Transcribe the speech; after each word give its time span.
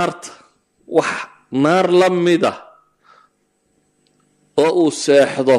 naarta 0.00 0.30
wax 0.96 1.10
naar 1.62 1.86
la 2.00 2.08
mida 2.24 2.52
oo 4.62 4.72
uu 4.82 4.90
seexdo 5.04 5.56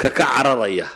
ka 0.00 0.08
ka 0.16 0.24
cararaya. 0.32 0.86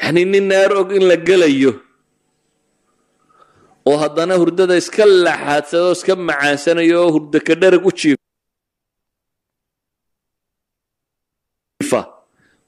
Yacni 0.00 0.22
nin 0.32 0.46
naar 0.50 0.72
og 0.80 0.90
in 0.96 1.04
la 1.08 1.16
gelayo 1.26 1.72
oo 3.88 3.96
haddana 4.02 4.34
hurdada 4.40 4.74
iska 4.82 5.04
laxaadsado 5.24 5.90
iska 5.96 6.14
macaansanayo 6.28 6.96
oo 7.04 7.10
hurdo 7.14 7.38
ka 7.46 7.54
dherag 7.60 7.84
u 7.88 7.90
jiifa. 8.00 8.20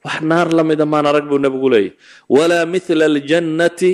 Wax 0.05 0.19
naar 0.31 0.49
la 0.57 0.63
mida 0.69 0.85
maan 0.93 1.07
arag 1.11 1.27
buu 1.29 1.39
nebigu 1.43 1.69
leeyahy 1.73 1.97
walaa 2.35 2.65
mithla 2.73 3.05
aljannati 3.11 3.91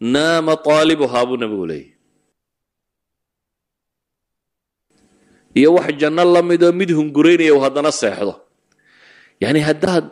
naama 0.00 0.54
taalibuhaa 0.66 1.24
buu 1.28 1.36
nebigu 1.40 1.66
leeyahy 1.66 1.92
iyo 5.54 5.74
wax 5.74 5.88
janno 6.00 6.24
la 6.34 6.42
midoo 6.42 6.72
mid 6.72 6.90
hunguraynaya 6.98 7.54
uu 7.54 7.60
haddana 7.64 7.92
seexdo. 7.92 8.34
Yacni 9.40 9.60
haddaad 9.68 10.04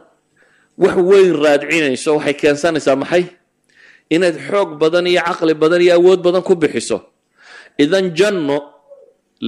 wax 0.82 0.96
weyn 1.08 1.32
raadcinayso 1.44 2.10
waxay 2.16 2.34
keensanaysaa 2.40 2.96
maxay? 3.02 3.24
Inaad 4.14 4.36
xoog 4.48 4.70
badan 4.80 5.06
iyo 5.06 5.20
caqli 5.28 5.54
badan 5.62 5.80
iyo 5.84 5.94
awood 5.98 6.20
badan 6.26 6.42
ku 6.42 6.54
bixiso. 6.56 6.98
Idan 7.78 8.06
janno 8.18 8.56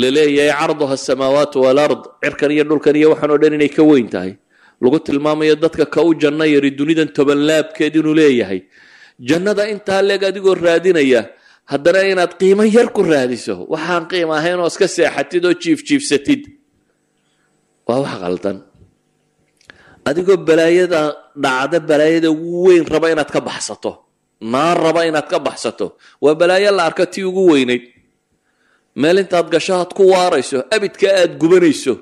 la 0.00 0.08
leeyahay 0.16 0.52
carduha 0.60 0.94
asamaawaatu 1.00 1.56
walard 1.64 2.00
cirkan 2.22 2.50
iyo 2.54 2.64
dhulkan 2.68 2.96
iyo 3.00 3.08
waxaan 3.12 3.30
oo 3.32 3.38
dhan 3.42 3.54
inay 3.56 3.70
ka 3.76 3.82
weyn 3.82 4.08
tahay. 4.12 4.32
Lagu 4.82 4.98
tilmaamayo 5.00 5.56
dadka 5.56 5.86
ka 5.94 6.00
u 6.04 6.12
janno 6.22 6.44
yari 6.44 6.70
dunidan 6.78 7.08
tobanlaabkeed 7.16 7.94
inuu 7.96 8.14
leeyahay 8.20 8.60
jannada 9.28 9.62
intaa 9.74 10.02
leeg 10.08 10.22
adigoo 10.30 10.54
raadinaya 10.54 11.22
haddana 11.72 12.00
inaad 12.12 12.32
qiimo 12.40 12.64
yar 12.76 12.88
ku 12.96 13.02
raadiso 13.02 13.54
waxaan 13.72 14.04
qiim 14.10 14.30
ahayn 14.38 14.58
oo 14.62 14.68
iska 14.72 14.86
seexatid 14.96 15.44
oo 15.48 15.54
jiifjiifsatid 15.62 16.42
waa 17.88 18.00
wax 18.04 18.14
qaldan 18.24 18.58
adigoo 20.08 20.36
balaayada 20.48 21.00
dhacda 21.44 21.78
balaayada 21.90 22.28
ugu 22.30 22.58
weyn 22.68 22.84
raba 22.92 23.06
inaad 23.14 23.30
ka 23.36 23.40
baxsato. 23.48 23.92
Naar 24.52 24.76
raba 24.84 25.00
inaad 25.08 25.26
ka 25.32 25.38
baxsato. 25.46 25.86
Waa 26.22 26.34
balaayo 26.40 26.70
la 26.76 26.82
arka 26.88 27.04
tii 27.12 27.24
ugu 27.30 27.42
weynayd 27.52 27.82
meel 29.00 29.18
intaad 29.22 29.48
gasho 29.54 29.74
aad 29.80 29.90
ku 29.96 30.02
waarayso 30.12 30.58
abidka 30.74 31.08
aad 31.20 31.32
gubanayso 31.40 31.94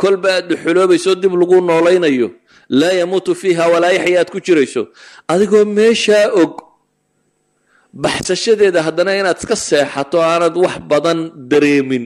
kolba 0.00 0.28
aad 0.36 0.44
dhuxuloobayso 0.50 1.10
dib 1.22 1.32
lagu 1.40 1.56
noolaynayo 1.68 2.28
laa 2.68 2.92
yamuutu 3.00 3.34
fiiha 3.34 3.64
walaa 3.72 3.92
yaxya 3.98 4.20
aad 4.20 4.30
ku 4.30 4.40
jirayso. 4.40 4.82
Adigoo 5.28 5.64
meeshaa 5.64 6.28
og 6.42 6.52
baxsashadeeda 8.02 8.82
haddana 8.86 9.12
inaad 9.20 9.38
iska 9.40 9.56
seexato 9.56 10.18
aanad 10.22 10.56
wax 10.64 10.76
badan 10.90 11.20
dareemin 11.50 12.04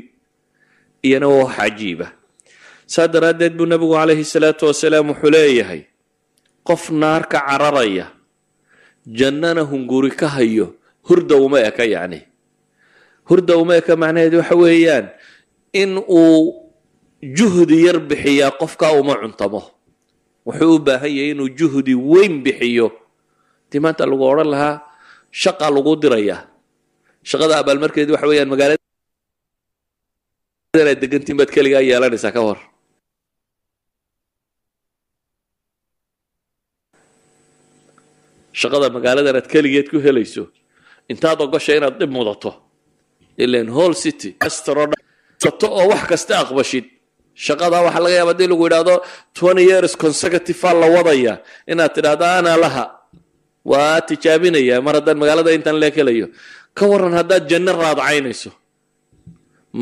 iyana 1.06 1.28
waa 1.28 1.44
wax 1.44 1.56
cajiiba. 1.58 2.06
Saa 2.86 3.08
daraaddeed 3.08 3.54
buu 3.56 3.66
nebigu 3.66 3.94
calayhi 3.98 4.24
salaatu 4.24 4.66
wasalaam 4.70 5.08
wuxuu 5.10 5.30
leeyahay 5.34 5.82
qof 6.68 6.90
naar 6.90 7.22
ka 7.32 7.38
cararaya 7.48 8.06
jannana 9.18 9.62
hunguri 9.70 10.10
ka 10.20 10.28
hayo 10.28 10.74
hurda 11.08 11.36
uma 11.36 11.58
eka 11.60 11.84
yacni. 11.84 12.20
Hurda 13.28 13.56
uma 13.58 13.74
eka 13.80 13.96
macnaheedu 13.96 14.38
waxa 14.38 14.54
weeyaan 14.62 15.06
in 15.72 15.98
uu 15.98 16.70
juhdi 17.22 17.76
yar 17.86 17.98
bixiyaa 18.08 18.50
qofkaa 18.60 18.92
uma 19.00 19.14
cuntamo 19.22 19.62
wuxuu 20.46 20.74
u 20.76 20.78
baahan 20.86 21.12
yahay 21.16 21.30
inuu 21.34 21.48
juhdi 21.58 21.94
weyn 22.10 22.34
bixiyo. 22.44 22.88
Dii 23.70 23.80
maanta 23.84 24.04
lagu 24.06 24.24
odhan 24.32 24.48
lahaa 24.54 24.74
shaqa 25.42 25.66
lagu 25.76 25.92
dirayaa 26.02 26.40
shaqada 27.30 27.54
abaalmarkeedu 27.62 28.12
waxa 28.14 28.26
weeyaan 28.30 28.50
magaalada 28.52 28.82
inaad 30.82 30.98
degantiin 31.02 31.36
baad 31.38 31.50
keligaa 31.54 31.82
yeelanaysaa 31.88 32.32
ka 32.36 32.40
hor. 32.46 32.58
Shaqada 38.60 38.86
magaaladan 38.96 39.36
aad 39.40 39.48
keligeed 39.52 39.88
ku 39.92 39.98
helayso 40.06 40.44
intaad 41.12 41.38
ogosha 41.44 41.72
inaad 41.78 41.96
dhib 42.00 42.10
mudato. 42.16 42.52
Ilan 43.42 43.68
hall 43.76 43.94
city 44.04 44.30
oo 45.66 45.84
wax 45.90 46.02
kasta 46.10 46.34
aqbashid 46.44 46.84
shaqada 47.34 47.78
waxaa 47.86 48.02
laga 48.04 48.16
yaaba 48.18 48.32
haddii 48.32 48.48
lagu 48.52 48.64
yidhaahdo 48.66 48.94
twenty 49.36 49.64
years 49.70 49.92
consecutive 49.96 50.60
aa 50.68 50.74
la 50.80 50.86
wadaya. 50.96 51.34
Inaad 51.70 51.92
tidhaahdo 51.96 52.24
ana 52.38 52.52
laha. 52.64 52.84
Waa 53.70 54.00
tijaabinaya 54.08 54.76
mar 54.84 54.94
haddaan 54.98 55.18
magaalada 55.22 55.50
intaan 55.56 55.78
leeg 55.82 55.94
helayo. 56.00 56.26
Ka 56.76 56.84
waran 56.90 57.14
haddaad 57.18 57.44
janno 57.50 57.72
raadcaynayso 57.82 58.50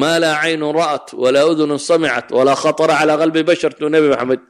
maa 0.01 0.19
laa 0.23 0.37
caynun 0.43 0.71
ra'at 0.81 1.07
walaa 1.23 1.47
udunun 1.51 1.79
samicat 1.89 2.27
walaa 2.37 2.55
khatara 2.63 2.95
calaa 3.01 3.17
qalbi 3.23 3.41
bashar 3.49 3.73
tuu 3.79 3.91
nebi 3.95 4.09
maxamed. 4.13 4.43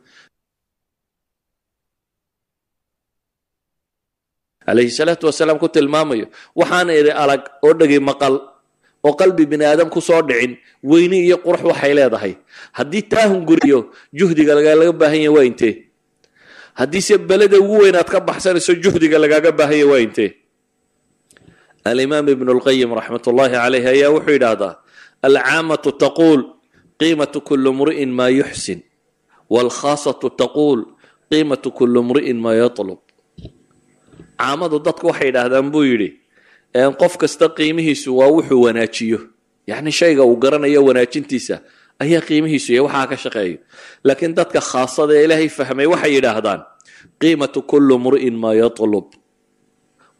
Calayhi 4.66 4.92
salaatu 4.98 5.24
wasalaam 5.28 5.58
ku 5.62 5.68
tilmaamayo. 5.68 6.26
Waxaana 6.58 6.92
idhi 7.00 7.10
alag 7.22 7.42
oo 7.64 7.72
dhegi 7.78 7.98
maqal 8.08 8.34
oo 9.04 9.12
qalbi 9.20 9.46
bini 9.46 9.64
aadam 9.64 9.88
ku 9.90 10.00
soo 10.00 10.22
dhicin 10.22 10.56
weyni 10.84 11.18
iyo 11.26 11.36
qurux 11.44 11.62
waxay 11.64 11.94
leedahay. 11.94 12.34
Haddii 12.72 13.02
taa 13.02 13.26
hunguriyo 13.32 13.90
juhdiga 14.12 14.54
lagalaga 14.54 14.92
baahan 14.92 15.20
yahay 15.24 15.34
waa 15.36 15.44
intee 15.50 15.74
haddiise 16.74 17.18
beleda 17.18 17.58
ugu 17.60 17.78
weyn 17.82 17.96
aad 17.96 18.08
ka 18.10 18.20
baxsanayso 18.20 18.74
juhdiga 18.82 19.18
lagaaga 19.18 19.52
baahan 19.52 19.78
yahay 19.80 19.90
waa 19.92 20.00
intee 20.06 20.30
alimaam 21.84 22.28
ibnu 22.28 22.52
lqayim 22.60 22.92
raxmat 22.98 23.24
ullahi 23.26 23.52
calayh 23.56 23.84
ayaa 23.92 24.10
wuxuu 24.14 24.32
yidhaahdaa 24.36 24.74
alcaamatu 25.26 25.92
taquul 25.96 26.40
qiimatu 27.00 27.40
kuli 27.40 27.70
mri'in 27.72 28.12
maa 28.12 28.28
yuxsin. 28.28 28.80
Waalkhaasatu 29.50 30.30
taquul 30.36 30.80
qiimatu 31.32 31.68
kuli 31.72 32.00
mri'in 32.08 32.36
maa 32.44 32.54
yatlub. 32.60 33.00
Caamadu 34.40 34.78
dadku 34.84 35.06
waxay 35.08 35.28
yidhaahdaan 35.32 35.68
buu 35.72 35.84
yidhi 35.88 36.19
qof 36.74 37.16
kasta 37.18 37.48
qiimihiisu 37.48 38.10
waa 38.18 38.28
wuxuu 38.30 38.62
wanaajiyo. 38.66 39.18
Yacni 39.66 39.92
shayga 39.92 40.22
uu 40.24 40.36
garanayo 40.36 40.84
wanaajintiisa 40.84 41.60
ayaa 41.98 42.20
qiimihiisu 42.28 42.72
iyo 42.72 42.84
waxaa 42.86 43.06
ka 43.10 43.16
shaqeeyo. 43.16 43.58
Laakiin 44.04 44.34
dadka 44.34 44.60
khaasada 44.60 45.12
ee 45.18 45.24
ilaahay 45.24 45.48
fahmay 45.48 45.86
waxay 45.86 46.12
yidhaahdaan 46.16 46.60
qiimatu 47.20 47.62
kulli 47.70 47.96
mri'in 47.98 48.36
maa 48.42 48.54
yatlub. 48.54 49.06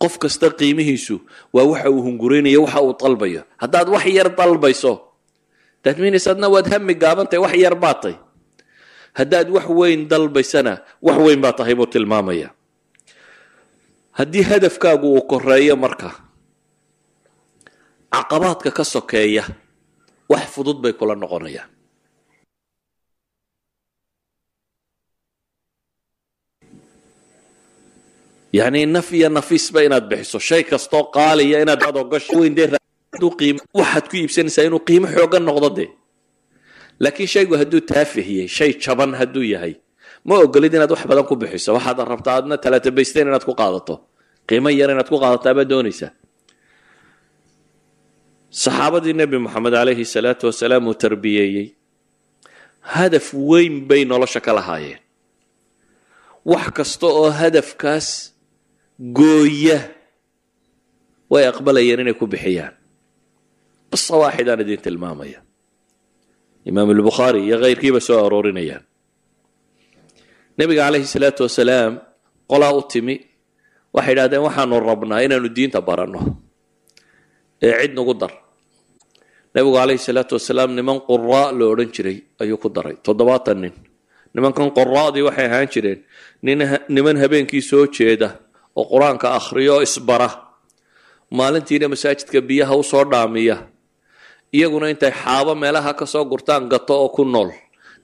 Qof 0.03 0.19
kasta 0.23 0.51
qiimihiisu 0.51 1.17
waa 1.55 1.65
waxa 1.71 1.91
uu 1.91 2.03
hunguraynayo 2.07 2.61
waxa 2.67 2.81
uu 2.83 2.95
dalbayo. 3.01 3.43
Haddaad 3.63 3.89
wax 3.95 4.05
yar 4.17 4.29
dalbayso 4.39 4.93
dadminis 5.85 6.27
adna 6.29 6.49
waad 6.55 6.67
hami 6.73 6.95
gaabantahay 6.95 7.41
wax 7.45 7.55
yar 7.65 7.75
baad 7.75 8.05
haddaad 9.19 9.49
wax 9.51 9.67
weyn 9.79 10.01
dalbaysana 10.13 10.73
wax 11.03 11.17
weyn 11.25 11.41
baa 11.41 11.53
tahay 11.59 11.75
buu 11.75 11.87
tilmaamaya 11.87 12.49
haddii 14.19 14.43
hadafkaagu 14.51 15.07
uu 15.15 15.23
koreeyo 15.31 15.77
marka 15.77 16.11
caqabaadka 18.15 18.71
ka 18.77 18.85
sokeeya 18.95 19.45
wax 20.31 20.45
fudud 20.55 20.79
bay 20.83 20.93
kula 20.99 21.15
noqonayaan. 21.23 21.71
Yacni 28.53 28.87
naf 28.87 29.09
iyo 29.13 29.29
nafiisba 29.29 29.81
inaad 29.87 30.07
bixiso. 30.11 30.39
Shay 30.49 30.63
kastoo 30.71 31.05
qaaliya 31.15 31.59
inaad 31.63 31.83
waxaad 33.79 34.05
ku 34.11 34.17
iibsanaysaa 34.17 34.65
inuu 34.69 34.83
qiimo 34.89 35.07
xoogan 35.17 35.45
noqdo 35.49 35.69
dee. 35.77 35.89
Laakiin 37.03 37.29
shaygu 37.35 37.55
hadduu 37.61 37.81
taafihiyey 37.91 38.49
shay 38.57 38.71
jaban 38.83 39.13
hadduu 39.21 39.43
yahay 39.53 39.75
ma 40.27 40.35
ogolid 40.45 40.75
inaad 40.75 40.91
wax 40.95 41.03
badan 41.11 41.25
ku 41.31 41.35
bixiso. 41.41 41.71
Waxaad 41.79 41.99
rabtaa 42.13 42.35
aadna 42.39 42.57
talaatabaysteen 42.65 43.27
inaad 43.31 43.45
ku 43.49 43.55
qaadato. 43.61 43.95
Qiimo 44.49 44.69
yar 44.81 44.91
inaad 44.95 45.09
ku 45.13 45.17
qaadataa 45.23 45.55
baad 45.57 45.69
doonaysaa 45.71 46.11
saxaabadii 48.51 49.15
nebi 49.21 49.39
moxamed 49.45 49.73
calayhi 49.79 50.05
salaatu 50.15 50.45
wasalaam 50.51 50.85
uu 50.91 50.95
tarbiyeeyey 51.03 51.67
hadaf 52.95 53.27
weyn 53.35 53.75
bay 53.89 54.03
nolosha 54.05 54.41
ka 54.47 54.53
lahaayeen. 54.59 54.99
Wax 56.51 56.67
kasta 56.77 57.07
oo 57.07 57.31
hadafkaas 57.41 58.09
gooya 59.19 59.79
way 61.33 61.45
aqbalayeen 61.51 62.01
inay 62.03 62.15
ku 62.21 62.27
bixiyaan. 62.27 62.75
Qisa 63.93 64.15
waaxidaan 64.23 64.61
idin 64.65 64.81
tilmaamaya 64.85 65.41
imaam 66.69 66.89
albukhaari 66.95 67.41
iyo 67.47 67.57
keyrkiiba 67.63 68.01
soo 68.07 68.19
aroorinayaan. 68.27 68.83
Nebiga 70.59 70.83
calayhi 70.91 71.07
salaatu 71.15 71.43
wasalaam 71.47 71.93
qolaa 72.51 72.73
u 72.75 72.83
timi 72.91 73.15
waxay 73.95 74.13
idhahdeen 74.15 74.43
waxaanu 74.47 74.75
rabnaa 74.91 75.23
inaanu 75.27 75.49
diinta 75.57 75.81
baranno 75.89 76.21
ee 77.63 77.73
cid 77.83 77.93
nagu 77.99 78.15
dar. 78.15 78.33
Nebigu 79.55 79.75
calayhi 79.77 79.99
salaatu 79.99 80.35
wasalaam 80.39 80.71
niman 80.79 81.01
quraa 81.09 81.51
la 81.59 81.65
odhan 81.73 81.91
jiray 81.95 82.19
ayuu 82.43 82.59
ku 82.63 82.69
daray. 82.69 82.97
Toddobaatan 83.05 83.59
nin. 83.63 83.75
Nimankan 84.35 84.71
quraadii 84.77 85.23
waxay 85.27 85.47
ahaan 85.51 85.67
jireen 85.73 86.01
niman 86.95 87.17
habeenkii 87.23 87.63
soo 87.71 87.87
jeeda 87.91 88.39
oo 88.79 88.85
qur'aanka 88.93 89.35
akhriyo 89.39 89.75
oo 89.77 89.83
isbara. 89.83 90.29
Maalintiina 91.31 91.89
masaajidka 91.91 92.41
biyaha 92.41 92.75
u 92.79 92.83
soo 92.83 93.05
dhaamiya. 93.05 93.57
Iyaguna 94.55 94.91
intay 94.91 95.11
xaabo 95.11 95.55
meelaha 95.55 95.95
ka 95.99 96.07
soo 96.07 96.25
gurtaan 96.25 96.69
gato 96.71 96.95
oo 97.03 97.09
ku 97.11 97.25
nool. 97.25 97.51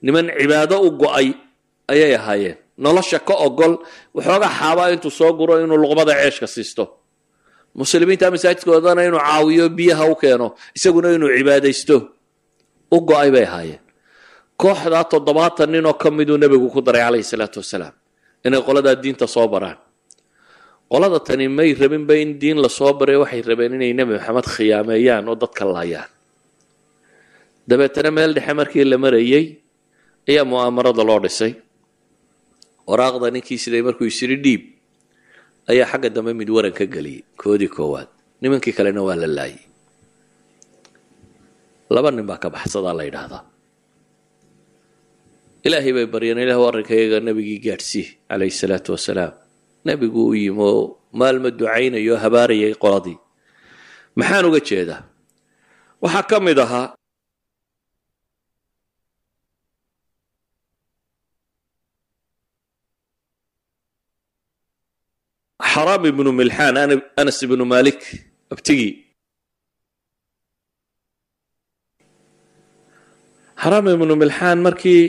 Niman 0.03 0.27
cibaado 0.39 0.79
u 0.83 0.91
go'ay 0.91 1.31
ayay 1.87 2.15
ahaayeen. 2.15 2.57
Nolosha 2.77 3.19
ka 3.19 3.33
ogol 3.33 3.79
waxoogaa 4.15 4.51
xaabaa 4.59 4.91
intuu 4.93 5.11
soo 5.11 5.31
guro 5.33 5.59
inuu 5.63 5.77
luqmada 5.79 6.13
ceeshka 6.13 6.47
siisto 6.47 6.83
muslimiinta 7.79 8.25
masaajidkoodana 8.33 9.01
inuu 9.07 9.21
caawiyo 9.27 9.65
biyaha 9.77 10.03
u 10.11 10.15
keeno 10.21 10.47
isaguna 10.77 11.07
inuu 11.15 11.29
cibaadaysto 11.37 11.95
u 12.95 12.97
go'ay 13.09 13.29
bay 13.35 13.45
ahaayeen. 13.49 13.81
Kooxdaa 14.61 15.03
toddobaatan 15.11 15.69
nin 15.73 15.85
oo 15.89 15.93
ka 16.01 16.09
miduu 16.17 16.37
nebigu 16.41 16.67
ku 16.73 16.81
daray 16.81 17.01
calayhi 17.05 17.23
salaatu 17.31 17.59
wasalaam 17.61 17.93
inay 18.45 18.61
qoladaa 18.67 18.95
diinta 19.03 19.27
soo 19.35 19.47
baraan. 19.53 19.77
Qolada 20.91 21.19
tani 21.27 21.45
may 21.57 21.73
rabinba 21.81 22.15
in 22.23 22.39
diin 22.41 22.57
la 22.63 22.69
soo 22.69 22.93
baray 22.99 23.17
waxay 23.21 23.41
rabeen 23.49 23.73
inay 23.77 23.93
nebi 23.97 24.13
maxamed 24.17 24.45
khiyaameeyaan 24.53 25.25
oo 25.29 25.35
dadka 25.41 25.63
laayaan. 25.75 26.09
Dabeetana 27.69 28.09
meel 28.15 28.31
dhexe 28.35 28.53
markii 28.59 28.85
la 28.91 28.97
marayey 28.97 29.45
ayaa 30.29 30.45
mu'aamarada 30.51 31.03
loo 31.09 31.19
dhisay. 31.25 31.53
Waraaqda 32.89 33.27
ninkii 33.35 33.59
siday 33.63 33.81
markuu 33.87 34.07
isiri 34.11 34.35
dhiib 34.45 34.61
ayaa 35.71 35.87
xagga 35.91 36.09
dambe 36.15 36.31
mid 36.39 36.49
waran 36.49 36.73
ka 36.73 36.85
geliyey 36.85 37.23
koodii 37.41 37.67
koowaad. 37.75 38.09
Nimankii 38.41 38.73
kalena 38.77 39.01
waa 39.07 39.15
la 39.15 39.27
laayay. 39.27 39.63
Laba 41.89 42.11
nin 42.11 42.25
baa 42.29 42.37
ka 42.43 42.49
baxsadaa 42.49 42.93
la 42.97 43.03
yidhaahdaa. 43.07 43.43
Ilaahay 45.65 45.93
bay 45.97 46.05
baryeen 46.13 46.39
ilah 46.43 46.59
arrinkayaga 46.69 47.19
nebigii 47.19 47.59
gaadhsii 47.65 48.07
calayhi 48.29 48.53
salaatu 48.61 48.91
wasalaam. 48.95 49.33
Nebigu 49.85 50.21
u 50.31 50.35
yimi 50.35 50.61
oo 50.61 50.97
maalma 51.19 51.49
ducaynayo 51.51 52.15
habaarayay 52.23 52.73
qoladii. 52.83 53.17
Maxaan 54.15 54.45
uga 54.49 54.59
jeedaa? 54.59 55.01
Waxaa 56.03 56.23
ka 56.29 56.37
mid 56.39 56.59
ahaa 56.59 56.93
xaraam 65.77 66.03
ibnu 66.09 66.29
milxaan 66.39 66.75
anas 67.21 67.37
ibnu 67.45 67.63
malik 67.73 67.99
abtigii 68.53 68.93
xaraam 73.61 73.85
ibnu 73.95 74.13
milxaan 74.21 74.59
markii 74.65 75.03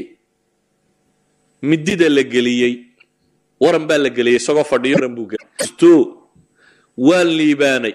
midida 1.71 2.09
la 2.17 2.23
geliyey 2.35 2.75
waran 3.63 3.85
baa 3.89 3.99
la 4.05 4.11
geliyey 4.17 4.39
isagoo 4.41 4.65
fadhiyo 4.73 4.95
waran 4.99 5.15
buu 5.17 5.27
geliyey. 5.33 6.17
Waan 7.09 7.29
liibaanay. 7.39 7.95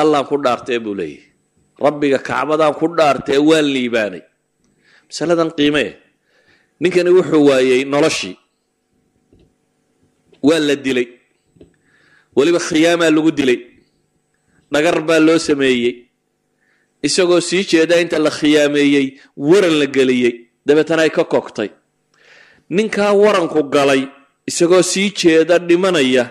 Allaan 0.00 0.24
ku 0.30 0.36
dhaartee 0.44 0.78
buu 0.84 0.94
leeyahy 0.98 1.22
rabbiga 1.84 2.18
kacbadaan 2.28 2.74
ku 2.80 2.86
dhaartee 2.98 3.38
waan 3.48 3.66
liibaanay. 3.74 4.22
Masaladan 5.08 5.50
qiimee 5.58 5.90
ninkani 6.82 7.10
wuxuu 7.16 7.42
waayey 7.48 7.80
noloshii. 7.92 8.34
Waa 10.46 10.60
la 10.68 10.74
dilay 10.84 11.06
weliba 12.36 12.58
khiyaamaa 12.68 13.10
lagu 13.16 13.30
dilay. 13.38 13.58
Dhagar 14.72 14.96
baa 15.08 15.20
loo 15.26 15.38
sameeyey. 15.48 15.94
Isagoo 17.06 17.40
sii 17.48 17.64
jeeda 17.70 17.96
inta 18.02 18.18
la 18.18 18.30
khiyaameeyey 18.38 19.06
waran 19.48 19.74
la 19.80 19.86
geliyey. 19.96 20.34
Dabeetana 20.66 21.02
ay 21.06 21.10
ka 21.16 21.24
kogtay 21.24 21.70
ninkaa 22.76 23.12
waranku 23.22 23.60
galay 23.74 24.02
isagoo 24.50 24.82
sii 24.82 25.08
jeeda 25.18 25.58
dhimanaya 25.68 26.24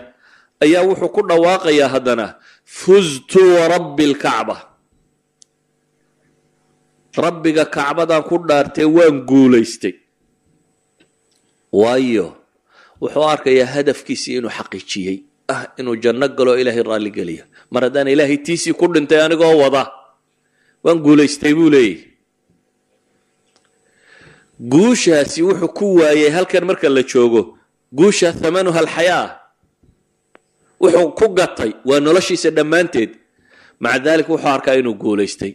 ayaa 0.63 0.83
wuxuu 0.87 1.09
ku 1.15 1.21
dhawaaqayaa 1.29 1.87
haddana 1.93 2.25
fuztu 2.77 3.39
warabbi 3.55 4.05
lkacba 4.11 4.55
rabbiga 7.23 7.65
kacbadan 7.75 8.23
ku 8.27 8.35
dhaartee 8.47 8.83
waan 8.95 9.17
guulaystay. 9.29 9.93
Waayo 11.71 12.27
wuxuu 13.01 13.23
arkayaa 13.33 13.71
hadafkiisii 13.75 14.35
inuu 14.37 14.51
xaqiijiyey 14.57 15.17
ah 15.47 15.63
inuu 15.79 15.95
janno 16.03 16.27
galo 16.37 16.57
ilaahay 16.59 16.83
raalli 16.83 17.11
geliya. 17.11 17.43
Mar 17.71 17.83
haddaan 17.83 18.07
ilaahay 18.07 18.37
tiisii 18.37 18.73
ku 18.73 18.87
dhintay 18.93 19.21
anigoo 19.21 19.57
wada. 19.61 19.83
Waan 20.83 20.99
guulaystay 21.05 21.53
buu 21.53 21.69
leeyahy 21.69 22.13
guushaasi 24.59 25.41
wuxuu 25.43 25.67
ku 25.77 25.85
waayey 25.99 26.29
halkan 26.29 26.65
marka 26.65 26.89
la 26.89 27.03
joogo. 27.03 27.57
Guusha 27.93 28.33
thamanuha 28.33 28.79
alxayaa 28.79 29.39
wuxuu 30.81 31.11
ku 31.17 31.27
gatay 31.37 31.71
waa 31.85 31.99
noloshiisa 31.99 32.49
dhammaanteed. 32.51 33.09
Maca 33.79 33.99
dalik 33.99 34.29
wuxuu 34.29 34.47
arkaa 34.49 34.75
inuu 34.79 34.93
guulaystay. 34.95 35.53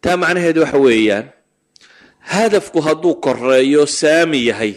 Taa 0.00 0.16
macnaheedu 0.16 0.60
waxa 0.60 0.78
weeyaan 0.78 1.24
hadafku 2.20 2.80
hadduu 2.80 3.14
koreeyo 3.24 3.86
saami 3.86 4.46
yahay. 4.46 4.74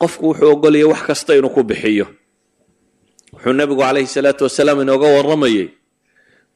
Qofku 0.00 0.26
wuxuu 0.32 0.50
ogolaya 0.52 0.86
wax 0.88 1.02
kasta 1.06 1.36
inuu 1.36 1.50
ku 1.50 1.62
bixiyo 1.62 2.06
wuxuu 3.38 3.54
nebigu 3.54 3.80
calayhi 3.82 4.10
salaatu 4.10 4.44
wasalaam 4.50 4.80
inooga 4.82 5.06
warramayay. 5.16 5.68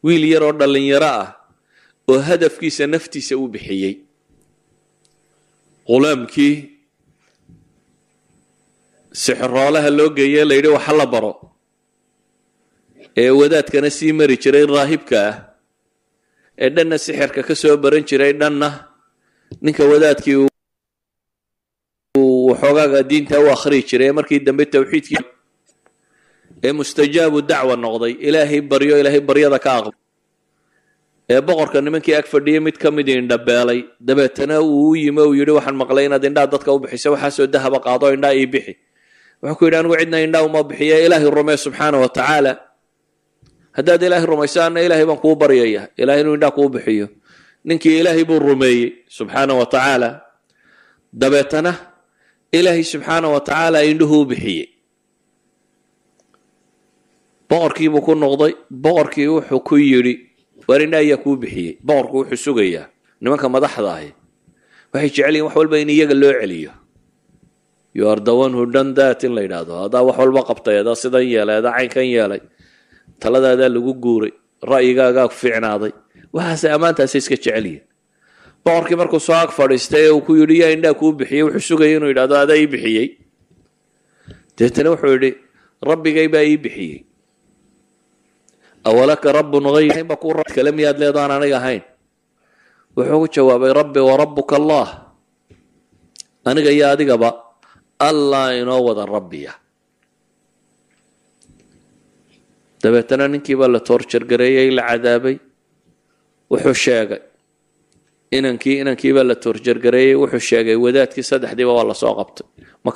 Wiil 0.02 0.24
yar 0.34 0.42
oo 0.42 0.52
dhallinyaro 0.52 1.06
ah 1.06 1.28
oo 2.10 2.18
hadafkiisa 2.18 2.86
naftiisa 2.90 3.34
u 3.38 3.46
bixiyey 3.48 3.94
qulaamkii 5.86 6.54
sixiroolaha 9.22 9.90
loo 9.90 10.10
geeye 10.16 10.42
la 10.44 10.54
yidhi 10.58 10.68
waxa 10.74 10.92
la 10.98 11.06
baro. 11.06 11.32
Ee 13.16 13.30
wadaadkana 13.30 13.90
sii 13.90 14.12
mari 14.12 14.36
jiray 14.42 14.66
raahibka 14.66 15.18
ah. 15.28 15.34
Ee 16.58 16.70
dhanna 16.74 16.98
sixirka 16.98 17.42
ka 17.46 17.54
soo 17.54 17.76
baran 17.76 18.02
jiray 18.08 18.32
dhanna 18.34 18.68
ninka 19.62 19.84
wadaadkii 19.92 20.36
uu 22.18 22.46
waxoogaaga 22.50 23.02
diinta 23.10 23.38
u 23.40 23.46
akhriyi 23.54 23.82
jiray. 23.88 24.10
Markii 24.12 24.40
dambe 24.46 24.64
tawxiidkii 24.66 25.22
ee 26.66 26.72
mustajaabu 26.78 27.38
dacwa 27.50 27.74
noqday. 27.84 28.12
Ilaahay 28.28 28.60
baryo 28.70 28.94
ilaahay 29.00 29.20
baryada 29.28 29.58
ka 29.64 29.70
aqbal. 29.78 29.94
Ee 31.32 31.40
boqorka 31.48 31.78
nimankii 31.84 32.14
ag 32.20 32.26
fadhiyay 32.32 32.60
mid 32.66 32.76
ka 32.82 32.88
mid 32.90 33.08
indhabeelay 33.08 33.80
dabeetana 34.00 34.60
uu 34.60 34.90
u 34.90 34.96
yimi 34.96 35.22
uu 35.22 35.34
yidhi 35.38 35.52
waxaan 35.58 35.76
maqlay 35.80 36.04
inaad 36.08 36.24
indhaha 36.28 36.46
dadka 36.52 36.70
u 36.74 36.78
bixisa 36.82 37.08
waxaasoo 37.14 37.46
dahaba 37.54 37.78
qaado 37.86 38.06
indhaa 38.14 38.34
ii 38.40 38.46
bixi. 38.52 38.72
Wuxuu 39.42 39.56
ku 39.58 39.64
yidhi 39.66 39.76
anigu 39.80 39.96
cidna 40.00 40.18
indhaa 40.26 40.42
uma 40.48 40.60
bixiya 40.68 40.96
ilaahay 41.06 41.30
rumee 41.36 41.56
subxaana 41.64 41.96
wa 42.02 42.08
tacaala. 42.16 42.52
Haddaad 43.76 44.02
ilaahay 44.06 44.26
rumayso 44.32 44.60
anna 44.66 44.80
ilaahay 44.86 45.06
baan 45.08 45.20
kuu 45.22 45.34
baryaya 45.40 45.82
ilahay 46.00 46.20
inuu 46.22 46.34
indhaa 46.36 46.50
kuu 46.56 46.68
bixiyo. 46.74 47.06
Ninkii 47.64 47.96
ilaahay 48.02 48.24
buu 48.28 48.38
rumeeyey 48.38 48.86
subxaana 49.16 49.52
wa 49.60 49.66
tacaala. 49.72 50.08
Dabeetana 51.20 51.72
ilaahay 52.52 52.84
subxaana 52.84 53.28
wa 53.34 53.40
tacaala 53.40 53.78
indhuhu 53.90 54.16
u 54.20 54.24
bixiyey 54.30 54.66
boqorkiibuu 57.52 58.02
ku 58.06 58.12
noqday 58.24 58.52
boqorkii 58.84 59.28
wuxuu 59.34 59.60
ku 59.68 59.76
yidhi 59.76 60.14
waar 60.68 60.80
indha 60.84 60.98
ayaa 61.04 61.20
kuu 61.24 61.36
bixiyey. 61.42 61.72
Boqorku 61.88 62.16
wuxuu 62.24 62.40
sugayaa 62.46 62.86
nimanka 63.20 63.46
madaxda 63.54 63.90
ahi 63.98 64.10
waxay 64.92 65.10
jecel 65.14 65.34
yihiin 65.36 65.44
wax 65.46 65.54
walba 65.60 65.76
in 65.82 65.88
iyaga 65.90 66.14
loo 66.22 66.32
celiyo. 66.40 66.72
Done 68.74 68.94
that 68.94 69.22
in 69.24 69.34
la 69.34 69.42
yidhaahdo. 69.42 69.72
Haddaa 69.84 70.02
wax 70.08 70.16
walba 70.18 70.40
qabtay 70.48 70.76
adaa 70.80 70.96
sidan 71.02 71.24
yeelay 71.32 71.56
adaa 71.60 71.72
caynkan 71.76 72.06
yeelay 72.14 72.40
taladaadaa 73.20 73.68
lagu 73.74 73.92
guuray 74.04 74.32
ra'yigaagaa 74.70 75.28
fiicnaaday. 75.40 75.92
Waxaase 76.32 76.66
ammaantaasay 76.76 77.18
iska 77.20 77.36
jecel 77.36 77.66
yihiin 77.66 77.84
boqorkii 78.64 78.96
markuu 79.00 79.20
soo 79.20 79.36
ag 79.36 79.50
fadhiistay 79.58 80.04
ee 80.08 80.10
uu 80.16 80.22
ku 80.26 80.32
yidhi 80.40 80.56
yaa 80.62 80.70
indhaa 80.76 80.94
kuu 81.00 81.12
bixiyey 81.18 81.42
wuxuu 81.46 81.66
sugayay 81.68 81.96
inuu 81.98 82.08
yidhahdo 82.12 82.34
adaa 82.44 82.56
ii 82.62 82.66
bixiyey. 82.74 83.06
Deetana 84.58 84.90
wuxuu 84.94 85.12
yidhi 85.16 85.30
rabbigay 85.90 86.28
baa 86.34 86.44
ii 86.50 86.56
bixiyey 86.64 86.98
awalaka 88.84 89.32
rabbun 89.32 89.64
hayba 89.94 90.16
ku 90.18 90.34
kale 90.54 90.70
miyaad 90.74 90.98
leedaan 90.98 91.30
aniga 91.30 91.58
ahayn 91.62 91.82
wuxuu 92.96 93.18
ku 93.22 93.26
jawaabay 93.30 93.72
rabbi 93.72 94.00
wa 94.00 94.14
rabbuka 94.18 94.56
allah 94.58 94.88
aniga 96.44 96.70
iyo 96.70 96.90
adigaba 96.90 97.30
allah 97.98 98.52
inoo 98.58 98.82
wada 98.82 99.06
rabbiya 99.06 99.54
dabeetana 102.82 103.30
ninkiibaa 103.30 103.70
la 103.70 103.80
toorjargareeyey 103.80 104.74
la 104.74 104.82
cadaabay 104.90 105.36
wuxuu 106.50 106.74
sheegay 106.74 107.22
inankii 108.34 108.82
inankiibaa 108.82 109.22
la 109.22 109.38
toorjargareeyey 109.38 110.18
wuxuu 110.18 110.42
sheegay 110.42 110.74
wadaadkii 110.74 111.22
saddexdiiba 111.22 111.72
waa 111.72 111.86
la 111.86 111.94
soo 111.94 112.14
qabtay 112.18 112.46
ma 112.82 112.90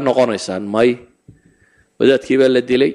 noqonaysaan 0.00 0.64
may 0.64 0.96
wadaadkiibaa 2.00 2.48
la 2.48 2.60
dilay 2.64 2.92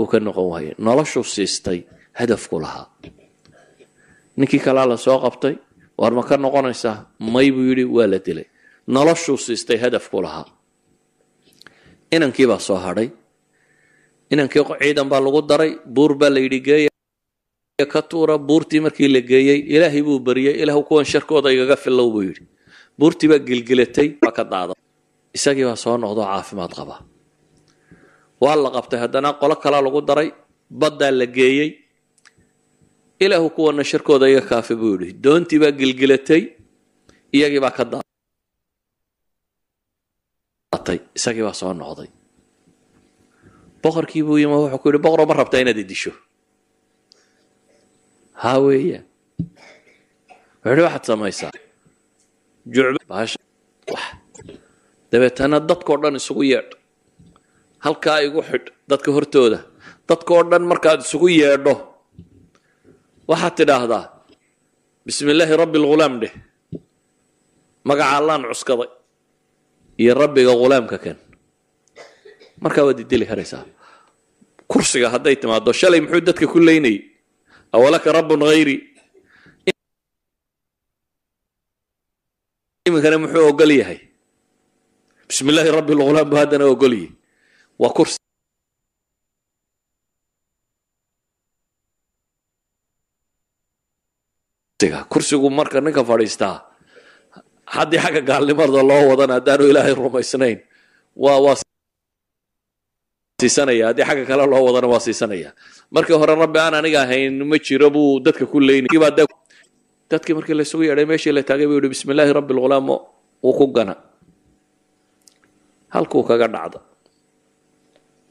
uu 0.00 0.06
ka 0.10 0.18
noqon 0.26 0.46
waayey 0.52 0.72
noloshuu 0.86 1.24
siistay 1.34 1.78
hadafku 2.18 2.56
lahaa. 2.64 2.86
Ninkii 4.38 4.58
kalaa 4.66 4.86
la 4.90 4.96
soo 5.06 5.18
qabtay 5.24 5.54
waar 6.00 6.12
ma 6.18 6.22
ka 6.28 6.36
noqonaysaa 6.44 6.96
may 7.34 7.48
buu 7.54 7.66
yidhi 7.70 7.84
waa 7.96 8.06
la 8.12 8.18
dilay. 8.26 8.46
Noloshuu 8.94 9.36
siistay 9.46 9.78
hadafku 9.84 10.18
lahaa. 10.24 10.46
Inankiibaa 12.14 12.58
soo 12.68 12.76
hadhay. 12.86 13.08
Inankii 14.32 14.64
ciidan 14.80 15.08
baa 15.10 15.20
lagu 15.24 15.40
daray 15.50 15.72
buur 15.94 16.12
baa 16.20 16.30
la 16.34 16.40
yidhi 16.44 16.60
geeya 16.66 16.90
ka 17.92 18.00
tuura 18.10 18.36
buurtii 18.48 18.80
markii 18.84 19.08
la 19.14 19.20
geeyey 19.30 19.58
ilaahay 19.74 20.02
buu 20.06 20.18
baryey 20.26 20.54
ilaahu 20.62 20.82
kuwan 20.88 21.04
sharkooda 21.12 21.48
igaga 21.54 21.76
fillow 21.76 22.08
buu 22.14 22.22
yidhi. 22.28 22.44
Buurtii 22.98 23.28
baa 23.30 23.38
gilgilatay 23.48 24.08
waa 24.24 24.32
ka 24.38 24.44
daada 24.52 24.74
isagii 25.36 25.64
baa 25.68 25.76
soo 25.84 25.96
noqdoo 26.02 26.24
caafimaad 26.30 26.72
qaba 26.78 26.96
waa 28.42 28.56
la 28.64 28.70
qabtay 28.76 28.98
haddana 29.02 29.30
qolo 29.40 29.54
kalaa 29.62 29.82
lagu 29.86 30.00
daray 30.08 30.28
baddaa 30.80 31.10
la 31.20 31.26
geeyey. 31.36 31.70
Ilaahu 33.24 33.48
kuwana 33.56 33.82
sharkooda 33.90 34.26
iga 34.32 34.42
kaafi 34.50 34.74
buu 34.80 34.92
yidhi 34.94 35.12
doontii 35.24 35.58
baa 35.62 35.72
gilgilatay 35.78 36.42
iyagii 37.36 37.60
baa 37.64 37.74
ka 37.78 37.84
daatay 40.72 40.98
isagii 41.18 41.42
baa 41.46 41.56
soo 41.60 41.72
noqday. 41.80 42.08
Boqorkii 43.82 44.22
buu 44.26 44.38
yimi 44.42 44.54
wuxuu 44.62 44.78
ku 44.82 44.86
yidhi 44.88 45.02
boqoroo 45.04 45.26
ma 45.30 45.34
rabtaa 45.40 45.60
inaad 45.62 45.78
idisho. 45.84 46.12
Haa 48.42 48.58
weeyaan 48.66 49.04
wuxuu 50.62 50.70
yidhi 50.70 50.82
waxaad 50.86 51.04
samaysaa. 51.10 51.50
Wax. 53.10 53.30
Dabeetana 55.10 55.56
dadkao 55.68 55.96
dhan 56.02 56.16
isugu 56.20 56.42
yeedh 56.52 56.70
halkaa 57.84 58.18
igu 58.26 58.40
xidh 58.48 58.68
dadka 58.90 59.10
hortooda. 59.16 59.58
Dadkao 60.08 60.42
dhan 60.50 60.64
markaad 60.70 61.00
isugu 61.04 61.28
yeedho. 61.40 61.74
Waxaad 63.28 63.54
tidhaahdaa 63.58 64.04
bismi 65.06 65.30
illaahi 65.32 65.54
rabbi 65.62 65.76
alghulaam 65.80 66.14
dheh. 66.22 66.32
Magaca 67.88 68.16
allaan 68.18 68.42
cuskaday 68.50 68.88
iyo 70.02 70.12
rabbiga 70.22 70.52
ghulaamka 70.60 70.96
kan 71.04 71.16
markaa 72.62 72.84
waad 72.88 73.00
idili 73.04 73.26
karaysaa. 73.30 73.64
Kursiga 74.70 75.08
hadday 75.14 75.36
timaado 75.40 75.72
shalay 75.80 76.00
muxuu 76.00 76.20
dadka 76.28 76.44
ku 76.52 76.58
leynayay 76.68 76.98
awalaka 77.74 78.08
rabbun 78.16 78.40
hayri 78.48 78.76
iminkana 82.88 83.16
muxuu 83.22 83.48
ogol 83.52 83.72
yahay? 83.80 84.00
Bismi 85.28 85.48
illaahi 85.52 85.70
rabbi 85.78 85.92
alghulaam 85.96 86.28
buu 86.30 86.38
haddana 86.40 86.64
ogolyahy 86.72 87.08
waa 87.80 87.92
kursi 87.96 88.18
kursigu 95.10 95.50
marka 95.50 95.80
ninka 95.80 96.02
fadhiistaa 96.04 96.56
haddii 97.74 97.98
xagga 98.04 98.20
gaalnimada 98.30 98.82
loo 98.90 99.02
wadana 99.10 99.34
haddaanu 99.38 99.64
ilaahay 99.70 99.94
rumaysnayn 99.94 100.58
waa 101.16 101.38
waa 101.44 101.56
siisanaya. 103.40 103.86
Haddii 103.90 104.06
xagga 104.08 104.24
kale 104.30 104.44
loo 104.52 104.62
wadana 104.66 104.86
waa 104.92 105.00
siisanaya. 105.06 105.50
Markii 105.94 106.14
hore 106.20 106.34
rabbi 106.34 106.58
aan 106.58 106.74
aniga 106.78 107.00
ahayn 107.02 107.34
ma 107.50 107.56
jiro 107.58 107.90
buu 107.90 108.20
dadka 108.20 108.46
ku 108.46 108.58
leynay 108.60 108.88
dadkii 110.10 110.34
markii 110.38 110.54
laysugu 110.58 110.84
yeedhay 110.88 111.04
meeshii 111.10 111.32
la 111.36 111.42
taagay 111.42 111.66
buu 111.66 111.78
yihi 111.82 111.88
bismi 111.92 112.10
illaahi 112.14 112.32
rabbi 112.38 112.52
alghulaam 112.54 112.88
wuu 113.42 113.54
ku 113.58 113.66
gana. 113.76 113.94
Halkuu 115.94 116.22
kaga 116.28 116.46
dhacda 116.48 116.78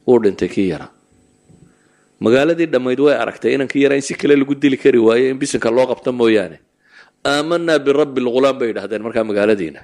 wuu 0.07 0.19
dhintay 0.23 0.49
kii 0.53 0.69
yaraa 0.73 0.91
magaaladii 2.23 2.65
dhammayd 2.73 2.99
way 3.05 3.15
aragtay 3.23 3.51
inankii 3.55 3.83
yaraa 3.85 3.99
in 3.99 4.05
si 4.07 4.13
kale 4.21 4.35
lagu 4.35 4.55
dili 4.55 4.77
kari 4.83 4.97
waayo 5.07 5.25
in 5.31 5.37
bisinka 5.41 5.69
loo 5.75 5.85
qabta 5.91 6.11
mooyaane. 6.19 6.57
Aamanaa 7.31 7.79
birabbi 7.85 8.19
lghulaam 8.25 8.57
bay 8.59 8.67
yidhahdeen 8.71 9.03
markaa 9.05 9.23
magaaladiina. 9.29 9.81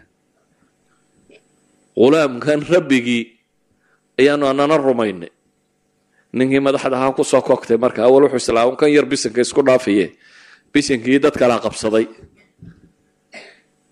Ghulaamkan 1.98 2.60
rabbigii 2.74 3.22
ayaanu 4.20 4.46
anana 4.51 4.77
rumaynay. 4.77 5.30
Ninkii 6.38 6.60
madaxda 6.65 6.98
ahaa 6.98 7.13
ku 7.18 7.24
soo 7.24 7.42
kogtay 7.42 7.77
marka 7.77 8.01
awal 8.08 8.24
wuxuu 8.25 8.42
islaa 8.42 8.65
kan 8.80 8.89
yar 8.96 9.06
bisinka 9.06 9.42
isku 9.46 9.62
dhaafiye. 9.68 10.06
Bisinkii 10.74 11.20
dad 11.24 11.36
kalaa 11.42 11.60
qabsaday. 11.65 12.06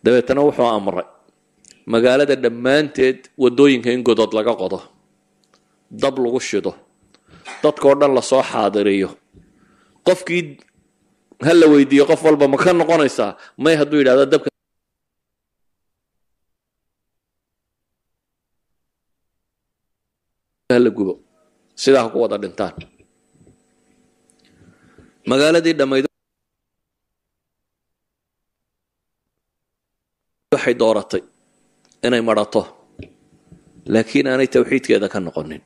Dabeetana 0.03 0.41
wuxuu 0.47 0.65
amray. 0.77 1.05
Magaalada 1.85 2.35
dhammaanteed 2.43 3.19
waddooyinka 3.37 3.89
in 3.93 4.01
godod 4.07 4.33
laga 4.33 4.53
qodo 4.61 4.79
dab 5.91 6.15
lagu 6.23 6.39
shido. 6.39 6.71
Dadkao 7.63 7.93
dhan 7.99 8.13
la 8.15 8.21
soo 8.21 8.41
xaadiriyo. 8.51 9.09
Qofkii 10.07 10.43
ha 11.45 11.51
la 11.53 11.67
weydiiyo 11.71 12.05
qof 12.09 12.21
walba 12.25 12.45
ma 12.47 12.57
ka 12.63 12.71
noqonaysaa 12.73 13.31
may 13.63 13.75
hadduu 13.79 13.99
yidhahdo 14.01 14.25
dabka. 14.31 14.49
Hala 20.71 20.89
gubo. 20.89 21.13
Sidaa 21.75 22.03
ha 22.05 22.09
ku 22.13 22.17
wada 22.23 22.37
dhintaan. 22.41 22.73
Magaaladii 25.29 25.73
dhammayd 25.79 26.05
waxay 30.53 30.75
dooratay 30.81 31.23
inay 32.05 32.21
madhato 32.29 32.61
laakiin 33.93 34.27
aanay 34.31 34.47
tawxiidkeeda 34.53 35.07
ka 35.13 35.19
noqonin. 35.25 35.61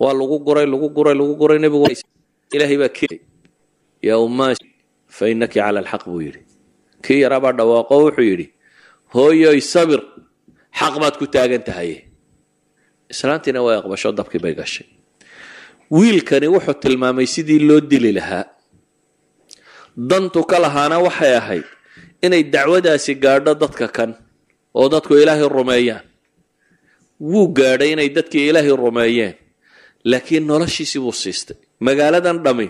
Waa 0.00 0.14
lagu 0.18 0.36
guray 0.46 0.66
lagu 0.72 0.88
guray 0.96 1.14
lagu 1.20 1.34
guray 1.40 1.58
nebigu 1.62 1.86
ilaahay 2.54 2.78
baa 2.82 2.92
kii. 2.98 3.16
Yaa 4.08 4.18
ummaashi 4.26 4.66
fa 5.16 5.24
innaki 5.32 5.58
cala 5.60 5.78
alxaq 5.82 6.04
buu 6.10 6.20
yidhi. 6.26 6.40
Kii 7.04 7.20
yaraabaa 7.24 7.52
dhawaaqo 7.58 7.94
wuxuu 8.04 8.26
yidhi 8.30 8.46
hooyoy 9.14 9.60
sabir 9.72 10.00
xaq 10.78 10.94
baad 11.02 11.14
ku 11.20 11.26
taagan 11.34 11.62
tahay. 11.68 11.90
Islaantiina 13.12 13.60
way 13.66 13.76
aqbasho 13.80 14.08
dabkii 14.18 14.40
bay 14.44 14.54
gashay. 14.60 14.86
Wiilkani 15.96 16.48
wuxuu 16.54 16.76
tilmaamay 16.82 17.26
sidii 17.34 17.60
loo 17.68 17.80
dili 17.90 18.12
lahaa. 18.18 18.44
Dantu 20.10 20.40
ka 20.50 20.56
lahaana 20.64 20.96
waxay 21.06 21.34
ahayd 21.40 21.66
inay 22.24 22.42
dacwadaasi 22.54 23.12
gaadho 23.24 23.52
dadka 23.62 23.86
kan 23.96 24.10
oo 24.78 24.86
dadku 24.92 25.12
ilaahay 25.22 25.48
rumeeyaan 25.56 26.04
wuu 27.20 27.46
gaadhay 27.58 27.90
inay 27.94 28.08
dadkii 28.16 28.48
ilaahay 28.50 28.74
rumeeyeen. 28.84 29.34
Laakiin 30.10 30.44
noloshiisii 30.50 31.00
buu 31.04 31.12
siistay. 31.22 31.56
Magaaladan 31.86 32.38
dhami 32.44 32.68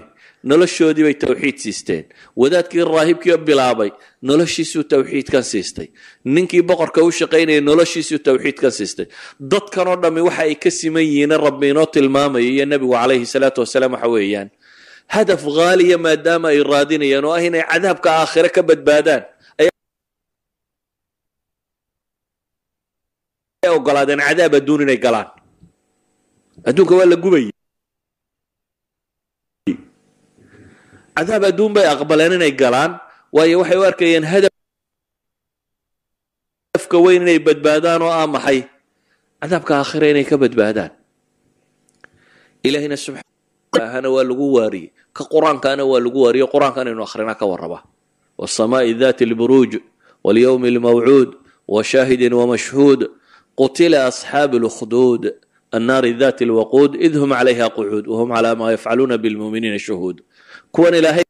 noloshoodii 0.50 1.04
bay 1.07 1.14
tawxiid 1.23 1.57
siisteen. 1.64 2.04
Wadaadkii 2.40 2.85
raahibkii 2.92 3.37
bilaabay 3.47 3.90
noloshiisuu 4.28 4.83
tawxiidkan 4.92 5.45
siistay. 5.50 5.87
Ninkii 6.25 6.62
boqorka 6.69 7.00
u 7.09 7.11
shaqaynayay 7.19 7.61
noloshiisuu 7.69 8.19
tawxiidkan 8.26 8.73
siistay. 8.78 9.07
Dadkanoo 9.52 9.97
dhammi 10.02 10.21
waxa 10.28 10.42
ay 10.42 10.54
ka 10.62 10.71
siman 10.71 11.02
yihiin 11.07 11.35
rabbi 11.47 11.66
inoo 11.71 11.87
tilmaamaya 11.95 12.49
iyo 12.54 12.64
nebigu 12.66 12.92
calayhi 12.99 13.26
salaatu 13.26 13.61
wasalaam 13.62 13.92
waxa 13.95 14.09
weeyaan. 14.14 14.49
Hadaf 15.14 15.42
haaliya 15.57 15.99
maadaama 15.99 16.49
ay 16.52 16.61
raadinayaan 16.73 17.25
oo 17.28 17.33
ah 17.37 17.42
inay 17.47 17.62
cadaabka 17.71 18.09
aakhire 18.21 18.49
ka 18.57 18.62
badbaadaan 18.69 19.23
ay 19.61 19.69
ogolaadeen 23.68 24.20
cadaab 24.24 24.54
adduun 24.56 24.82
inay 24.88 24.96
galaan. 24.96 25.28
Adduunka 26.64 26.96
waa 26.96 27.04
la 27.06 27.16
gubayay 27.16 27.52
cadaab 31.16 31.44
adduun 31.44 31.72
bay 31.76 31.84
aqbaleen 31.84 32.32
inay 32.40 32.52
galaan 32.56 32.96
waayo 33.32 33.60
waxay 33.60 33.76
u 33.76 33.84
arkayeen 33.84 34.24
hadafka 34.24 34.56
weyn 37.04 37.22
inay 37.22 37.38
badbaadaan 37.38 38.00
oo 38.02 38.08
ah 38.08 38.26
maxay. 38.26 38.64
Cadaabka 39.42 39.76
aakhira 39.76 40.08
inay 40.08 40.24
ka 40.24 40.36
badbaadaan. 40.40 40.90
Ilahina 42.64 42.96
subxaahana 42.96 44.08
waa 44.08 44.24
lagu 44.24 44.56
waariyey. 44.56 44.88
Ka 45.12 45.24
qur'aankaana 45.28 45.84
waa 45.84 46.00
lagu 46.00 46.16
waariyey. 46.24 46.48
Qur'aankan 46.48 46.88
aynu 46.88 47.02
akhrina 47.04 47.34
ka 47.36 47.44
warraba. 47.44 47.84
Wasamaa'i 48.40 48.94
dati 48.96 49.24
lburuuj 49.28 49.76
walyowmi 50.24 50.68
almawcuud 50.72 51.36
washaahidin 51.68 52.32
wamashhuud 52.32 53.19
qutila 53.59 54.07
asxaabu 54.07 54.59
lkhduud 54.59 55.23
annaari 55.73 56.14
dati 56.14 56.45
lwaquud 56.45 56.95
id 57.07 57.14
hum 57.16 57.30
calayha 57.30 57.71
qucuud 57.71 58.07
wahum 58.09 58.28
calaa 58.35 58.54
maa 58.54 58.71
yafcaluuna 58.75 59.19
bilmuuminiina 59.19 59.78
shuhuud 59.78 60.23
kuwan 60.73 60.95
ilaahay 60.95 61.25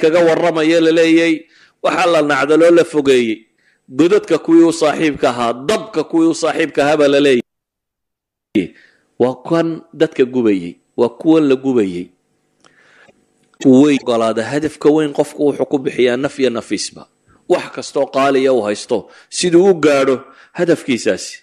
kaga 0.00 0.20
warramaya 0.28 0.80
laleeyay 0.80 1.34
waxaa 1.82 2.06
la 2.06 2.22
nacdaloo 2.22 2.70
la 2.70 2.84
fogeeyey 2.84 3.46
godadka 3.88 4.38
kuwii 4.38 4.62
u 4.64 4.72
saaxiibka 4.72 5.28
ahaa 5.30 5.52
dabka 5.52 6.04
kuwii 6.04 6.28
u 6.28 6.34
saaxiibka 6.34 6.84
ahaa 6.84 6.96
baa 6.96 7.08
laleeyay 7.08 7.42
waa 9.18 9.34
kan 9.48 9.82
dadka 9.94 10.24
gubayey 10.24 10.72
waa 10.96 11.08
kuwan 11.08 11.44
la 11.48 11.56
gubayey 11.56 12.06
way 13.66 13.98
ogolaada 14.02 14.42
hadafka 14.44 14.88
weyn 14.90 15.12
qofku 15.12 15.46
wuxuu 15.46 15.66
ku 15.66 15.78
bixiyaa 15.78 16.16
naf 16.16 16.38
iyo 16.38 16.50
wax 17.52 17.66
kastoo 17.76 18.06
qaaliya 18.16 18.50
uu 18.56 18.62
haysto 18.68 18.96
siduu 19.38 19.64
u 19.70 19.74
gaadho 19.84 20.16
hadafkiisaasi 20.58 21.34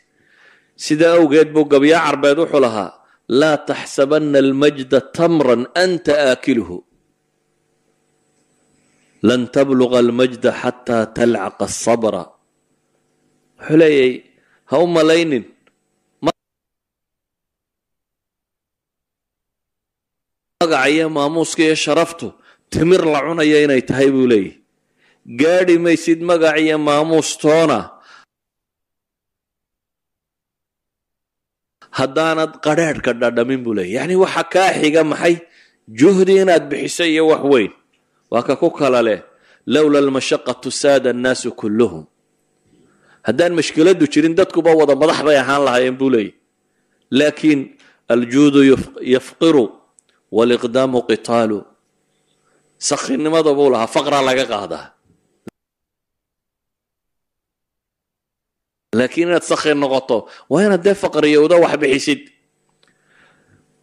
sidaa 0.85 1.13
awgeed 1.19 1.50
buu 1.55 1.65
gabyaa 1.74 2.01
carbeed 2.07 2.38
wuxuu 2.43 2.62
lahaa 2.67 2.91
laa 3.39 3.57
taxsabana 3.69 4.38
almajda 4.45 5.00
tamran 5.17 5.62
anta 5.83 6.13
aakiluhu. 6.29 6.77
Lan 9.27 9.41
tabluga 9.55 9.97
almajda 10.03 10.50
xataa 10.62 11.03
talcaqa 11.17 11.65
asabra 11.71 12.24
wuxuu 13.57 13.77
leeyahay 13.81 14.13
ha 14.69 14.75
u 14.83 14.88
malaynin 14.97 15.45
magaca 20.62 20.89
iyo 20.93 21.05
maamuuska 21.15 21.62
iyo 21.67 21.75
sharaftu 21.85 22.27
timir 22.71 23.01
la 23.13 23.19
cunaya 23.25 23.57
inay 23.65 23.81
tahay 23.89 24.09
buu 24.15 24.27
leeyahy 24.31 24.53
gaadhi 25.25 25.77
maysid 25.82 26.22
magac 26.22 26.58
iyo 26.62 26.77
maamuus 26.77 27.38
toona. 27.41 27.91
Haddaanad 31.98 32.60
qadrhaadhka 32.65 33.13
dhadhamin 33.13 33.63
buu 33.63 33.74
leeyahy 33.74 33.96
yacni 33.98 34.15
waxa 34.24 34.44
kaa 34.53 34.72
xiga 34.79 35.01
maxay? 35.03 35.36
Juhdi 36.00 36.34
inaad 36.44 36.70
bixiso 36.70 37.05
iyo 37.05 37.27
wax 37.32 37.44
weyn. 37.51 37.72
Waa 38.32 38.44
ka 38.44 38.55
ku 38.55 38.70
kala 38.70 39.01
leh. 39.01 39.22
Lowla 39.65 39.98
almashaqatu 40.03 40.70
saada 40.72 41.10
annaasu 41.10 41.50
kulluhum. 41.55 42.05
Haddaan 43.25 43.53
mashkiladdu 43.58 44.05
jirin 44.13 44.36
dadkuba 44.38 44.72
wada 44.75 44.94
madax 44.96 45.20
bay 45.25 45.38
ahaan 45.38 45.62
lahaayeen 45.65 45.98
buu 45.98 46.10
leeyahy 46.13 46.34
laakiin 47.10 47.62
aljuudu 48.13 48.60
yafqiru 49.01 49.65
waliqdaamu 50.32 51.00
qitaalu. 51.10 51.60
Sakhinimada 52.77 53.51
buu 53.58 53.70
lahaa 53.74 53.88
faqra 53.96 54.20
laga 54.22 54.46
qaadaa 54.46 54.86
laakiin 58.97 59.27
inaad 59.29 59.45
sakhin 59.51 59.77
noqoto 59.83 60.17
waa 60.51 60.63
inaad 60.67 60.83
dee 60.85 60.95
faqriyowda 61.03 61.55
wax 61.63 61.73
bixisid 61.81 62.21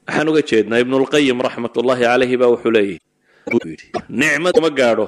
waxaan 0.06 0.28
uga 0.30 0.42
jeednaa 0.50 0.80
ibnulqayim 0.84 1.38
raxmat 1.46 1.74
ullahi 1.80 2.02
calayhi 2.08 2.36
baa 2.40 2.50
wuxuu 2.54 2.72
leeyahy 2.76 2.98
nicmad 4.20 4.56
ma 4.64 4.70
gaadho 4.78 5.06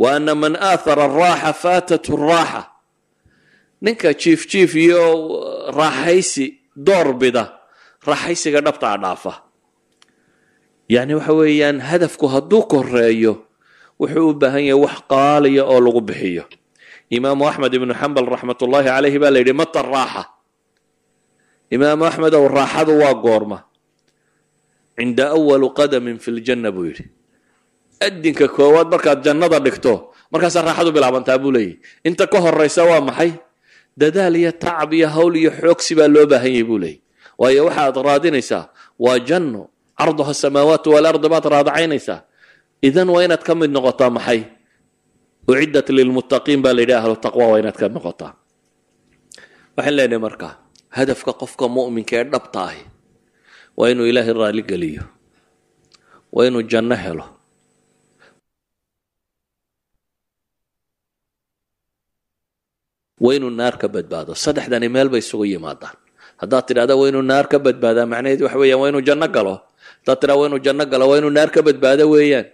wa 0.00 0.08
ana 0.16 0.32
man 0.42 0.54
aathara 0.70 1.04
araaxa 1.08 1.52
faatathu 1.62 2.12
raaxa 2.28 2.62
ninka 3.84 4.08
jiif 4.20 4.42
jiif 4.50 4.72
iyo 4.84 5.02
raaxaysi 5.78 6.46
door 6.86 7.08
bida 7.20 7.44
raaxaysiga 8.08 8.60
dhabta 8.66 8.86
a 8.94 8.96
dhaafa 9.02 9.32
yacni 10.94 11.14
waxa 11.18 11.32
weeyaan 11.40 11.78
hadafku 11.88 12.26
hadduu 12.32 12.62
koreeyo 12.72 13.32
wuxuu 14.00 14.28
u 14.30 14.34
baahan 14.40 14.64
yahay 14.68 14.80
wax 14.84 14.96
qaaliya 15.12 15.62
oo 15.72 15.80
lagu 15.84 16.00
bixiyo 16.08 16.44
imaamu 17.16 17.42
axmed 17.50 17.72
ibnu 17.74 17.92
xambal 18.00 18.26
raxmat 18.32 18.58
ullaahi 18.64 18.88
calayhi 18.88 19.18
baa 19.22 19.30
la 19.34 19.38
yidhi 19.42 19.54
mata 19.60 19.82
raaxa 19.82 20.22
imaamu 21.74 22.02
axmed 22.10 22.32
ow 22.34 22.46
raaxadu 22.48 22.92
waa 23.02 23.14
goorma. 23.24 23.58
Cinda 24.98 25.24
awalu 25.36 25.68
qadamin 25.78 26.18
fi 26.22 26.30
ljanna 26.36 26.68
buu 26.74 26.84
yidhi. 26.90 27.04
Adinka 28.06 28.46
koowaad 28.56 28.88
markaad 28.92 29.20
jannada 29.24 29.58
dhigto 29.64 30.12
markaasaa 30.32 30.62
raaxadu 30.66 30.90
bilaabantaa 30.96 31.38
buu 31.42 31.52
leeyahy. 31.54 31.74
Inta 32.08 32.26
ka 32.32 32.38
horaysa 32.44 32.82
waa 32.90 33.00
maxay? 33.00 33.32
Dadaal 33.96 34.36
iyo 34.36 34.52
tacab 34.52 34.92
iyo 34.92 35.08
hawl 35.14 35.34
iyo 35.40 35.50
xoogsi 35.56 35.92
baa 35.98 36.08
loo 36.14 36.26
baahan 36.30 36.52
yahay 36.52 36.64
buu 36.68 36.78
leeyahy. 36.82 37.00
Waayo 37.40 37.62
waxaad 37.68 37.96
raadinaysaa 38.06 38.64
waa 39.04 39.18
janno 39.28 39.62
carduha 39.98 40.32
samaawaatu 40.42 40.88
walardi 40.94 41.28
baad 41.32 41.44
raadacaynaysaa 41.54 42.18
idan 42.84 43.08
waa 43.14 43.24
inaad 43.24 43.42
ka 43.46 43.52
mid 43.56 43.70
noqotaa 43.72 44.10
maxay 44.16 44.40
uciddat 45.50 45.88
lilmuttaqiin 45.98 46.60
baa 46.64 46.74
la 46.76 46.80
yidhi 46.84 46.94
ahlu 47.00 47.14
taqwa 47.24 47.44
waa 47.50 47.58
inaad 47.62 47.76
ka 47.80 47.86
noqotaa 47.96 48.32
waxaan 49.76 49.94
leenahay 49.98 50.22
marka 50.26 50.48
hadafka 50.96 51.30
qofka 51.40 51.64
mu'minka 51.76 52.14
ee 52.20 52.26
dhabta 52.32 52.58
ahi 52.68 52.82
waa 53.78 53.88
inuu 53.92 54.06
ilaahay 54.10 54.34
raali 54.40 54.62
geliyo 54.70 55.04
waa 56.34 56.46
inuu 56.48 56.64
janno 56.72 56.96
helo 57.04 57.26
waa 63.20 63.34
inuu 63.36 63.52
naar 63.52 63.76
ka 63.80 63.86
badbaado 63.94 64.32
saddexdani 64.44 64.88
meel 64.94 65.08
bay 65.12 65.20
isugu 65.24 65.44
yimaadaan 65.52 65.96
haddaad 66.40 66.64
tidhahda 66.68 66.94
waa 67.00 67.08
inuu 67.12 67.24
naar 67.30 67.46
ka 67.52 67.58
badbaadaa 67.66 68.06
macnaheed 68.12 68.40
waxa 68.44 68.58
weeyaan 68.62 68.80
waa 68.82 68.88
inuu 68.92 69.04
janno 69.08 69.28
galo 69.36 69.54
haddaad 70.00 70.18
tidhahda 70.20 70.40
waa 70.40 70.48
inuu 70.48 70.62
janno 70.66 70.84
galo 70.92 71.04
waa 71.10 71.18
inuu 71.20 71.32
naar 71.36 71.50
ka 71.54 71.60
badbaado 71.66 72.04
weeyaan 72.14 72.46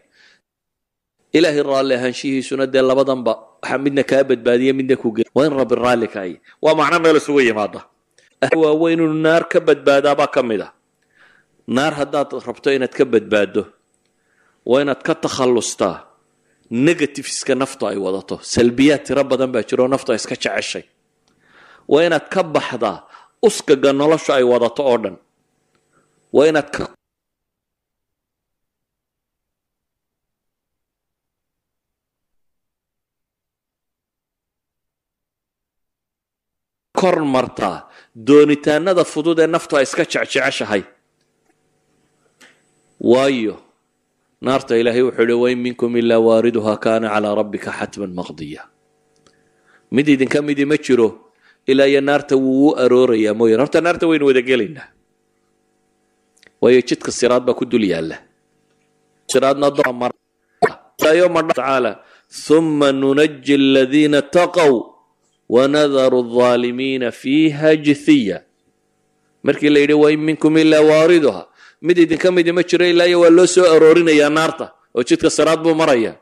ilaahay 1.32 1.62
raalli 1.62 1.94
ahaanshihiisuna 1.98 2.66
dee 2.66 2.82
labadanba 2.82 3.32
waxa 3.62 3.78
midna 3.78 4.02
kaa 4.10 4.22
badbaadiya 4.30 4.72
midna 4.78 4.96
ku 4.96 5.08
gel. 5.16 5.26
Waa 5.34 5.46
in 5.46 5.52
rabbi 5.60 5.74
raalli 5.74 6.08
ka 6.08 6.20
ay 6.26 6.32
waa 6.62 6.74
macno 6.78 6.98
meel 7.02 7.16
isugu 7.20 7.40
yimaada 7.48 7.80
waa 8.60 8.72
waa 8.80 8.90
inuu 8.94 9.12
naar 9.24 9.44
ka 9.52 9.58
badbaadaabaa 9.60 10.30
ka 10.34 10.42
mid 10.42 10.60
a 10.60 10.68
naar 11.76 11.92
haddaad 11.98 12.30
rabto 12.46 12.68
inaad 12.76 12.94
ka 12.98 13.04
badbaaddo 13.04 13.62
waa 14.70 14.80
inaad 14.82 15.02
ka 15.06 15.14
takhallustaa. 15.14 15.96
Negativeska 16.70 17.54
naftu 17.54 17.86
ay 17.86 17.94
wadato. 17.96 18.42
Salbiyaad 18.42 19.02
tiro 19.06 19.22
badan 19.30 19.50
baa 19.54 19.62
jiro 19.68 19.86
naftu 19.88 20.10
ay 20.12 20.18
iska 20.18 20.34
jeceshay. 20.34 20.82
Waa 21.88 22.02
inaad 22.08 22.26
ka 22.34 22.42
baxdaa. 22.42 22.98
Uskaga 23.46 23.92
nolosha 23.94 24.32
ay 24.34 24.42
wadato 24.52 24.82
oo 24.90 24.98
dhan. 25.02 25.16
Waa 26.34 26.46
inaad 26.50 26.68
ka 26.74 26.84
kor 37.00 37.16
martaa 37.34 37.78
doonitaanada 38.28 39.04
fudud 39.12 39.38
ee 39.44 39.46
naftu 39.54 39.72
ay 39.78 39.84
iska 39.88 40.04
jecjeceshahay 40.12 40.82
waayo 43.10 43.54
naarta 44.46 44.72
ilaahay 44.80 45.02
wuxuu 45.08 45.24
ihi 45.28 45.36
wain 45.44 45.58
minkum 45.66 45.90
ilaa 46.00 46.20
waariduha 46.28 46.74
kaana 46.84 47.06
calaa 47.14 47.34
rabbika 47.40 47.70
xatman 47.78 48.12
maqdiya. 48.18 48.62
Mid 49.94 50.06
idinka 50.08 50.38
midi 50.42 50.64
ma 50.64 50.76
jiro 50.76 51.08
ilaa 51.70 51.88
iyo 51.92 52.00
naarta 52.00 52.34
wuu 52.36 52.70
u 52.72 52.76
aroorayaa 52.82 53.34
mooyane 53.38 53.62
horta 53.62 53.80
naarta 53.80 54.04
waynu 54.10 54.26
wada 54.26 54.42
gelaynaa. 54.42 54.88
Waayo 56.60 56.80
jidka 56.88 57.10
siraad 57.12 57.44
baa 57.46 57.54
ku 57.58 57.64
dul 57.64 57.84
yaalla. 57.92 58.16
Siraadna 59.30 59.68
ثuma 62.28 62.92
nunaji 62.92 63.54
aladiina 63.54 64.22
taqow 64.22 64.95
wanadaru 65.48 66.18
aldaalimiina 66.24 67.10
fiiha 67.12 67.76
jithiya 67.76 68.42
markii 69.42 69.68
la 69.74 69.78
yidhi 69.80 69.94
wain 69.94 70.20
minkum 70.20 70.56
ilaa 70.58 70.80
waariduha 70.90 71.42
mid 71.82 71.98
idinka 71.98 72.28
midi 72.32 72.52
ma 72.52 72.62
jiro 72.62 72.86
ilaa 72.86 73.06
iyo 73.06 73.20
waa 73.20 73.30
loo 73.36 73.46
soo 73.46 73.66
aroorinayaa 73.74 74.30
naarta 74.30 74.66
oo 74.96 75.02
jidka 75.08 75.30
saraad 75.30 75.60
buu 75.64 75.74
maraya 75.74 76.12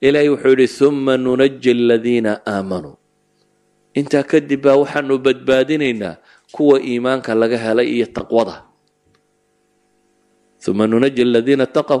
ilaahay 0.00 0.28
wuxuu 0.32 0.48
yidhi 0.56 0.68
humma 0.84 1.16
nunaji 1.16 1.70
aladiina 1.70 2.32
aamanuu 2.46 2.96
intaa 4.00 4.22
kadib 4.30 4.60
baa 4.64 4.76
waxaanu 4.80 5.18
badbaadinaynaa 5.18 6.14
kuwa 6.54 6.76
iimaanka 6.88 7.34
laga 7.34 7.58
helay 7.64 7.88
iyo 7.96 8.06
taqwada 8.16 8.56
uma 10.68 10.86
nunaji 10.86 11.22
aladiina 11.22 11.66
taqow 11.66 12.00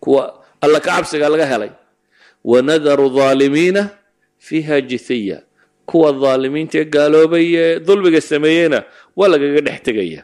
kuwa 0.00 0.22
alla 0.60 0.80
ka 0.80 0.90
cabsiga 0.96 1.28
laga 1.28 1.46
helay 1.46 1.70
fiiha 4.46 4.76
jithiya 4.90 5.38
kuwa 5.88 6.08
dhaalimiinta 6.20 6.76
ee 6.80 6.84
gaaloobay 6.94 7.46
ee 7.62 7.80
dulmiga 7.86 8.20
sameeyeyna 8.30 8.78
waa 9.16 9.28
lagaga 9.32 9.60
dhex 9.66 9.80
tegaya. 9.86 10.22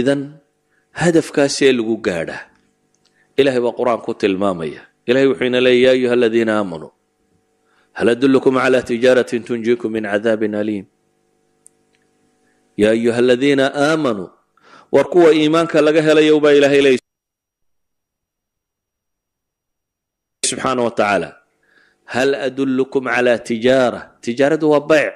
Idan 0.00 0.20
hadafkaasee 1.00 1.72
lagu 1.76 1.96
gaadhaa 2.06 2.42
ilahay 3.36 3.60
baa 3.64 3.74
qur'aan 3.78 4.00
ku 4.06 4.12
tilmaamaya. 4.14 4.82
Ilahay 5.06 5.26
wuxuu 5.30 5.44
ina 5.50 5.60
leeya 5.60 5.88
ya 5.88 5.92
ayuha 5.96 6.12
aladiina 6.18 6.52
aamanuu 6.58 6.92
hal 7.92 8.08
adulkum 8.14 8.54
cala 8.62 8.82
tijaaratin 8.82 9.42
tunjiikum 9.46 9.90
min 9.92 10.04
cadaabin 10.12 10.54
aliim? 10.54 10.86
Ya 12.76 12.90
ayuha 12.90 13.18
aladiina 13.18 13.64
aamanuu 13.74 14.30
war 14.92 15.06
kuwa 15.10 15.34
iimaanka 15.34 15.80
laga 15.80 16.02
helayo 16.02 16.40
baa 16.40 16.52
ilahay 16.52 16.80
leey 16.82 16.98
subxaana 20.46 20.82
wa 20.82 20.90
tacaala 20.90 21.28
hal 22.14 22.30
adullukum 22.46 23.04
calaa 23.14 23.38
tijaara 23.48 24.00
tijaaradu 24.24 24.66
waa 24.72 24.80
bayc 24.90 25.14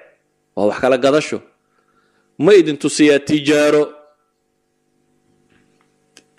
waa 0.57 0.66
wax 0.70 0.78
kala 0.83 0.96
gadasho 1.04 1.38
ma 2.44 2.50
idin 2.61 2.76
tusiyaa 2.83 3.18
tijaaro 3.28 3.83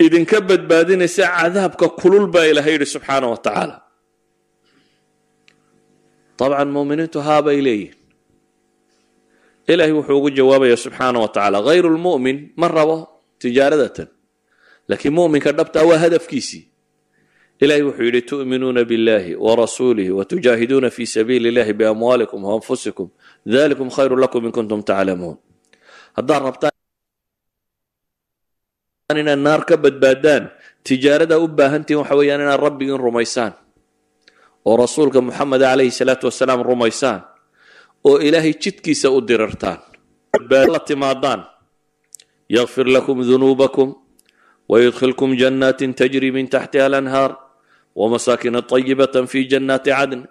idinka 0.04 0.38
badbaadinaysa 0.48 1.24
cadaabka 1.36 1.86
kulul 2.00 2.26
baa 2.34 2.46
ilahay 2.50 2.72
yidhi 2.76 2.86
subxaana 2.94 3.26
wa 3.32 3.38
tacaala 3.44 3.76
dabcan 6.38 6.68
muuminiintu 6.74 7.18
haabay 7.26 7.58
leeyihiin 7.66 7.94
ilahay 9.72 9.92
wuxuu 9.96 10.16
ugu 10.18 10.30
jawaabaya 10.38 10.76
subxaana 10.84 11.18
wa 11.22 11.28
tacaala 11.34 11.58
hayru 11.68 11.88
lmu'min 11.96 12.36
ma 12.60 12.66
rabo 12.76 12.96
tijaaradatan 13.40 14.08
laakiin 14.88 15.14
mu'minka 15.18 15.50
dhabtaa 15.58 15.84
waa 15.90 15.98
hadafkiisii 16.04 16.62
ilahi 17.60 17.82
wuxuu 17.88 18.04
yidhi 18.08 18.22
tu'minuuna 18.22 18.82
biاllahi 18.84 19.32
warasuulihi 19.46 20.10
watujaahiduuna 20.18 20.90
fi 20.90 21.06
sabiili 21.06 21.48
اllahi 21.52 21.72
biamwaalikum 21.72 22.40
waanfusikum 22.44 23.08
dalikum 23.46 23.88
khayru 23.90 24.16
lakum 24.16 24.44
in 24.46 24.52
kuntum 24.52 24.80
taclamuun 24.88 25.36
haddaad 26.16 26.42
rabtaan 26.48 26.74
inaad 29.22 29.40
naar 29.46 29.62
ka 29.68 29.76
badbaadaan 29.84 30.44
tijaaradaa 30.84 31.38
u 31.40 31.48
baahantihin 31.48 31.98
waxa 32.04 32.14
weeyaan 32.20 32.40
inaad 32.44 32.60
rabbigiin 32.66 33.00
rumaysaan 33.06 33.52
oo 34.68 34.76
rasuulka 34.76 35.20
muxamed 35.26 35.60
calayhi 35.64 35.90
salaatu 36.00 36.26
wasalaam 36.28 36.60
rumaysaan 36.70 37.20
oo 38.08 38.18
ilaahay 38.20 38.52
jidkiisa 38.62 39.08
u 39.10 39.20
dirirtaan 39.28 39.78
la 40.72 40.80
timaadaan. 40.88 41.40
Yakfir 42.48 42.86
lakum 42.86 43.18
dunuubakum 43.28 43.88
wayudkhilkum 44.70 45.30
janaatin 45.40 45.94
tajri 45.98 46.30
min 46.36 46.46
taxtiha 46.48 46.86
alanhaar 46.86 47.32
wmasaakiina 47.96 48.60
ayibatan 48.76 49.26
fii 49.26 49.44
jannaati 49.52 49.90
cadn 49.90 50.22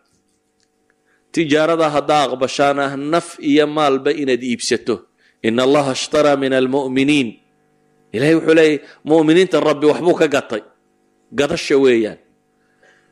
tijaaradaa 1.32 1.90
haddaa 1.98 2.22
aqbashaan 2.28 2.80
ah 2.80 2.94
naf 3.14 3.28
iyo 3.40 3.66
maalba 3.68 4.12
inaad 4.22 4.44
iibsato 4.44 4.96
in 5.48 5.60
allaha 5.60 5.92
ishtaraa 5.98 6.38
min 6.44 6.54
almuminiin 6.54 7.30
ilahay 8.16 8.36
wuxuu 8.38 8.56
leeyahy 8.60 8.78
muminiinta 9.04 9.60
rabbi 9.60 9.86
waxbuu 9.92 10.16
ka 10.22 10.28
gatay 10.36 10.64
gadasha 11.40 11.76
weeyaan 11.84 12.20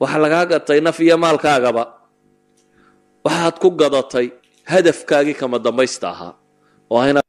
waxa 0.02 0.18
lagaa 0.24 0.46
gatay 0.54 0.80
naf 0.82 0.98
iyo 1.00 1.18
maalkaagaba 1.18 1.84
waxaad 3.26 3.56
ku 3.64 3.70
gadatay 3.82 4.28
hadafkaagii 4.72 5.34
kama 5.42 5.58
dambaysta 5.60 6.08
ahaa 6.14 6.34
oo 6.94 7.00
ah 7.02 7.24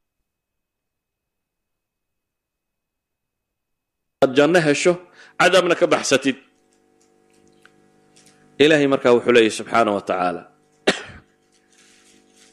janno 4.37 4.61
hesho 4.67 4.93
cadaabna 5.41 5.75
ka 5.81 5.87
baxsatid 5.87 6.37
ilaahay 8.59 8.87
markaa 8.87 9.13
wuxuu 9.17 9.33
leeyahy 9.33 9.51
subxaana 9.59 9.91
wa 9.97 10.01
tacaala 10.01 10.43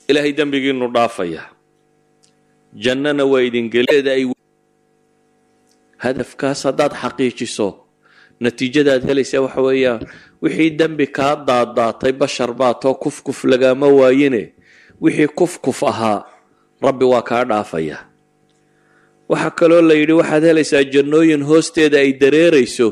ilaahay 0.07 0.33
dembigiinu 0.33 0.87
dhaafaya. 0.95 1.43
Jannana 2.83 3.25
waa 3.25 3.41
idingeleeda 3.47 4.11
ay 4.11 4.23
hadafkaas 5.97 6.63
haddaad 6.67 6.93
xaqiijiso 7.01 7.67
natiijadaad 8.39 9.03
helaysaa 9.09 9.41
waxa 9.45 9.61
weeyaan 9.61 10.01
wixii 10.41 10.69
dembi 10.79 11.07
kaa 11.07 11.35
daaddaatay 11.35 12.11
bashar 12.11 12.53
baatoo 12.53 12.93
kufkuf 13.03 13.43
lagaama 13.43 13.87
waayine 13.87 14.53
wixii 15.01 15.27
kufkuf 15.27 15.83
ahaa 15.83 16.25
rabbi 16.81 17.05
waa 17.05 17.21
kaa 17.21 17.43
dhaafaya. 17.45 17.97
Waxaa 19.29 19.51
kaloo 19.59 19.81
la 19.81 19.93
yidhi 19.93 20.13
waxaad 20.13 20.43
helaysaa 20.43 20.83
jannooyin 20.83 21.43
hoosteeda 21.43 21.97
ay 21.99 22.13
dareerayso 22.13 22.87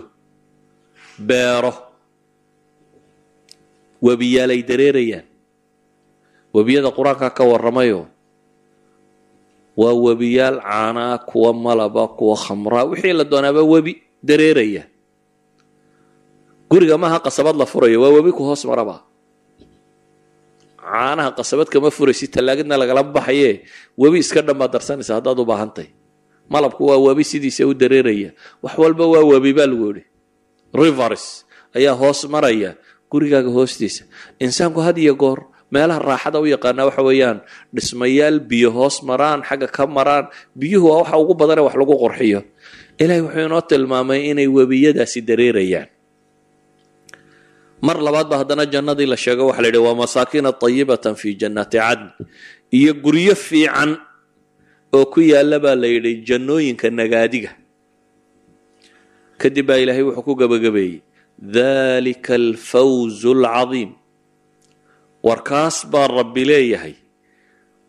beero 1.19 1.73
webiyaal 4.01 4.51
ay 4.55 4.61
dareerayaan. 4.63 5.25
Webiyada 6.55 6.89
qur'aanka 6.91 7.29
ka 7.29 7.43
warramayo 7.45 8.07
waa 9.79 9.93
webiyaal 9.95 10.59
caanaa 10.59 11.17
kuwa 11.29 11.53
malaba 11.53 12.07
kuwa 12.17 12.35
khamraa 12.35 12.83
wixii 12.89 13.13
la 13.15 13.23
doonaaba 13.23 13.63
webi 13.63 14.01
dareeraya. 14.23 14.83
Guriga 16.69 16.97
maaha 16.97 17.19
qasabad 17.23 17.55
la 17.55 17.65
furayo 17.65 18.01
waa 18.01 18.11
webi 18.11 18.31
ku 18.35 18.43
hoos 18.43 18.65
maraba. 18.65 19.05
Caanaha 20.79 21.31
qasabad 21.37 21.67
kama 21.69 21.91
furaysi 21.91 22.27
tallaagadna 22.27 22.75
lagala 22.77 23.03
baxaye 23.03 23.63
webi 23.97 24.19
iska 24.23 24.41
dhan 24.41 24.57
baad 24.57 24.71
darsanaysa 24.73 25.15
haddaad 25.21 25.37
u 25.39 25.45
baahantay. 25.45 25.87
Malabku 26.49 26.81
waa 26.89 26.97
webi 26.97 27.23
sidiisa 27.23 27.63
u 27.67 27.73
dareeraya. 27.77 28.33
Wax 28.63 28.73
walba 28.77 29.05
waa 29.05 29.23
webi 29.23 29.53
baa 29.53 29.67
lagu 29.69 29.85
yihi 29.93 30.03
rivers 30.73 31.45
ayaa 31.77 31.93
hoos 31.93 32.25
maraya 32.29 32.75
gurigaaga 33.11 33.49
hoostiisa. 33.49 34.03
Insaanku 34.39 34.79
had 34.85 34.97
iyo 35.01 35.15
goor 35.15 35.39
meelaha 35.73 35.99
raaxada 36.01 36.37
u 36.41 36.45
yaqaanaa 36.49 36.85
waxa 36.89 37.01
weeyaan 37.09 37.37
dhismayaal 37.75 38.37
biyo 38.49 38.69
hoos 38.77 39.01
maraan 39.09 39.41
xagga 39.47 39.67
ka 39.75 39.83
maraan 39.87 40.25
biyuhu 40.59 40.87
waa 40.89 40.99
waxa 41.05 41.17
ugu 41.21 41.33
badane 41.39 41.61
wax 41.65 41.75
lagu 41.79 41.93
qurxiyo. 42.03 42.39
Ilaahay 43.01 43.21
wuxuu 43.25 43.45
inoo 43.47 43.61
tilmaamay 43.69 44.21
inay 44.33 44.47
webiyadaasi 44.57 45.19
dareerayaan. 45.27 45.87
Mar 47.81 47.95
labaad 48.05 48.27
ba 48.27 48.35
haddana 48.43 48.65
jannadii 48.67 49.07
la 49.07 49.15
sheego 49.17 49.47
waxa 49.49 49.61
la 49.63 49.67
yidhi 49.71 49.79
waa 49.85 49.95
masaakina 49.95 50.51
tayibatan 50.51 51.15
fi 51.15 51.31
jannaati 51.41 51.77
cadn. 51.79 52.07
Iyo 52.75 52.91
guryo 52.93 53.35
fiican 53.35 53.95
oo 54.93 55.05
ku 55.13 55.21
yaalla 55.23 55.57
baa 55.63 55.75
la 55.79 55.87
yidhi 55.87 56.11
jannooyinka 56.27 56.89
nagaadiga. 56.91 57.51
Kadib 59.39 59.65
baa 59.69 59.79
ilaahay 59.79 60.03
wuxuu 60.03 60.25
ku 60.27 60.33
gabagabeeyey 60.35 60.99
dalika 61.41 62.33
alfawzu 62.35 63.31
alcadiim 63.37 63.91
warkaas 65.23 65.77
baa 65.91 66.07
rabbi 66.07 66.45
leeyahay. 66.45 66.93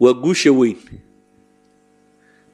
Waa 0.01 0.15
guusha 0.15 0.53
weyn. 0.53 0.77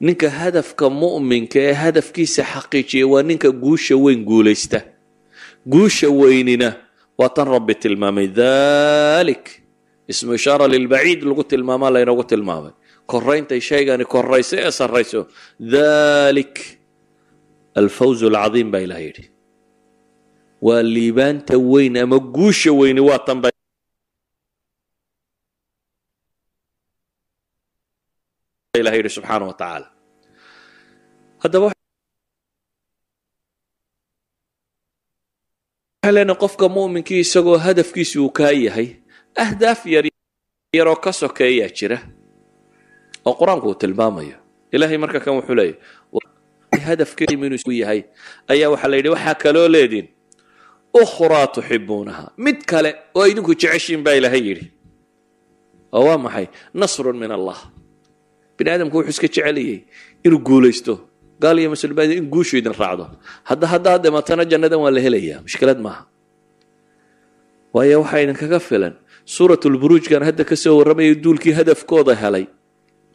Ninka 0.00 0.28
hadafka 0.30 0.90
mu'minka 0.90 1.58
ee 1.68 1.72
hadafkiisa 1.82 2.42
xaqiijiya 2.52 3.06
waa 3.12 3.22
ninka 3.22 3.50
guusha 3.50 3.96
weyn 4.04 4.24
guulaysta. 4.24 4.80
Guusha 5.72 6.08
weynina 6.20 6.68
waa 7.18 7.28
tan 7.36 7.48
rabbi 7.54 7.74
tilmaamay 7.74 8.26
dalik 8.28 9.44
ismu 10.08 10.34
ishaara 10.34 10.66
lilbaciid 10.68 11.20
lagu 11.28 11.44
tilmaamaa 11.44 11.90
laynoogu 11.94 12.24
tilmaamay. 12.24 12.72
Korayntay 13.10 13.60
shaygani 13.60 14.04
korayso 14.04 14.56
ee 14.64 14.70
sarrayso 14.70 15.20
dalik 15.60 16.54
alfawz 17.80 18.20
alcadiim 18.28 18.70
baa 18.72 18.80
ilaah 18.86 19.00
yidhi 19.06 19.24
waa 20.66 20.82
liibaanta 20.94 21.54
weyn 21.70 21.94
ama 22.02 22.18
guusha 22.34 22.70
weyni 22.78 23.00
waa 23.08 23.18
tan 23.26 23.38
ba 23.42 23.48
ilah 28.80 28.92
yidhi 28.96 29.10
subxaana 29.16 29.44
wa 29.48 29.54
tacaala. 29.60 29.88
Haddaba 31.42 31.64
waxaa 31.66 31.74
leenahay 36.16 36.40
qofka 36.42 36.66
mu'minkii 36.76 37.20
isagoo 37.24 37.58
hadafkiisi 37.66 38.16
uu 38.18 38.30
kaa 38.38 38.50
yahay 38.64 38.88
ahdaaf 39.44 39.80
yar 39.94 40.04
yaroo 40.76 40.96
ka 41.04 41.10
sokeeyaa 41.20 41.70
jira 41.78 41.98
oo 43.26 43.34
qur'aanku 43.40 43.66
uu 43.70 43.74
tilmaamayo. 43.80 44.36
Ilahay 44.74 44.98
marka 45.02 45.18
kan 45.24 45.34
wuxuu 45.40 45.56
leeyahy 45.56 46.80
hadafkeedu 46.88 47.72
yahay. 47.80 48.00
Ayaa 48.52 48.70
waxaa 48.72 48.88
la 48.90 48.96
yidhi 48.96 49.08
waxaa 49.14 49.34
kaloo 49.42 49.68
leediin 49.68 50.06
ukhraa 51.04 51.46
tuxibuunaha 51.54 52.24
mid 52.44 52.58
kale 52.70 52.90
oo 53.18 53.24
idinku 53.30 53.52
jeceshiin 53.60 54.02
baa 54.06 54.14
ilaahay 54.18 54.42
yidhi. 54.48 54.66
Oo 55.96 56.04
waa 56.08 56.18
maxay? 56.24 56.46
Nasrun 56.80 57.16
min 57.22 57.30
allah. 57.38 57.58
Bini 58.56 58.70
aadamku 58.72 58.96
wuxuu 58.98 59.12
iska 59.14 59.28
jeceliyey 59.34 59.78
inuu 60.26 60.40
guulaysto. 60.48 60.94
Gaal 61.42 61.58
iyo 61.60 61.68
muslimiin 61.74 62.12
in 62.20 62.26
guushu 62.32 62.54
idin 62.60 62.72
raacdo. 62.80 63.04
Hadda 63.48 63.66
haddaad 63.72 64.00
dhimatana 64.04 64.42
jannadan 64.50 64.80
waa 64.84 64.92
la 64.96 65.00
helayaa. 65.06 65.38
Mushkilad 65.46 65.78
maaha. 65.86 66.02
Waayo 67.74 68.00
waxaa 68.02 68.20
idinkaga 68.24 68.60
filan. 68.68 68.94
Suuratulburuujkan 69.34 70.22
hadda 70.28 70.44
ka 70.50 70.56
soo 70.62 70.74
warramayay 70.78 71.14
duulkii 71.24 71.52
hadafkooda 71.58 72.14
helay. 72.22 72.46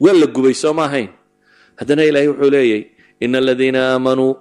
Waa 0.04 0.14
la 0.22 0.28
gubay 0.36 0.54
soo 0.54 0.74
ma 0.78 0.84
ahayn. 0.90 1.10
Haddana 1.80 2.04
ilaahay 2.10 2.28
wuxuu 2.32 2.50
leeyay 2.56 2.82
ina 3.24 3.38
aladiina 3.44 3.80
aamanuu 3.94 4.34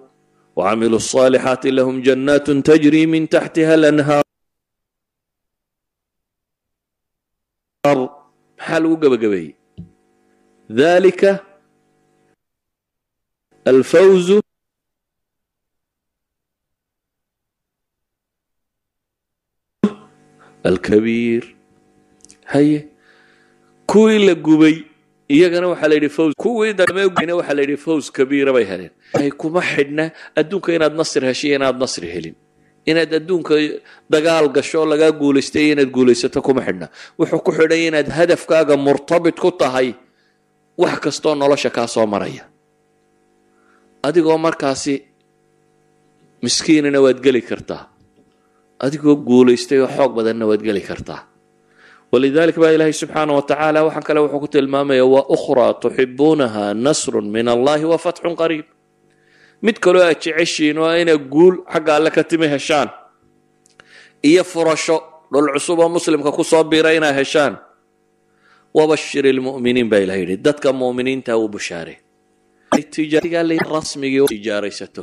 wacamiluu 0.59 0.99
الصaalixaati 1.03 1.69
lahum 1.77 1.95
jannaat 2.07 2.47
tajri 2.69 3.01
min 3.13 3.23
taxtiha 3.35 3.73
alanhaar 3.79 4.23
maxaa 7.85 8.79
lagu 8.83 8.95
gebagabeeyey 9.03 9.51
dalika 10.81 11.31
alfawzu 13.71 14.37
alkabiir 20.63 21.43
haye 22.53 22.87
kuwii 23.87 24.25
la 24.27 24.33
gubay 24.35 24.75
iyagana 25.34 25.66
waxaa 25.72 25.88
la 25.90 25.94
yidhi 25.98 26.10
kuwii 26.42 26.72
damena 26.78 27.34
waxaa 27.38 27.54
la 27.58 27.62
yidhi 27.64 28.10
kabiira 28.16 28.50
bay 28.56 28.64
heleen 28.70 28.92
ay 29.20 29.30
kuma 29.40 29.60
xidhna 29.72 30.04
adduunka 30.40 30.70
inaad 30.76 30.94
nasri 31.00 31.26
heshiyo 31.30 31.54
inaad 31.58 31.76
nasri 31.82 32.08
helin. 32.14 32.34
Inaad 32.90 33.12
adduunka 33.18 33.54
dagaal 34.12 34.46
gasho 34.56 34.80
lagaa 34.92 35.12
guulaystay 35.20 35.66
inaad 35.72 35.90
guulaysato 35.96 36.38
kuma 36.46 36.60
xidhna. 36.66 36.86
Wuxuu 37.18 37.40
ku 37.46 37.50
xidhanya 37.58 37.86
inaad 37.90 38.08
hadafkaaga 38.18 38.74
murtabit 38.86 39.36
ku 39.44 39.50
tahay 39.60 39.88
wax 40.82 40.96
kastoo 41.04 41.34
nolosha 41.34 41.70
kaa 41.76 41.86
soo 41.94 42.06
maraya. 42.06 42.44
Adigoo 44.02 44.38
markaasi 44.46 44.94
miskiinana 46.42 46.98
waad 47.04 47.18
geli 47.24 47.42
kartaa. 47.42 47.82
Adigoo 48.84 49.16
guulaystay 49.28 49.78
oo 49.84 49.88
xoog 49.96 50.12
badanna 50.16 50.44
waad 50.50 50.62
geli 50.68 50.80
kartaa 50.80 51.20
walidalik 52.12 52.56
baa 52.58 52.74
ilaahay 52.74 52.92
subxaana 52.92 53.32
wa 53.38 53.42
tacaala 53.42 53.84
waxaan 53.86 54.02
kale 54.02 54.20
wuxuu 54.20 54.40
ku 54.40 54.48
tilmaamaya 54.48 55.04
wa 55.06 55.22
ukhraa 55.36 55.74
tuxibuunaha 55.82 56.74
nasrun 56.74 57.26
min 57.30 57.48
allahi 57.48 57.84
wa 57.84 57.98
qariib. 58.42 58.66
Mid 59.62 59.76
kaloo 59.78 60.02
aad 60.02 60.18
jeceshiin 60.24 60.78
oo 60.78 60.90
inaa 61.02 61.16
guul 61.16 61.62
xagga 61.72 61.96
alle 61.96 62.10
ka 62.10 62.24
timi 62.24 62.48
heshaan 62.48 62.88
iyo 64.22 64.44
furasho 64.44 64.96
dhul 65.32 65.52
cusub 65.54 65.78
oo 65.78 65.88
muslimka 65.88 66.32
ku 66.32 66.44
soo 66.44 66.64
biira 66.64 66.90
inaa 66.92 67.12
heshaan. 67.12 67.58
Wabashir 68.74 69.26
ilmu'miniin 69.26 69.88
baa 69.90 69.98
ilah 70.02 70.18
yidhi 70.18 70.36
dadka 70.36 70.72
mu'miniinta 70.72 71.36
uu 71.38 71.48
bushaare. 71.48 71.98
Tijaaraysato. 74.30 75.02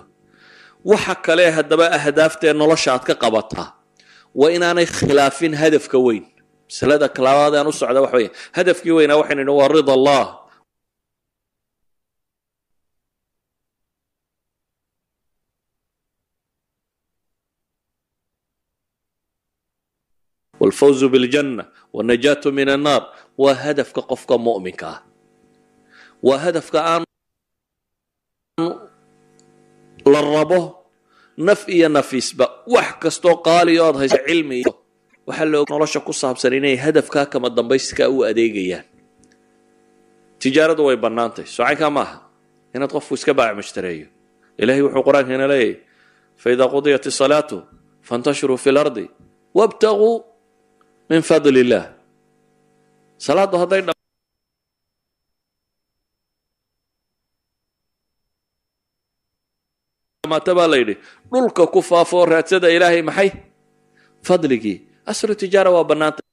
Waxa 0.86 1.16
kale 1.16 1.52
haddaba 1.52 1.92
ahdaaftae 1.92 2.54
nolosha 2.54 2.94
aad 2.94 3.04
ka 3.04 3.16
qabataa 3.16 3.76
waa 4.36 4.52
inaanay 4.52 4.86
khilaafin 4.86 5.54
hadafka 5.56 5.98
weyn 6.00 6.26
masalada 6.68 7.08
kalaaadaan 7.10 7.68
u 7.68 7.72
socda 7.72 8.04
waxa 8.04 8.18
wey 8.18 8.30
hadafkii 8.52 8.92
weynaa 8.92 9.16
ah 9.16 9.22
waxaynu 9.24 9.42
idhi 9.42 9.56
waa 9.56 9.72
rida 9.72 9.94
allah. 9.94 10.26
Walfawzu 20.60 21.10
biljanna 21.10 21.64
wanajaatu 21.94 22.52
min 22.52 22.70
annaar 22.70 23.14
waa 23.38 23.54
hadafka 23.54 24.02
qofka 24.02 24.38
mu'minka 24.38 24.88
ah. 24.88 25.00
Waa 26.24 26.38
hadafka 26.38 26.82
aan 26.84 27.04
la 30.06 30.22
rabo 30.22 30.90
naf 31.38 31.70
iyo 31.70 31.90
nafisba 31.90 32.66
wax 32.68 32.98
kastoo 33.00 33.38
qaaliyo 33.38 33.90
ood 33.90 33.96
haysa 34.02 34.18
cilmi 34.26 34.60
iyo 34.66 34.77
waxaa 35.28 35.46
la 35.52 35.58
og 35.62 35.70
nolosha 35.70 36.00
ku 36.08 36.14
saabsan 36.22 36.54
inay 36.60 36.76
hadafkaa 36.86 37.26
kama 37.32 37.50
dambayskaa 37.58 38.08
u 38.16 38.24
adeegayaan. 38.30 38.86
Tijaaradu 40.42 40.82
way 40.88 40.98
bannaantay. 41.04 41.46
Socankaa 41.56 41.90
maaha? 41.98 42.18
Inaad 42.76 42.92
qofku 42.96 43.14
iska 43.18 43.34
baac 43.40 43.56
mushtareeyo 43.60 44.08
ilahay 44.62 44.82
wuxuu 44.86 45.04
qur'aankeena 45.08 45.48
leeyahy 45.52 45.74
faidaa 46.44 46.68
qudiyat 46.74 47.06
isalaatu 47.12 47.58
fantashiruu 48.08 48.58
fi 48.64 48.70
lardi 48.78 49.06
wabtaguu 49.60 50.16
min 51.10 51.22
fadli 51.30 51.60
illah 51.66 51.84
salaaddu 53.28 53.58
hadday 53.62 53.82
dhamaata 60.24 60.52
baa 60.58 60.68
la 60.72 60.78
yidhi 60.82 60.96
dhulka 61.32 61.64
ku 61.74 61.80
faafo 61.90 62.16
oo 62.22 62.26
raadsada 62.34 62.68
ilaahay 62.76 63.02
maxay? 63.10 63.30
Fadligii 64.28 64.78
aslu 65.12 65.34
tijaara 65.42 65.70
waa 65.76 65.88
bannaantay 65.90 66.26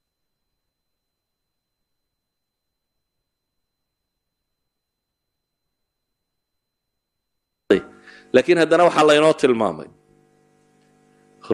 laakiin 8.34 8.58
haddana 8.58 8.84
waxaa 8.88 9.06
laynoo 9.08 9.32
tilmaamay. 9.40 9.86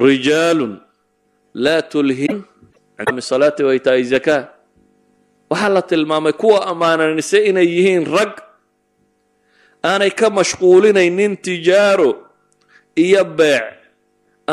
Rijaalun 0.05 0.75
laa 1.65 1.83
tulhim 1.93 2.39
can 2.97 3.21
salaati 3.31 3.63
wa 3.67 3.73
itaa'i 3.79 4.05
zakaa 4.13 4.43
waxaa 5.51 5.69
la 5.77 5.83
tilmaamay 5.91 6.33
kuwa 6.41 6.59
ammaananise 6.71 7.39
inay 7.51 7.67
yihiin 7.75 8.07
rag 8.17 8.33
aanay 9.91 10.11
ka 10.21 10.27
mashquulinaynin 10.37 11.33
tijaaro 11.45 12.11
iyo 13.05 13.25
beec 13.39 13.65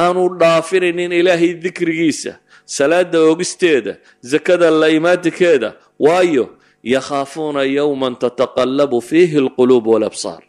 aanu 0.03 0.23
dhaafinaynin 0.41 1.11
ilaahay 1.19 1.51
dikrigiisa 1.63 2.33
salaada 2.75 3.19
oogisteeda 3.29 3.93
zakada 4.31 4.67
la 4.81 4.87
imaatikeeda 4.97 5.69
waayo 6.05 6.45
yakhaafuuna 6.93 7.61
yowman 7.77 8.13
tataqallabu 8.23 8.97
fiihi 9.09 9.37
alquluub 9.43 9.85
walabsaar. 9.93 10.41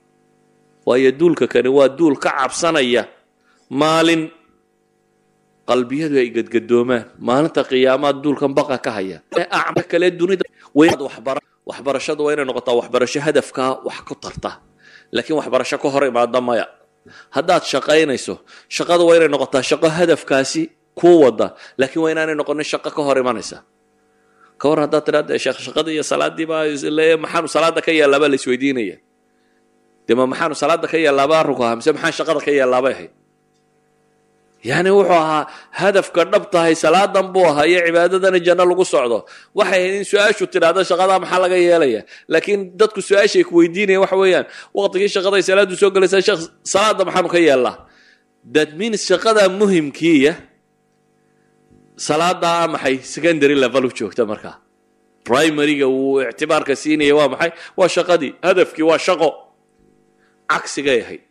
Waayo 0.87 1.11
duulka 1.19 1.47
kani 1.53 1.69
waa 1.79 1.89
duul 1.99 2.17
ka 2.25 2.31
cabsanaya 2.39 3.03
maalin 3.81 4.23
qalbiyadu 5.69 6.17
ay 6.23 6.29
gadgadoomaan. 6.37 7.05
Maalinta 7.27 7.61
qiyaamaad 7.71 8.17
duulkan 8.25 8.53
baqa 8.59 8.77
ka 8.85 8.91
haya. 8.97 9.19
Kale 9.91 10.09
dunida 10.19 10.45
waxbarashadu 11.69 12.21
waa 12.25 12.33
inay 12.35 12.45
noqotaa 12.49 12.77
waxbarasho 12.81 13.21
hadafkaa 13.27 13.71
wax 13.87 13.99
ku 14.09 14.15
tarta. 14.23 14.51
Laakiin 15.13 15.37
waxbarasho 15.41 15.77
ka 15.83 15.89
hor 15.93 16.05
imaada 16.09 16.41
maya 16.41 16.65
haddaad 17.37 17.63
shaqaynayso 17.73 18.35
shaqada 18.77 19.03
waa 19.09 19.17
inay 19.19 19.29
noqotaa 19.35 19.63
shaqo 19.71 19.89
hadafkaasi 19.99 20.63
kuu 20.99 21.17
wada 21.25 21.47
laakiin 21.81 22.03
waa 22.05 22.11
inaanay 22.15 22.35
noqonin 22.41 22.65
shaqo 22.73 22.91
ka 22.97 23.03
hor 23.07 23.19
imanaysa. 23.23 23.59
Ka 24.61 24.65
hor 24.69 24.79
haddaad 24.85 25.03
tidhahda 25.07 25.35
sheekh 25.45 25.59
shaqadii 25.67 25.95
iyo 25.97 26.03
salaadii 26.13 26.47
baa 26.51 26.65
maxaanu 27.25 27.49
salaada 27.57 27.81
ka 27.87 27.91
yeellaabaa 27.99 28.29
la 28.33 28.37
isweydiinaya 28.41 28.97
dee 30.09 30.15
ma 30.19 30.25
maxaanu 30.33 30.55
salaada 30.63 30.87
ka 30.93 30.97
yeellaaba 31.05 31.35
arrinku 31.43 31.63
ahaa 31.65 31.77
mise 31.79 31.91
maxaan 31.97 32.13
shaqada 32.19 32.41
ka 32.47 32.51
yeellaabay 32.59 32.93
ahayd 32.97 33.13
yacni 34.65 34.91
wuxuu 34.91 35.13
ahaa 35.15 35.47
hadafka 35.81 36.25
dhab 36.33 36.51
tahay 36.51 36.75
salaadan 36.75 37.27
buu 37.33 37.47
ahaa 37.51 37.67
iyo 37.71 37.81
cibaadadana 37.87 38.39
janno 38.47 38.65
lagu 38.71 38.85
socdo. 38.85 39.19
Waxay 39.55 39.79
ahayd 39.79 39.95
in 40.01 40.05
su'aashu 40.11 40.45
tidhaahdo 40.53 40.81
shaqadaa 40.91 41.19
maxaa 41.23 41.41
laga 41.45 41.57
yeelaya? 41.57 42.03
Laakiin 42.33 42.61
dadku 42.81 43.01
su'aashay 43.09 43.45
ku 43.49 43.55
weydiinaya 43.61 44.01
waxa 44.05 44.17
weeyaan. 44.23 44.47
Waqtigii 44.75 45.11
shaqaday 45.17 45.43
salaadu 45.49 45.75
soo 45.81 45.91
gelaysaa 45.95 46.23
sheekh 46.27 46.43
salaada 46.73 47.03
maxaanu 47.09 47.29
ka 47.35 47.39
yeellaa 47.39 47.77
that 48.55 48.71
means 48.81 49.01
shaqadaa 49.11 49.49
muhimkiiya 49.61 50.33
salaadaa 51.97 52.67
maxay? 52.75 52.97
Secondary 53.15 53.55
level 53.55 53.85
joogta 53.99 54.25
markaa. 54.27 54.55
Primaryga 55.27 55.87
uu 55.87 56.21
ictibaarka 56.31 56.73
siinaya 56.83 57.15
waa 57.19 57.29
maxay? 57.33 57.51
Waa 57.79 57.89
shaqadii. 57.97 58.33
Hadafkii 58.43 58.83
waa 58.91 58.99
shaqo. 59.07 59.29
Cagsigay 60.51 61.01
ahayd. 61.05 61.23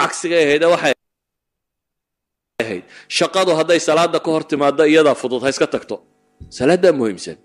Cagsigay 0.00 0.42
ahayd 0.46 0.62
shaqadu 2.58 3.50
hadday 3.58 3.78
salaada 3.82 4.20
ka 4.22 4.30
hor 4.30 4.44
timaado 4.46 4.86
iyadaa 4.86 5.14
fudud 5.18 5.42
ha 5.42 5.48
iska 5.50 5.66
tagto. 5.66 6.02
Salaadaa 6.48 6.92
muhiimsan 6.94 7.36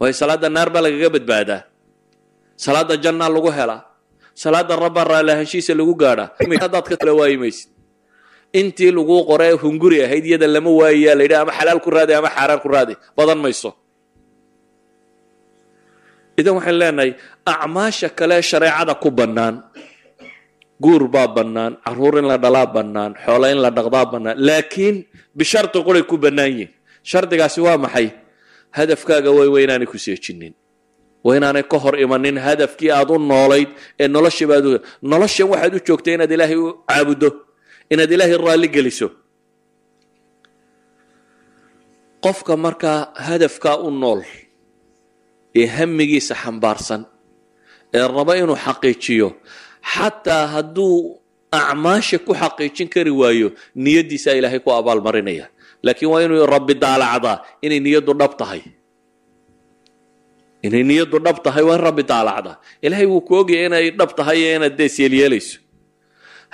waayo 0.00 0.12
salaada 0.14 0.48
naar 0.50 0.70
baa 0.70 0.82
lagaga 0.82 1.10
badbaadaa. 1.14 1.62
Salaada 2.58 2.96
jannaa 2.98 3.30
lagu 3.30 3.50
helaa 3.54 3.86
salaada 4.34 4.74
rabbaa 4.76 5.04
raallahaanshiisa 5.06 5.74
lagu 5.78 5.94
gaadhaa 5.94 6.34
haddaad 6.62 6.84
ka 6.90 6.96
tala 6.98 7.14
waayi 7.14 7.38
maysid. 7.38 7.70
Intii 8.52 8.90
laguu 8.90 9.22
qoree 9.30 9.54
hunguri 9.54 10.02
ahayd 10.02 10.26
iyada 10.26 10.46
lama 10.50 10.70
waayayaa 10.70 11.14
la 11.14 11.22
yidhi 11.22 11.36
ama 11.38 11.52
xalaal 11.54 11.78
ku 11.84 11.90
raadi 11.94 12.12
ama 12.18 12.28
xaaraan 12.30 12.58
ku 12.58 12.68
raadi. 12.68 12.94
Badan 13.16 13.38
mayso. 13.38 13.70
Idan 16.38 16.54
waxaan 16.58 16.78
leenahay 16.82 17.10
acmaasha 17.46 18.08
kale 18.10 18.42
shareecada 18.42 18.94
ku 18.98 19.10
bannaan 19.14 19.67
guur 20.84 21.02
baa 21.14 21.28
bannaan 21.36 21.72
carruur 21.84 22.14
in 22.20 22.26
la 22.30 22.36
dhalaa 22.44 22.66
bannaan 22.76 23.12
xoolo 23.24 23.46
in 23.52 23.58
la 23.64 23.70
dhaqdaa 23.76 24.06
bannaan. 24.12 24.36
Laakiin 24.46 24.96
bisharti 25.38 25.78
quray 25.86 26.02
ku 26.10 26.16
bannaan 26.24 26.50
yihiin 26.52 26.70
shardigaasi 27.10 27.60
waa 27.66 27.78
maxay? 27.84 28.08
Hadafkaaga 28.76 29.30
way 29.38 29.48
waa 29.52 29.62
inaanay 29.66 29.88
ku 29.92 29.98
seejinin 30.06 30.54
waa 31.24 31.36
inaanay 31.38 31.64
ka 31.70 31.76
hor 31.82 31.94
imanin 32.04 32.36
hadafkii 32.46 32.90
aad 32.98 33.10
u 33.10 33.18
noolayd 33.30 33.68
ee 34.02 34.08
noloshibaad 34.14 34.64
noloshan 35.12 35.48
waxaad 35.52 35.74
u 35.74 35.80
joogtay 35.86 36.14
inaad 36.16 36.30
ilaahay 36.36 36.58
u 36.64 36.66
caabuddo 36.88 37.28
inaad 37.92 38.10
ilaahay 38.14 38.36
raalli 38.44 38.68
geliso. 38.76 39.08
Qofka 42.24 42.54
markaa 42.64 43.00
hadafkaa 43.26 43.76
u 43.86 43.90
nool 44.02 44.22
ee 45.60 45.66
hamigiisa 45.76 46.34
xambaarsan 46.42 47.02
ee 47.96 48.04
raba 48.16 48.32
inuu 48.40 48.58
xaqiijiyo 48.66 49.28
xataa 49.92 50.46
hadduu 50.54 50.96
acmaasha 51.60 52.18
ku 52.26 52.32
xaqiijin 52.40 52.88
kari 52.94 53.10
waayo 53.20 53.48
niyaddiisaa 53.84 54.34
ilaahay 54.38 54.60
ku 54.64 54.70
abaalmarinaya 54.78 55.46
laakiin 55.84 56.10
waa 56.12 56.22
inuu 56.24 56.46
rabbi 56.54 56.74
daalacdaa 56.84 57.36
inay 57.64 57.80
niyaddu 57.86 58.12
dhab 58.20 58.34
tahay. 58.40 58.62
Inay 60.66 60.82
niyaddu 60.90 61.16
dhab 61.24 61.38
tahay 61.44 61.62
waa 61.68 61.76
in 61.78 61.82
rabbi 61.88 62.02
daalacdaa. 62.12 62.56
Ilaahay 62.84 63.06
wuu 63.12 63.22
ku 63.26 63.32
ogaya 63.40 63.66
inay 63.70 63.86
dhab 63.98 64.10
tahay 64.18 64.38
iyo 64.42 64.50
inaad 64.58 64.74
dees 64.78 64.94
yeelyeelayso 65.00 65.58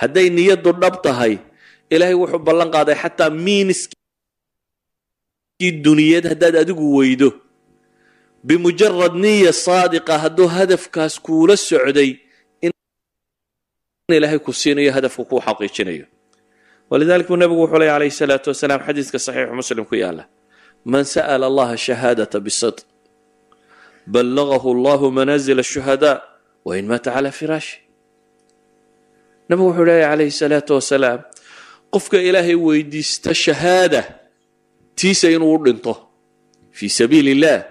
hadday 0.00 0.26
niyaddu 0.36 0.70
dhab 0.82 0.96
tahay 1.06 1.34
ilaahay 1.94 2.14
wuxuu 2.20 2.38
ballan 2.46 2.68
qaaday 2.74 2.94
xataa 3.02 3.30
miiniskii 3.44 3.96
duniyad 5.84 6.24
haddaad 6.30 6.56
adigu 6.62 6.84
weydo. 6.98 7.30
Bimujarad 8.46 9.14
niya 9.24 9.52
saadiqa 9.64 10.14
hadduu 10.22 10.48
hadafkaas 10.56 11.14
kuula 11.24 11.56
socday 11.56 12.10
ilaahay 14.12 14.38
ku 14.38 14.52
siinayo 14.52 14.92
hadafku 14.92 15.24
kuu 15.24 15.40
xaqiijinayo. 15.40 16.04
Walidalik 16.90 17.26
buu 17.28 17.36
nabigu 17.36 17.60
wuxuu 17.64 17.78
ley 17.80 17.88
alayhi 17.88 18.12
salaatu 18.12 18.50
wasalaam 18.52 18.84
xadiiska 18.84 19.18
saxiixu 19.18 19.54
muslim 19.56 19.84
ku 19.88 19.96
yaalla 19.96 20.28
man 20.84 21.04
sa'ala 21.04 21.48
allaha 21.48 21.76
shahaadata 21.76 22.36
bisidq 22.40 22.84
ballagahu 24.04 24.76
allahu 24.76 25.08
manaazil 25.08 25.58
ashuhadaa 25.64 26.20
wain 26.68 26.84
maata 26.84 27.16
calaa 27.16 27.32
firaashi. 27.32 27.80
Nabigu 29.48 29.72
wuxuu 29.72 29.88
leeya 29.88 30.12
calayhi 30.12 30.30
salaatu 30.30 30.76
wasalaam 30.76 31.24
qofka 31.88 32.20
ilaahay 32.20 32.54
weydiista 32.54 33.32
shahaada 33.32 34.04
tiisa 35.00 35.32
inuu 35.32 35.48
u 35.56 35.64
dhinto 35.64 35.96
fii 36.76 36.92
sabiili 36.92 37.32
illah 37.32 37.64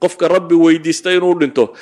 qofka 0.00 0.24
rabbi 0.28 0.56
weydiista 0.56 1.12
inuu 1.12 1.36
dhinto 1.36 1.76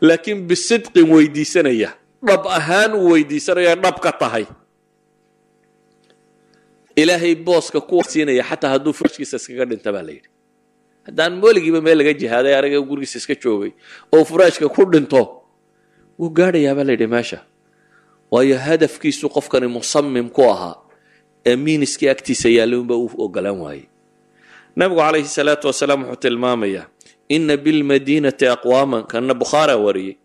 laakiin 0.00 0.40
bisidqin 0.48 1.06
weydiisanaya 1.14 1.90
dhab 2.26 2.46
ahaan 2.58 2.94
uu 2.94 3.10
weydiisanaya 3.12 3.74
dhab 3.76 3.98
ka 4.04 4.12
tahay. 4.12 4.46
Ilaahay 6.96 7.34
booska 7.36 7.80
ku 7.80 8.00
siinaya 8.08 8.42
xataa 8.50 8.70
hadduu 8.74 8.92
furaashkiisa 8.96 9.36
iskaga 9.36 9.64
dhinta 9.70 9.90
baa 9.92 10.02
la 10.06 10.12
yidhi. 10.16 10.28
Haddaan 11.06 11.32
weligiiba 11.44 11.80
meel 11.84 11.98
laga 12.00 12.12
jihaaday 12.20 12.54
aniga 12.58 12.80
gurigiisa 12.88 13.18
iska 13.20 13.34
joogay 13.42 13.72
oo 14.14 14.24
furaashka 14.24 14.68
ku 14.74 14.82
dhinto 14.92 15.20
wuu 16.18 16.30
gaadhayaa 16.38 16.74
baa 16.78 16.84
la 16.88 16.92
yidhi 16.96 17.06
meesha 17.14 17.38
waayo 18.32 18.56
hadafkiisu 18.66 19.28
qofkani 19.34 19.66
musamim 19.76 20.28
ku 20.36 20.42
ahaa 20.52 20.76
ee 21.46 21.56
miiniskii 21.56 22.08
agtiisa 22.08 22.48
yaallay 22.48 22.78
unba 22.80 22.94
u 22.96 23.06
ogolaan 23.24 23.60
waayey. 23.60 23.86
Nabigu 24.76 25.00
calayhi 25.00 25.28
salaatu 25.28 25.66
wasalaam 25.70 26.00
wuxuu 26.04 26.20
tilmaamayaa 26.24 26.84
ina 27.28 27.56
bilmadiinati 27.56 28.46
aqwaaman 28.46 29.02
kana 29.10 29.34
bukhaara 29.34 29.76
wariyey. 29.76 30.16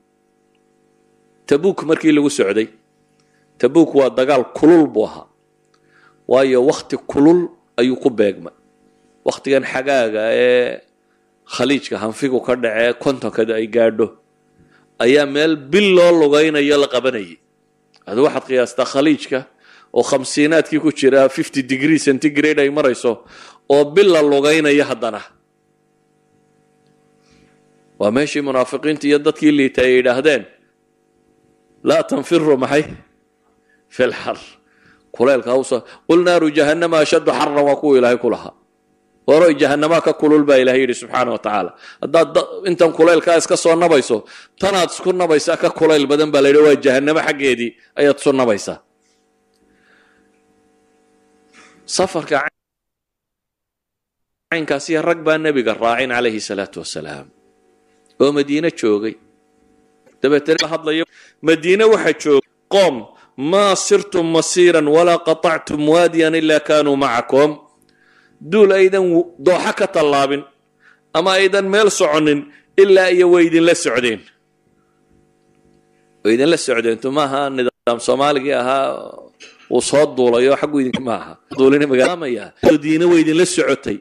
Tabuuk 1.48 1.84
markii 1.84 2.12
lagu 2.12 2.30
socday 2.30 2.68
tabuuk 3.58 3.96
waa 3.96 4.10
dagaal 4.10 4.44
kulul 4.54 4.88
buu 4.88 5.06
ahaa. 5.06 5.26
Waayo 6.28 6.66
wakti 6.66 6.98
kulul 6.98 7.50
ayuu 7.78 7.96
ku 7.96 8.10
beegmay. 8.10 8.54
Waktigan 9.26 9.64
xagaaga 9.64 10.22
ee 10.34 10.80
khaliijka 11.46 11.98
hanfigu 11.98 12.40
ka 12.42 12.56
dhacee 12.56 12.94
kontonkada 12.94 13.56
ay 13.56 13.68
gaadho 13.68 14.08
ayaa 15.00 15.26
meel 15.26 15.56
bil 15.56 15.94
loo 15.96 16.12
lugaynayo 16.22 16.78
la 16.78 16.88
qabanayay. 16.88 17.38
Adu 18.06 18.24
waxaad 18.24 18.46
qiyaastaa 18.48 18.86
khaliijka 18.86 19.46
oo 19.94 20.04
khamsiinaadkii 20.04 20.80
ku 20.80 20.92
jira 20.94 21.30
fifty 21.30 21.62
degree 21.64 22.00
centigrade 22.00 22.60
ay 22.62 22.70
marayso 22.70 23.26
oo 23.70 23.84
bil 23.92 24.08
la 24.14 24.22
lugaynayo 24.22 24.84
haddana 24.86 25.22
waa 28.02 28.12
meeshii 28.18 28.42
munaafiqiinta 28.42 29.06
iyo 29.08 29.20
dadkii 29.28 29.52
liita 29.58 29.82
ay 29.86 29.94
yidhaahdeen 30.02 30.44
laa 31.90 32.02
tanfiru 32.04 32.58
maxay? 32.58 32.84
Fi 33.96 34.04
lxar 34.12 34.38
kuleylka 35.16 35.50
hawsa 35.54 35.78
qul 36.10 36.20
naaru 36.26 36.50
jahannama 36.58 36.98
ashaddu 37.06 37.32
xaran 37.40 37.62
waa 37.68 37.78
kuwa 37.82 37.98
ilaahay 37.98 38.18
ku 38.18 38.30
lahaa. 38.34 38.54
Waroy 39.30 39.54
jahanamaa 39.62 40.02
ka 40.02 40.14
kulul 40.18 40.44
baa 40.50 40.58
ilahay 40.58 40.82
yidhi 40.82 40.98
subxaana 40.98 41.32
wa 41.32 41.40
tacaala. 41.46 41.72
Haddaad 42.02 42.38
intan 42.70 42.92
kulaylkaa 42.98 43.38
iska 43.38 43.58
soo 43.58 43.76
nabayso 43.76 44.26
tanaad 44.58 44.90
isku 44.90 45.14
nabaysaa 45.14 45.58
ka 45.62 45.70
kulayl 45.70 46.08
badan 46.10 46.32
baa 46.34 46.42
la 46.42 46.50
waa 46.58 46.76
jahanamo 46.86 47.22
xaggeedii 47.28 47.72
ayaad 48.02 48.18
isu 48.18 48.32
nabaysaa. 48.34 48.80
Safarka 51.86 52.50
caynkaasiyo 54.50 55.06
rag 55.06 55.22
baa 55.28 55.38
nebiga 55.38 55.78
raacin 55.78 56.10
calayhi 56.10 56.42
salaatu 56.42 56.82
wasalaam 56.82 57.41
oo 58.22 58.32
madiine 58.38 58.70
joogay. 58.80 59.16
Dabeetana 60.22 60.58
la 60.64 60.68
hadlayo 60.74 61.04
madiine 61.48 61.84
waxaa 61.94 62.16
joogay 62.24 62.50
qoom 62.74 62.96
maa 63.52 63.74
sirtum 63.86 64.26
masiiran 64.36 64.88
walaa 64.96 65.20
qaطactum 65.28 65.82
waadiyan 65.94 66.36
ila 66.42 66.58
kanuu 66.68 66.98
macakum. 67.04 67.52
Duul 68.52 68.72
aydan 68.80 69.06
dooxa 69.46 69.72
ka 69.80 69.86
tallaabin 69.96 70.44
ama 71.18 71.30
aydan 71.40 71.66
meel 71.74 71.90
soconin 72.00 72.40
ilaa 72.82 73.10
iyo 73.16 73.26
way 73.34 73.44
idinla 73.50 73.76
socdeen. 73.86 74.22
Way 76.24 76.34
idinla 76.36 76.58
socdeentu 76.68 77.08
maaha 77.18 77.42
nidaam 77.56 78.00
soomaaligii 78.08 78.54
ahaa 78.62 78.88
uu 79.76 79.82
soo 79.90 80.06
duulayo 80.18 80.54
xaggu 80.62 80.78
idin 80.82 81.04
maaha 81.10 81.32
duulina 81.58 81.86
magaalamaya 81.92 82.46
diina 82.84 83.06
way 83.12 83.20
idinla 83.24 83.46
socotay 83.56 83.98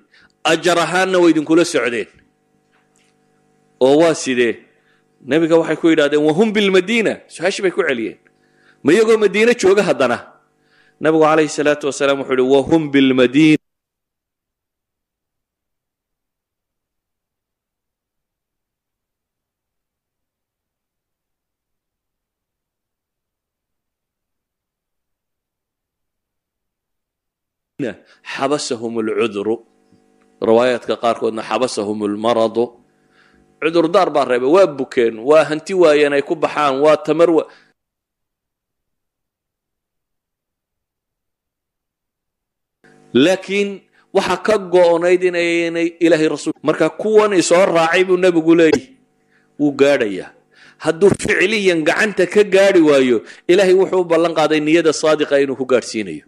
ajar 0.53 0.79
ahaanna 0.85 1.17
way 1.23 1.31
idinkula 1.33 1.65
socdeen 1.75 2.09
oo 3.81 3.95
waa 4.03 4.15
sidee? 4.15 4.55
Nebiga 5.31 5.57
waxay 5.61 5.77
ku 5.81 5.87
yidhahdeen 5.93 6.23
wahum 6.29 6.49
bilmadiina 6.53 7.13
su'aashii 7.35 7.63
bay 7.65 7.73
ku 7.77 7.83
celiyeen. 7.89 8.19
Ma 8.85 8.93
iyagoo 8.93 9.19
madiine 9.25 9.53
jooga 9.63 9.83
haddana. 9.89 10.19
Nabigu 11.01 11.25
calayhi 11.25 11.49
salaatu 11.59 11.87
wasalaam 11.91 12.21
wuxuu 12.21 12.37
yihi 12.41 12.53
wahum 12.57 12.83
bilmadiina 12.93 13.61
xabasahum 28.35 28.93
alcudru 29.01 29.55
riwaayaadka 30.49 30.95
qaarkoodna 31.05 31.43
xabasahum 31.51 31.99
almaradu 32.09 32.80
cudurdaar 33.63 34.09
baa 34.15 34.25
reebay 34.31 34.51
waa 34.57 34.67
bukeen 34.79 35.15
waa 35.29 35.45
hanti 35.51 35.73
waayeen 35.83 36.13
ay 36.17 36.23
ku 36.29 36.35
baxaan 36.45 36.75
waa 36.85 36.97
tamar 37.07 37.31
laakiin 43.15 43.71
waxaa 44.17 44.43
ka 44.47 44.55
go-nayd 44.73 45.23
inaynay 45.31 45.89
ilaahay 46.05 46.29
rasul 46.31 46.55
marka 46.63 46.87
kuwan 47.01 47.33
isoo 47.41 47.65
raacay 47.67 48.03
buu 48.09 48.17
nebigu 48.25 48.55
leeyahy 48.61 48.85
wuu 49.61 49.73
gaadhayaa 49.81 50.31
hadduu 50.85 51.11
ficliyan 51.23 51.81
gacanta 51.89 52.25
ka 52.35 52.43
gaadhi 52.55 52.81
waayo 52.91 53.19
ilaahay 53.51 53.75
wuxuu 53.81 54.03
u 54.05 54.09
ballan 54.13 54.35
qaaday 54.39 54.61
niyada 54.67 54.93
saadiqa 55.03 55.35
inuu 55.43 55.57
ku 55.61 55.67
gaadhsiinayo. 55.73 56.25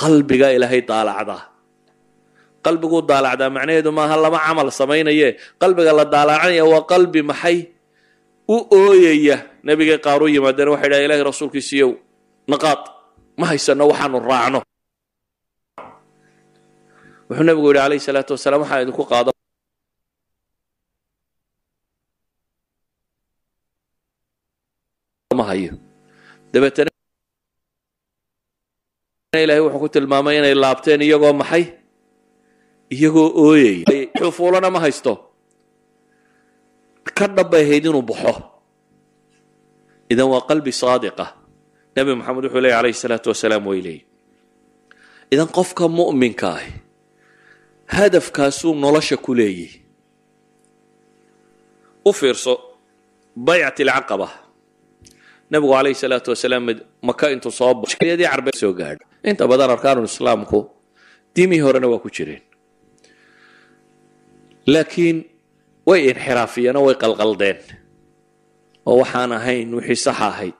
Qalbiga 0.00 0.52
ilaahay 0.56 0.82
daalacdaa 0.90 1.42
qalbiguu 2.64 3.02
daalacdaa. 3.10 3.50
Macnaheedu 3.56 3.90
maaha 3.98 4.16
lama 4.16 4.38
camal 4.46 4.68
samaynaye. 4.70 5.28
Qalbiga 5.60 5.92
la 5.98 6.04
daalacanaya 6.04 6.64
waa 6.72 6.82
qalbi 6.92 7.20
maxay 7.22 7.58
u 8.48 8.56
ooyaya? 8.80 9.36
Nebigay 9.66 9.98
qaar 10.04 10.20
u 10.22 10.26
yimaadeen 10.28 10.68
waxay 10.74 10.88
dhaha 10.90 11.02
ilahay 11.06 11.22
rasuulkiisiiyow 11.30 11.90
naqaad. 12.50 12.80
Ma 13.38 13.44
haysano 13.50 13.84
waxaanu 13.90 14.18
raacno. 14.30 14.60
Wuxuu 17.28 17.44
nebigu 17.46 17.68
yidhi 17.70 17.80
calayhi 17.82 18.02
salaatu 18.06 18.32
wasalaam 18.34 18.62
waxaan 18.64 18.82
idinku 18.88 19.04
hayo. 25.48 25.72
Dabeetana 26.52 26.90
ilahay 29.38 29.60
wuxuu 29.62 29.80
ku 29.82 29.88
tilmaamay 29.88 30.38
inay 30.40 30.54
laabteen 30.56 31.00
iyagoo 31.04 31.32
maxay 31.40 31.64
iyagoo 32.94 33.28
ooyaya 33.44 34.08
xufuulana 34.18 34.70
ma 34.70 34.80
haysto. 34.84 35.12
Ka 37.16 37.26
dhabbay 37.36 37.62
ahayd 37.64 37.84
inuu 37.86 38.02
baxo. 38.02 38.32
Idan 40.12 40.28
waa 40.32 40.46
qalbi 40.48 40.72
saadiqa. 40.72 41.26
Nebi 41.96 42.14
moxamed 42.14 42.44
wuxuu 42.44 42.60
leeyay 42.62 42.78
alayhi 42.80 42.94
salaatu 43.02 43.28
wasalaam 43.32 43.66
way 43.70 43.80
leeyi 43.86 44.00
idan 45.34 45.48
qofka 45.56 45.84
mu'minka 45.88 46.48
ah 46.56 46.62
hadafkaasuu 47.96 48.72
nolosha 48.82 49.16
ku 49.24 49.34
leeyahy 49.34 49.80
u 52.08 52.12
fiirso 52.12 52.52
baycat 53.36 53.80
alcaqaba. 53.80 54.28
Nebigu 55.50 55.72
calayhi 55.74 55.98
salaatu 56.02 56.30
wasalaam 56.32 56.64
maka 57.02 57.26
intuu 57.34 57.50
soo 57.58 57.74
baxyadii 57.82 58.28
carbeed 58.30 58.56
soo 58.62 58.72
gaadho 58.78 59.04
inta 59.24 59.44
badan 59.50 59.70
arkaanul 59.74 60.06
islaamku 60.12 60.58
diimihii 61.34 61.64
horena 61.66 61.88
waa 61.92 61.98
ku 62.04 62.08
jireen 62.16 62.42
laakiin 64.72 65.16
way 65.88 66.00
inxiraafiyeen 66.10 66.76
oo 66.80 66.84
way 66.88 66.96
qalqaldeen. 67.04 67.58
Oo 68.88 68.96
waxaan 69.02 69.32
ahayn 69.38 69.68
wixii 69.76 69.96
saxa 70.06 70.26
ahayd. 70.32 70.54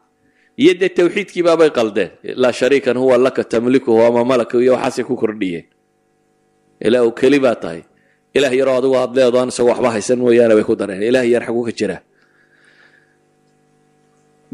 Iyo 0.62 0.72
dee 0.80 0.88
tawxiidkiibaabay 0.98 1.70
qaldeen. 1.78 2.10
Laa 2.42 2.52
shariikan 2.60 2.96
huwa 3.02 3.16
laka 3.24 3.42
tamlikuhu 3.52 4.00
ama 4.08 4.22
malaka 4.30 4.56
iyo 4.64 4.72
waxaasay 4.76 5.04
ku 5.08 5.14
kordhiyeen. 5.22 5.66
Ilaah 6.86 7.10
keli 7.20 7.38
baa 7.44 7.54
tahay. 7.62 7.82
Ilaah 8.36 8.52
yaroo 8.58 8.76
adigu 8.80 8.94
aad 9.00 9.12
leedoon 9.16 9.48
isagoo 9.52 9.70
waxba 9.72 9.90
haysan 9.94 10.18
mooyaane 10.22 10.54
bay 10.58 10.64
ku 10.68 10.74
dareen. 10.80 11.02
Ilaah 11.10 11.24
yar 11.32 11.42
xaguu 11.46 11.64
ka 11.68 11.72
jira. 11.78 11.96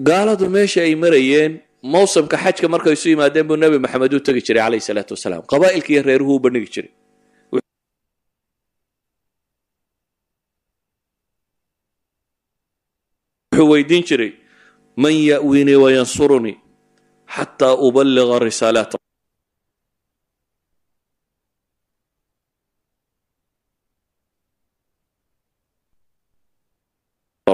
Gaaladu 0.08 0.46
meesha 0.54 0.80
ay 0.86 0.94
marayeen 0.94 1.52
mawsamka 1.92 2.36
xajka 2.44 2.66
markay 2.74 2.92
isu 2.96 3.08
yimaadeen 3.14 3.46
buu 3.48 3.56
nebi 3.56 3.78
maxamed 3.84 4.12
u 4.14 4.20
tegi 4.26 4.40
jiray 4.46 4.62
calayhi 4.64 4.84
salaatu 4.88 5.12
wasalaam. 5.16 5.42
Qabaa'ilka 5.52 5.90
iyo 5.92 6.02
reeruhu 6.08 6.32
u 6.36 6.40
bandhigi 6.44 6.70
jiray 6.74 6.90
wuxuu 13.54 13.70
weydiin 13.72 14.04
jiray 14.08 14.32
man 15.02 15.14
ya'winii 15.30 15.78
wayansurunii 15.84 16.57
xataa 17.34 17.74
ubaliga 17.86 18.36
risaalaat 18.46 18.92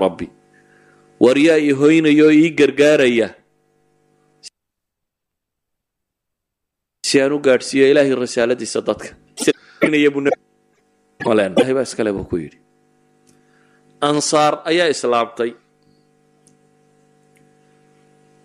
rabbi 0.02 0.26
war 1.24 1.36
yaa 1.46 1.58
i 1.68 1.70
hoynaya 1.80 2.24
oo 2.26 2.32
ii 2.42 2.50
gargaaraya. 2.60 3.28
Si 7.08 7.16
aan 7.22 7.32
u 7.32 7.38
gaadhsiiyo 7.46 7.86
ilaahay 7.92 8.14
risaaladiisa 8.24 8.80
dadka. 8.88 9.10
Baa 11.24 11.82
iskale 11.88 12.12
buu 12.16 12.24
ku 12.30 12.36
yidhi. 12.42 12.58
Ansaar 14.08 14.54
ayaa 14.70 14.88
islaamtay 14.94 15.50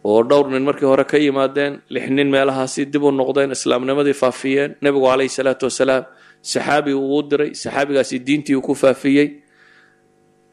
oo 0.09 0.21
dhowr 0.29 0.47
nin 0.53 0.63
markii 0.67 0.85
hore 0.91 1.03
ka 1.11 1.17
yimaadeen 1.25 1.73
lix 1.93 2.05
nin 2.17 2.29
meelahaasi 2.33 2.81
dib 2.93 3.03
u 3.03 3.11
noqdeen 3.19 3.51
islaamnimadii 3.57 4.13
faafiyeen. 4.23 4.71
Nebigu 4.83 5.05
calayhi 5.09 5.29
salaatu 5.37 5.65
wasalaam 5.69 6.03
saxaabi 6.51 6.91
uu 6.93 7.21
diray 7.29 7.51
saxaabigaasi 7.61 8.15
diintii 8.27 8.55
uu 8.57 8.61
ku 8.67 8.73
faafiyey. 8.83 9.27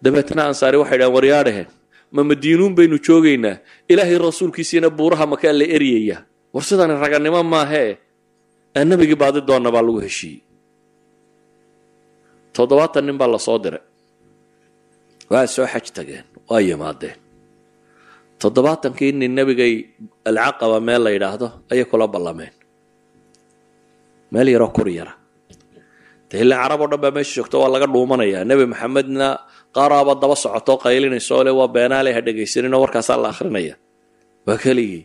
Dabeetna 0.02 0.42
ansaari 0.50 0.76
waxay 0.82 0.98
dhahen 1.00 1.14
waryaadhaheen 1.16 1.68
ma 2.14 2.20
madiinuun 2.30 2.72
baynu 2.78 2.96
joogaynaa. 3.06 3.56
Ilaahay 3.92 4.18
rasuulkiisiina 4.26 4.88
buuraha 4.98 5.26
makaa 5.32 5.52
la 5.60 5.66
eryaya 5.76 6.18
war 6.54 6.64
sidani 6.68 6.94
raganimo 7.02 7.40
maahee 7.52 7.90
aan 8.76 8.86
nebigii 8.90 9.18
baadi 9.22 9.40
doonna 9.48 9.70
baa 9.74 9.84
lagu 9.86 10.00
heshiiyey 10.06 10.40
toddobaatan 12.56 13.04
nin 13.06 13.16
baa 13.20 13.28
la 13.34 13.38
soo 13.46 13.58
diray. 13.64 13.82
Waa 15.30 15.46
soo 15.54 15.66
xaj 15.72 15.86
tageen 15.96 16.24
waa 16.50 16.60
yimaadeen 16.68 17.16
toddobaatankii 18.42 19.12
nin 19.20 19.32
nebigay 19.38 19.74
alcaqaba 20.28 20.76
meel 20.86 21.02
la 21.06 21.10
yidhaahdo 21.16 21.46
ayay 21.72 21.84
kula 21.90 22.06
ballameen. 22.14 22.52
Meel 24.32 24.48
yaroo 24.54 24.72
kuri 24.76 24.94
yara. 24.98 25.14
De 26.30 26.34
ilaa 26.42 26.58
carab 26.64 26.80
oo 26.84 26.88
dhan 26.90 27.00
baa 27.04 27.12
meesha 27.16 27.34
joogto 27.38 27.56
waa 27.62 27.70
laga 27.74 27.86
dhuumanayaa 27.92 28.44
nebi 28.48 28.64
maxamedna 28.72 29.26
qaaraaba 29.76 30.12
daba 30.22 30.36
socoto 30.44 30.72
qaylinayso 30.84 31.36
le 31.46 31.50
waa 31.58 31.68
beenaale 31.74 32.10
ha 32.16 32.20
dhegaysaninoo 32.26 32.80
warkaasaa 32.84 33.18
la 33.22 33.28
akhrinaya. 33.32 33.74
Waa 34.46 34.58
keligii. 34.64 35.02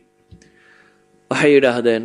Waxay 1.32 1.52
yidhaahdeen 1.56 2.04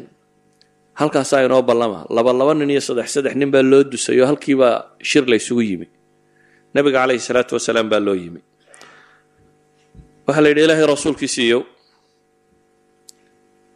halkaasaa 1.01 1.41
inoo 1.47 1.63
ballama. 1.69 1.99
Laba 2.17 2.31
laba 2.41 2.53
nin 2.59 2.71
iyo 2.75 2.83
saddex 2.89 3.09
saddex 3.15 3.35
nin 3.41 3.51
baa 3.55 3.63
loo 3.71 3.83
dusayo 3.93 4.25
halkiibaa 4.31 4.75
shir 5.09 5.25
la 5.31 5.37
ysugu 5.41 5.63
yimi. 5.69 5.87
Nabiga 6.75 6.99
calayhi 7.07 7.23
salaatu 7.29 7.53
wasalaam 7.57 7.89
baa 7.93 8.03
loo 8.07 8.17
yimi 8.23 8.41
waxaa 10.27 10.41
la 10.45 10.49
yidhi 10.51 10.65
ilaahay 10.67 10.87
rasuulkiisi 10.93 11.43
iyow 11.49 11.63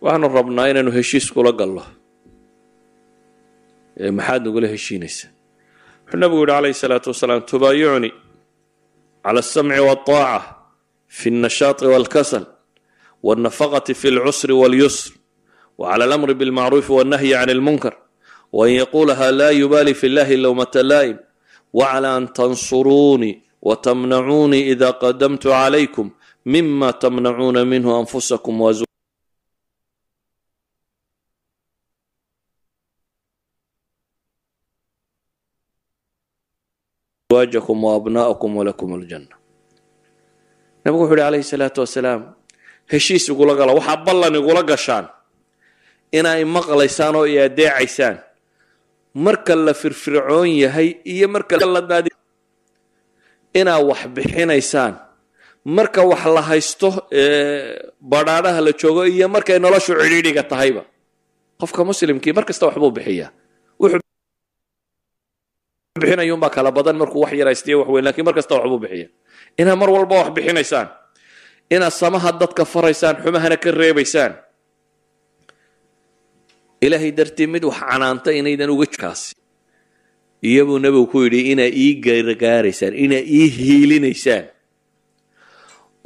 waxaanu 0.05 0.28
rabnaa 0.38 0.68
inaynu 0.72 0.90
heshiis 0.97 1.26
kula 1.34 1.53
gallo 1.61 1.82
maxaad 4.18 4.42
nagula 4.47 4.68
heshiinaysaa? 4.74 5.28
Wuxuu 6.05 6.18
nabigu 6.22 6.40
yidhi 6.42 6.53
calayhi 6.53 6.74
salaatu 6.82 7.09
wasalaam 7.12 7.40
tubaayicni 7.51 8.11
cala 9.24 9.40
alsamci 9.40 9.80
waataaca 9.88 10.40
fi 11.18 11.28
alnashaati 11.34 11.84
waalkasal 11.92 12.44
waalnafaqati 13.26 13.92
fi 14.01 14.07
alcusri 14.12 14.55
waalyusr 14.62 15.12
wa 15.78 15.84
cala 15.90 16.05
alamri 16.09 16.34
bilmacruufi 16.40 16.92
wannahyi 16.99 17.30
can 17.38 17.49
ilmunkar 17.55 17.94
waan 18.57 18.70
yaquulaha 18.80 19.26
laa 19.38 19.51
yubaali 19.61 19.92
fi 20.01 20.07
llahi 20.16 20.36
lowmata 20.44 20.82
laa'im 20.90 21.16
wacla 21.78 22.09
an 22.16 22.24
tansuruunii 22.36 23.34
watamnacuunii 23.68 24.62
ida 24.72 24.88
qadamtu 25.03 25.49
calaykum 25.55 26.09
mima 26.47 26.92
tmnacuuna 26.92 27.64
minhu 27.64 27.90
anfusakum 27.90 28.61
wa 28.61 28.70
azwaajakum 37.26 37.84
wa 37.84 37.94
abna'akum 37.99 38.57
walakum 38.57 38.94
aljanna 38.94 39.34
nabigu 40.84 41.03
wuxu 41.03 41.12
uhi 41.14 41.20
calayhi 41.22 41.44
salaatu 41.44 41.80
wasalaam 41.80 42.22
heshiis 42.86 43.28
igula 43.28 43.55
gala 43.59 43.74
waxaa 43.74 43.97
ballan 44.07 44.34
igula 44.38 44.62
gashaan 44.62 45.09
inaa 46.12 46.38
maqlaysaan 46.47 47.16
oo 47.16 47.26
i 47.26 47.38
adeecaysaan 47.42 48.22
marka 49.14 49.55
la 49.59 49.74
firfircoon 49.74 50.47
yahay 50.62 50.88
iyo 51.05 51.26
marka 51.28 51.59
inaa 53.55 53.80
waxbixinaysaan 53.82 55.05
marka 55.66 56.02
wax 56.10 56.22
la 56.36 56.42
haysto 56.48 56.88
badhaadhaha 58.12 58.60
la 58.66 58.72
joogo 58.80 59.02
iyo 59.14 59.26
markay 59.34 59.58
noloshu 59.64 59.92
cidhiidhiga 60.00 60.42
tahayba. 60.50 60.82
Qofka 61.60 61.80
muslimkii 61.88 62.32
mar 62.36 62.44
kasta 62.48 62.64
waxbuu 62.68 62.90
bixiyaa. 62.96 63.30
Wuxuu 63.80 64.00
bixinayuunbaa 66.00 66.50
kala 66.56 66.70
badan 66.76 66.96
markuu 67.00 67.20
wax 67.24 67.32
yaraystiyo 67.40 67.76
wax 67.80 67.88
weyn 67.92 68.04
lakiin 68.06 68.24
mar 68.26 68.34
kasta 68.38 68.54
waxbuu 68.58 68.78
bixiya 68.84 69.08
inaa 69.60 69.76
mar 69.80 69.90
walba 69.94 70.14
wax 70.20 70.28
bixinaysaan. 70.36 70.88
Inaad 71.74 71.92
samaha 72.00 72.30
dadka 72.40 72.62
faraysaan 72.72 73.16
xumahana 73.24 73.56
ka 73.64 73.70
reebaysaan. 73.80 74.32
Ilaahay 76.84 77.10
dartii 77.18 77.46
mid 77.54 77.64
wax 77.68 77.78
canaanta 77.90 78.30
inaydan 78.38 78.70
uga 78.74 78.86
kaasi 79.02 79.34
iyabuu 80.48 80.78
nebigu 80.78 81.06
ku 81.10 81.18
yidhi 81.24 81.40
inaa 81.52 81.70
ii 81.84 81.90
gargaaraysaan 82.04 82.94
inaa 83.04 83.22
ii 83.38 83.46
hiilinaysaan 83.56 84.44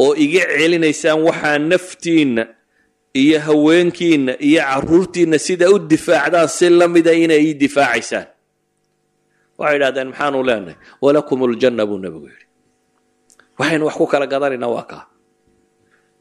oo 0.05 0.13
iga 0.25 0.43
celinaysaan 0.59 1.19
waxaa 1.29 1.59
naftiinna 1.71 2.43
iyo 3.23 3.39
haweenkiinna 3.47 4.33
iyo 4.49 4.61
caruurtiinna 4.71 5.39
sida 5.47 5.67
u 5.75 5.79
difaacdaan 5.93 6.49
si 6.57 6.67
la 6.79 6.87
mida 6.95 7.13
inaa 7.13 7.41
ii 7.47 7.55
difaacaysaan. 7.63 8.27
Waxay 9.59 9.77
idhahdeen 9.79 10.09
maxaanu 10.13 10.39
leenahay? 10.49 10.77
Walakum 11.03 11.41
ljanna 11.53 11.83
buu 11.89 11.99
nebigu 12.05 12.27
yidhi. 12.33 12.47
Waxaynu 13.59 13.85
wax 13.89 13.95
ku 14.01 14.07
kala 14.13 14.27
gadanaynaa 14.33 14.73
waa 14.77 14.87
kaa. 14.91 15.05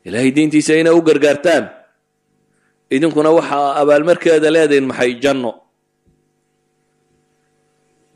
Ilaahay 0.05 0.31
diintiisa 0.35 0.73
inaa 0.81 0.93
u 0.97 1.01
gargaartaan. 1.07 1.65
Idinkuna 2.95 3.29
waxaa 3.37 3.75
abaalmarkeeda 3.81 4.49
leedihin 4.55 4.85
maxay 4.91 5.11
janno 5.23 5.51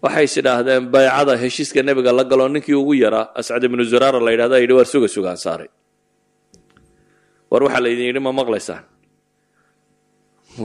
waxay 0.04 0.26
is 0.28 0.36
idhaahdeen 0.42 0.84
baycada 0.94 1.34
heshiiska 1.44 1.80
nebiga 1.88 2.12
la 2.18 2.24
galoo 2.32 2.50
ninkii 2.54 2.76
ugu 2.82 2.94
yaraa 3.04 3.26
ascad 3.40 3.64
ibnu 3.68 3.84
zuraara 3.92 4.20
la 4.26 4.32
yidhahda 4.36 4.58
yidhi 4.64 4.74
waar 4.78 4.88
suga 4.94 5.08
sugaan 5.16 5.38
saaray 5.46 5.70
war 7.52 7.62
waxaa 7.66 7.82
laydin 7.86 8.06
yidhi 8.12 8.20
ma 8.26 8.32
maqlaysaan. 8.40 8.84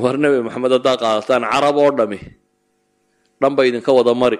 War 0.03 0.17
nebi 0.23 0.39
maxamed 0.47 0.73
haddaa 0.77 0.97
qaadataan 1.03 1.43
carab 1.53 1.77
oo 1.83 1.91
dhami 1.99 2.19
dhan 3.41 3.53
ba 3.57 3.63
idinka 3.69 3.91
wada 3.99 4.13
mari 4.23 4.39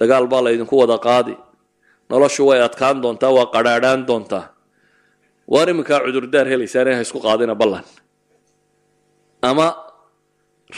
dagaal 0.00 0.24
baa 0.32 0.42
laydinku 0.46 0.74
wada 0.82 0.96
qaadi 1.06 1.34
noloshu 2.10 2.42
way 2.48 2.58
adkaan 2.66 2.96
doontaa 3.04 3.32
waa 3.36 3.46
qadhaadhaan 3.54 4.00
doontaa. 4.08 4.44
Waar 5.52 5.66
iminkaa 5.72 5.98
cudurdaar 6.06 6.46
helaysaan 6.52 6.88
ha 6.96 7.02
isku 7.06 7.18
qaadina 7.26 7.54
ballan. 7.60 7.84
Ama 9.42 9.66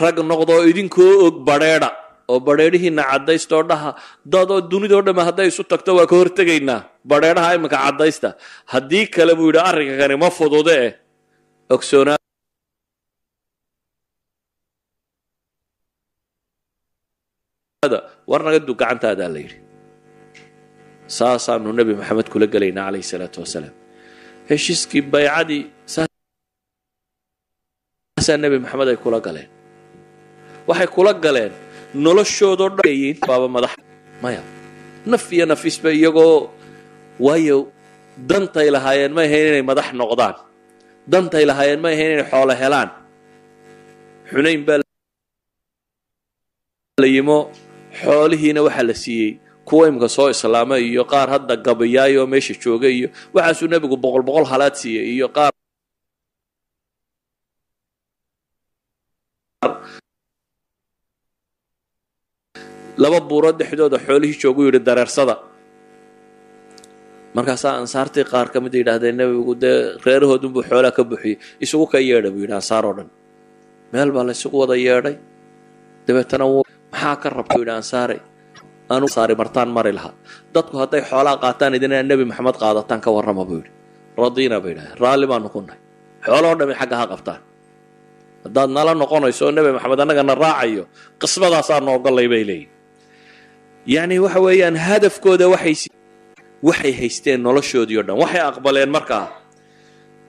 rag 0.01 0.17
noqdoo 0.31 0.61
idinkoo 0.71 1.13
og 1.27 1.35
badheedha 1.49 1.91
oo 2.29 2.41
badheedhihiina 2.47 3.03
caddaysta 3.11 3.57
oo 3.59 3.65
dhaha 3.71 3.91
dadoo 4.35 4.61
dunidao 4.71 5.03
dhamme 5.07 5.23
hadday 5.29 5.49
isu 5.53 5.63
tagto 5.73 5.91
waa 5.99 6.07
ka 6.11 6.17
hortegaynaa. 6.21 6.81
Badheedhaha 7.11 7.55
iminka 7.59 7.79
caddaysta. 7.85 8.29
Haddii 8.73 9.07
kale 9.15 9.33
buu 9.39 9.49
yidhi 9.51 9.61
arrinka 9.69 9.97
kani 10.03 10.17
ma 10.23 10.29
fudude 10.39 10.75
eh. 10.87 10.93
Ogsoonaada 11.71 12.19
war 18.27 18.41
du 18.67 18.75
gacantaadaa 18.75 19.31
la 19.35 19.39
yidhi. 19.45 19.59
Saasaanu 21.07 21.73
nebi 21.79 21.95
maxamed 22.01 22.29
kula 22.33 22.47
gelaynaa 22.55 22.87
calayhi 22.89 23.07
salaatu 23.13 23.39
wasalaam. 23.45 23.75
Heshiiskii 24.51 25.03
baycadii 25.13 25.63
nebi 28.45 28.59
maxamed 28.65 28.89
ay 28.89 28.99
kula 29.05 29.19
galeen. 29.27 29.49
Waxay 30.69 30.89
kula 30.97 31.13
galeen 31.25 31.53
noloshoodoo 31.95 32.71
dhan 32.79 33.17
baaba 33.29 33.49
madax. 33.49 33.73
Maya 34.23 34.43
naf 35.07 35.25
iyo 35.33 35.47
nafisba 35.47 35.91
iyagoo 35.93 36.51
waayo 37.21 37.59
dantay 38.17 38.71
lahaayeen 38.71 39.13
ma 39.13 39.23
ahayn 39.27 39.47
inay 39.51 39.63
madax 39.71 39.89
noqdaan. 40.01 40.35
Dantay 41.13 41.45
lahaayeen 41.51 41.81
ma 41.85 41.89
ahayn 41.95 42.11
inay 42.17 42.27
xoolo 42.31 42.55
helaan. 42.63 42.89
Xunayn 44.31 44.63
baa 44.67 44.79
la 47.03 47.07
yimo 47.15 47.39
xoolihiina 48.01 48.61
waxaa 48.67 48.87
la 48.89 48.95
siiyey. 48.95 49.33
Kuwa 49.65 49.89
imika 49.89 50.09
soo 50.09 50.31
islaama 50.31 50.79
iyo 50.79 51.05
qaar 51.05 51.29
hadda 51.31 51.57
gabayaay 51.57 52.17
oo 52.19 52.27
meesha 52.27 52.55
jooga 52.63 52.89
iyo 52.89 53.09
waxaasuu 53.35 53.69
nebigu 53.71 53.97
boqol 53.97 54.23
boqol 54.27 54.45
halaad 54.51 54.75
siiyey 54.75 55.07
iyo 55.15 55.29
qaar 55.29 55.52
laba 63.03 63.21
buurood 63.29 63.57
dhexdooda 63.61 63.99
xoolihii 64.07 64.39
joogu 64.43 64.61
yidhi 64.67 64.81
dareersada. 64.89 65.35
Markaasaa 67.37 67.75
ansaartii 67.83 68.25
qaar 68.33 68.49
ka 68.53 68.59
mid 68.65 68.75
yidhaahdeen 68.79 69.17
nebigu 69.21 69.55
dee 69.63 69.77
reerahoodunbuu 70.07 70.63
xoolaa 70.71 70.93
ka 70.97 71.03
buxiyey 71.11 71.37
isugu 71.65 71.87
ka 71.93 71.99
yeedha 72.09 72.31
buu 72.35 72.43
yidhi 72.45 72.55
ansaar 72.61 72.85
oo 72.89 72.95
dhan. 72.99 73.09
Meel 73.93 74.11
baa 74.15 74.25
la 74.29 74.33
isugu 74.37 74.57
wada 74.63 74.77
yeedhay. 74.87 75.17
Dabeetana 76.07 76.45
maxaa 76.93 77.17
ka 77.23 77.29
rabta 77.37 77.57
yidhi 77.61 77.73
ansaare. 77.81 78.17
Anu 78.95 79.07
saari 79.15 79.35
martaan 79.41 79.71
mari 79.77 79.93
lahaa. 79.99 80.13
Dadku 80.55 80.75
hadday 80.83 81.01
xoolaa 81.11 81.37
qaataan 81.45 81.73
idinaa 81.79 82.03
nebi 82.11 82.25
maxamed 82.31 82.57
qaadataan 82.63 83.01
ka 83.05 83.11
warrama 83.17 83.45
buu 83.49 83.59
yidhi. 83.61 83.71
Radiina 84.21 84.57
bay 84.63 84.71
yidhahdeen. 84.73 84.99
Raalli 85.03 85.27
baanu 85.31 85.49
ku 85.55 85.61
nahay 85.67 85.81
xooloo 86.27 86.55
dhami 86.61 86.75
xagga 86.81 86.97
ha 87.01 87.05
qabtaan. 87.13 87.41
Haddaad 88.45 88.71
nala 88.77 88.93
noqonayso 89.03 89.43
oo 89.49 89.53
nebi 89.57 89.71
maxamed 89.77 90.01
annagana 90.05 90.35
raacayo 90.45 90.85
qismadaasaanu 91.21 91.89
ogolay 91.97 92.29
bay 92.33 92.45
leeyihiin 92.51 92.72
yacni 93.87 94.19
waxa 94.25 94.41
weeyaan 94.41 94.77
hadafkooda 94.77 95.47
waxay 95.49 95.77
waxay 96.63 96.93
haysteen 97.01 97.41
noloshoodii 97.43 97.99
o 97.99 98.03
dhan. 98.03 98.17
Waxay 98.23 98.41
aqbaleen 98.51 98.91
markaa 98.91 99.27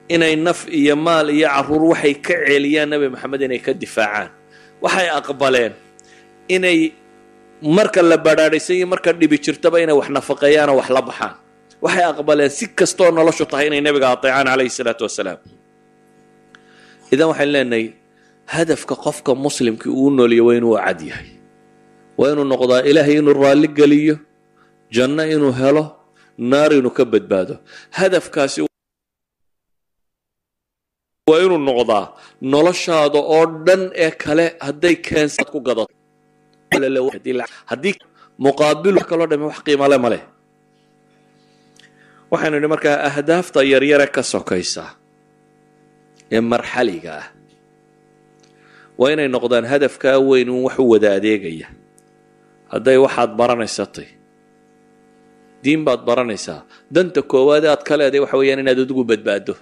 inay 0.09 0.35
naf 0.35 0.65
iyo 0.69 0.95
maal 0.95 1.29
iyo 1.29 1.47
carruur 1.47 1.83
waxay 1.93 2.13
ka 2.25 2.33
celiyaan 2.47 2.89
nebi 2.89 3.07
maxamed 3.13 3.41
inay 3.41 3.59
ka 3.65 3.71
difaacaan. 3.73 4.29
Waxay 4.81 5.07
aqbaleen 5.19 5.73
inay 6.55 6.93
marka 7.61 8.01
la 8.01 8.17
badhaadhaysan 8.17 8.75
iyo 8.79 8.87
marka 8.87 9.13
dhibi 9.13 9.37
jirtaba 9.45 9.77
inay 9.83 9.95
wax 9.99 10.09
nafaqeeyaanoo 10.09 10.77
wax 10.81 10.89
la 10.89 11.01
baxaan. 11.01 11.33
Waxay 11.83 12.03
aqbaleen 12.11 12.49
si 12.49 12.65
kastoo 12.77 13.11
noloshu 13.11 13.45
tahay 13.45 13.67
inay 13.69 13.81
nebiga 13.81 14.07
ateecaan 14.15 14.47
calayhi 14.49 14.69
salaatu 14.77 15.03
wasalaam. 15.07 15.37
Idan 17.13 17.27
waxaan 17.31 17.51
leenahay 17.53 17.85
hadafka 18.53 18.95
qofka 19.05 19.31
muslimkii 19.35 19.91
uu 20.01 20.09
nooliyo 20.09 20.45
waa 20.49 20.55
inuu 20.57 20.75
cad 20.85 21.01
yahay 21.09 21.29
waa 22.19 22.29
inuu 22.33 22.45
noqdaa 22.53 22.81
ilaahay 22.89 23.17
inuu 23.21 23.33
raalli 23.43 23.67
geliyo 23.77 24.15
janno 24.95 25.23
inuu 25.35 25.53
helo 25.61 25.83
naar 26.51 26.71
inuu 26.79 26.93
ka 26.97 27.03
badbaado. 27.13 27.55
Hadafkaasi 27.97 28.59
waa 31.29 31.39
inuu 31.45 31.57
noqdaa 31.69 32.05
noloshaada 32.53 33.19
oo 33.35 33.45
dhan 33.65 33.81
ee 34.05 34.11
kale 34.23 34.45
hadday 34.65 34.95
keensaad 35.05 35.49
ku 35.53 35.59
gadato. 35.67 35.93
Haddii 37.69 37.95
kaloo 39.09 39.27
dhame 39.31 39.45
wax 39.49 39.59
qiimale 39.65 39.97
ma 40.03 40.09
leh. 40.13 40.23
Waxaynu 42.31 42.57
idhi 42.59 42.67
markaa 42.73 42.97
ahdaafta 43.09 43.59
yaryare 43.73 44.07
ka 44.15 44.21
sokaysa 44.33 44.83
ee 46.35 46.41
marxaliga 46.51 47.13
ah 47.21 47.27
waa 48.99 49.11
inay 49.13 49.27
noqdaan 49.35 49.65
hadafkaa 49.71 50.17
weyn 50.29 50.49
un 50.49 50.61
wax 50.65 50.75
u 50.81 50.89
wada 50.91 51.09
adeegaya 51.17 51.67
hadday 52.73 52.97
waxaad 52.97 53.31
baranaysatay. 53.39 54.07
Diin 55.63 55.83
baad 55.85 56.01
baranaysaa. 56.05 56.65
Danta 56.93 57.21
koowaad 57.21 57.65
aad 57.65 57.83
ka 57.87 57.95
leeday 57.97 58.19
waxa 58.19 58.37
weeyaan 58.37 58.59
inaad 58.63 58.79
adigu 58.83 59.03
badbaado 59.03 59.55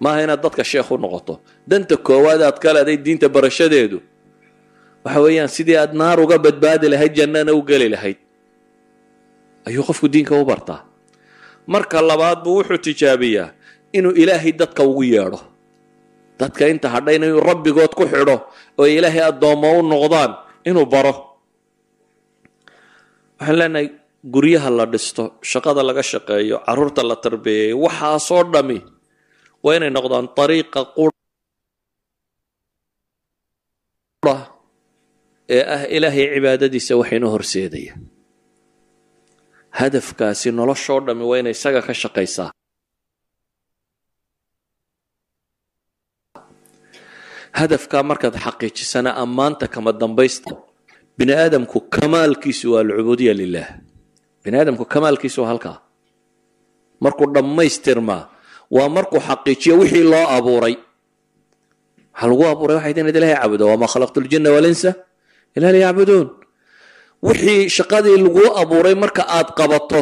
maaha 0.00 0.22
inaad 0.24 0.40
dadka 0.42 0.64
sheekh 0.64 0.90
u 0.90 0.96
noqoto. 0.98 1.40
Danta 1.68 1.96
koowaad 1.96 2.42
aad 2.42 2.58
ka 2.58 2.72
leeday 2.72 2.96
diinta 2.96 3.28
barashadeedu. 3.28 3.98
Waxa 5.04 5.20
weeyaan 5.20 5.48
sidii 5.48 5.76
aad 5.76 5.92
naar 5.94 6.20
uga 6.20 6.38
badbaadi 6.38 6.88
lahayd 6.88 7.12
jannana 7.16 7.52
u 7.52 7.62
geli 7.62 7.88
lahayd. 7.88 8.16
Ayuu 9.66 9.82
qofku 9.84 10.08
diinka 10.08 10.34
u 10.40 10.44
bartaa. 10.44 10.84
Marka 11.66 12.00
labaad 12.02 12.44
buu 12.44 12.56
wuxuu 12.60 12.78
tijaabiyaa 12.78 13.50
inuu 13.92 14.12
ilaahay 14.12 14.52
dadka 14.52 14.82
ugu 14.84 15.02
yeedho. 15.04 15.40
Dadka 16.38 16.68
inta 16.68 16.88
hadhayna 16.88 17.26
inuu 17.26 17.40
rabbigood 17.40 17.92
ku 17.94 18.04
xidho 18.08 18.40
oo 18.78 18.86
ilaahay 18.86 19.20
addoommo 19.22 19.78
u 19.78 19.82
noqdaan 19.82 20.32
inuu 20.64 20.86
baro 20.86 21.33
waxaan 23.44 23.58
leenahay 23.60 23.86
guryaha 24.34 24.70
la 24.78 24.84
dhisto 24.92 25.22
shaqada 25.52 25.82
laga 25.88 26.00
shaqeeyo 26.12 26.56
carruurta 26.66 27.02
la 27.10 27.16
tarbeeyayo 27.24 27.76
waxaasoo 27.84 28.42
dhami. 28.54 28.78
Waa 29.64 29.76
inay 29.78 29.90
noqdaan 29.96 30.26
ariiqa 30.44 30.80
qura 30.96 31.12
ee 35.56 35.62
ah 35.76 35.82
ilaahay 35.96 36.26
cibaadadiisa 36.34 36.92
waxaynu 37.00 37.26
horseedaya. 37.34 37.92
Hadafkaasi 39.80 40.48
noloshoo 40.58 41.00
dhami 41.06 41.24
waa 41.30 41.38
inay 41.42 41.52
isaga 41.58 41.80
ka 41.86 41.92
shaqaysaa. 42.02 42.50
Hadafkaa 47.60 48.02
markaad 48.10 48.36
xaqiijisana 48.44 49.10
ammaanta 49.24 49.66
kama 49.74 49.92
dambaysta 50.02 50.52
bini 51.18 51.32
aadamku 51.32 51.80
kamaalkiisu 51.94 52.72
waa 52.72 52.80
alcubuudiya 52.80 53.34
lilah 53.34 53.68
bini 54.44 54.56
aadamku 54.58 54.84
kamaalkiisu 54.84 55.42
waa 55.42 55.48
halkaa. 55.48 55.78
Markuu 57.00 57.26
dhammaystirmaa 57.34 58.22
waa 58.70 58.88
markuu 58.88 59.20
xaqiijiyo 59.28 59.74
wixii 59.78 60.02
loo 60.12 60.26
abuuray. 60.36 60.76
Waxaa 62.14 62.28
lagu 62.28 62.44
abuuray 62.46 62.76
waxay 62.76 62.92
inaad 62.92 63.16
ilahay 63.16 63.34
caabudo 63.36 63.64
wamaa 63.68 63.90
khalaqtu 63.92 64.20
ljina 64.20 64.50
walinsa 64.56 64.90
ila 65.56 65.72
liyacbuduun 65.72 66.28
wixii 67.22 67.68
shaqadii 67.76 68.16
laguu 68.24 68.48
abuuray 68.62 68.94
marka 68.94 69.22
aad 69.36 69.48
qabato 69.58 70.00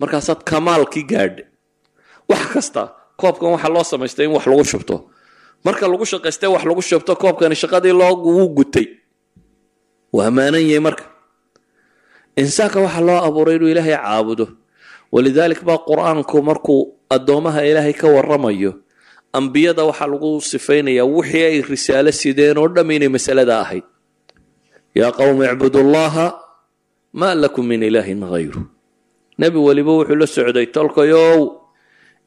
markaasaad 0.00 0.40
kamaalkii 0.50 1.04
gaadha 1.10 1.44
wax 2.28 2.44
kasta 2.54 2.82
koobkan 3.20 3.50
waxaa 3.56 3.72
loo 3.74 3.84
samaystay 3.84 4.26
in 4.26 4.32
wax 4.36 4.46
lagu 4.46 4.64
shubto. 4.64 4.96
Marka 5.64 5.88
lagu 5.88 6.04
shaqaystay 6.12 6.48
wax 6.54 6.62
lagu 6.68 6.82
shubto 6.82 7.12
koobkani 7.16 7.56
shaqadii 7.62 7.92
loogu 8.00 8.48
gutay 8.56 8.86
waa 10.14 10.26
ammaanan 10.30 10.62
yahay 10.70 10.82
marka. 10.86 11.04
Insaanka 12.40 12.78
waxaa 12.84 13.04
loo 13.08 13.18
abuuray 13.26 13.56
inuu 13.58 13.70
ilaahay 13.72 13.96
caabudo. 13.98 14.46
Walidalik 15.12 15.60
baa 15.68 15.78
qur'aanku 15.88 16.36
markuu 16.48 16.80
addoomaha 17.14 17.60
ilaahay 17.70 17.94
ka 18.00 18.06
waramayo 18.14 18.72
ambiyada 19.38 19.82
waxaa 19.88 20.08
lagu 20.12 20.30
sifaynayaa 20.50 21.06
wixii 21.14 21.44
ay 21.50 21.56
risaalo 21.70 22.10
sideen 22.20 22.58
oo 22.62 22.68
dham 22.74 22.90
inay 22.96 23.08
masalada 23.14 23.54
ahayd. 23.62 23.82
Yaa 24.98 25.12
qowmi 25.18 25.42
icbudu 25.50 25.80
llaha 25.94 26.26
maa 27.18 27.34
lakum 27.42 27.66
min 27.66 27.82
ilaahin 27.82 28.22
hayru 28.32 28.62
nebi 29.38 29.58
weliba 29.66 29.92
wuxuu 29.98 30.18
la 30.20 30.26
socday 30.26 30.66
tolkayow 30.74 31.38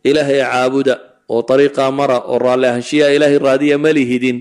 ilaahay 0.04 0.40
caabuda 0.44 0.94
oo 1.34 1.44
ariiqaa 1.54 1.92
mara 2.00 2.18
oo 2.32 2.38
raalli 2.44 2.68
ahaanshiyaa 2.68 3.12
ilaahay 3.16 3.40
raadiya 3.46 3.78
ma 3.84 3.90
lihidin. 3.98 4.38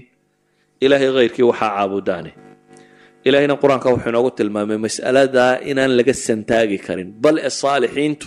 Ilaahay 0.84 1.10
hayrkii 1.16 1.42
waxaa 1.50 1.70
caabudaane 1.78 2.30
ilahayna 3.28 3.54
qur'aanka 3.62 3.88
wuxuu 3.92 4.10
inoogu 4.12 4.30
tilmaamay 4.38 4.78
mas'aladaa 4.86 5.52
inaan 5.70 5.92
laga 5.98 6.14
santaagi 6.26 6.78
karin. 6.86 7.08
Bal 7.24 7.36
e 7.48 7.50
saalixiintu 7.60 8.26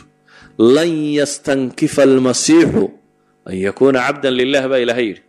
lan 0.76 0.90
yastankifa 1.20 2.02
almasiixu 2.10 2.84
an 3.50 3.56
yakuuna 3.68 4.00
cabdan 4.08 4.34
lilah 4.40 4.64
baa 4.72 4.82
ilahay 4.86 5.06
yidhi. 5.10 5.22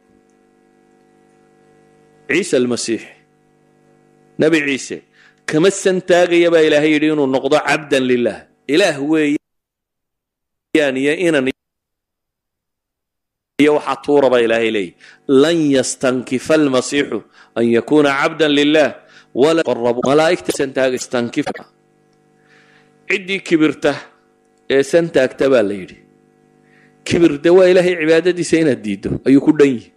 Ciise 2.30 2.54
almasiix 2.62 3.02
nebi 4.42 4.58
ciise 4.68 4.96
kama 5.50 5.70
santaagaya 5.84 6.48
baa 6.54 6.62
ilaahay 6.68 6.90
yidhi 6.94 7.06
inuu 7.14 7.28
noqdo 7.36 7.56
cabdan 7.68 8.02
lilah 8.10 8.36
ilaah 8.74 8.96
weeyaan 9.12 10.96
iyo 11.02 11.12
inan 11.26 11.46
iyo 13.62 13.72
waxaa 13.78 13.98
tuura 14.06 14.28
baa 14.32 14.42
ilaahay 14.46 14.70
leeyahy 14.76 14.94
lan 15.42 15.56
yastankifa 15.76 16.52
almasiixu 16.60 17.18
an 17.58 17.64
yakuuna 17.76 18.10
cabdan 18.20 18.52
lilah 18.60 18.88
ciddii 23.10 23.40
kibirta 23.48 23.92
ee 24.74 24.82
santaagta 24.92 25.44
baa 25.52 25.62
la 25.68 25.74
yidhi. 25.80 25.96
Kibir 27.04 27.32
de 27.44 27.50
waa 27.56 27.66
ilaahay 27.72 27.94
cibaadadiisa 28.00 28.56
inaad 28.62 28.80
diiddo 28.86 29.10
ayuu 29.26 29.40
ku 29.46 29.52
dhan 29.58 29.70
yihi 29.74 29.88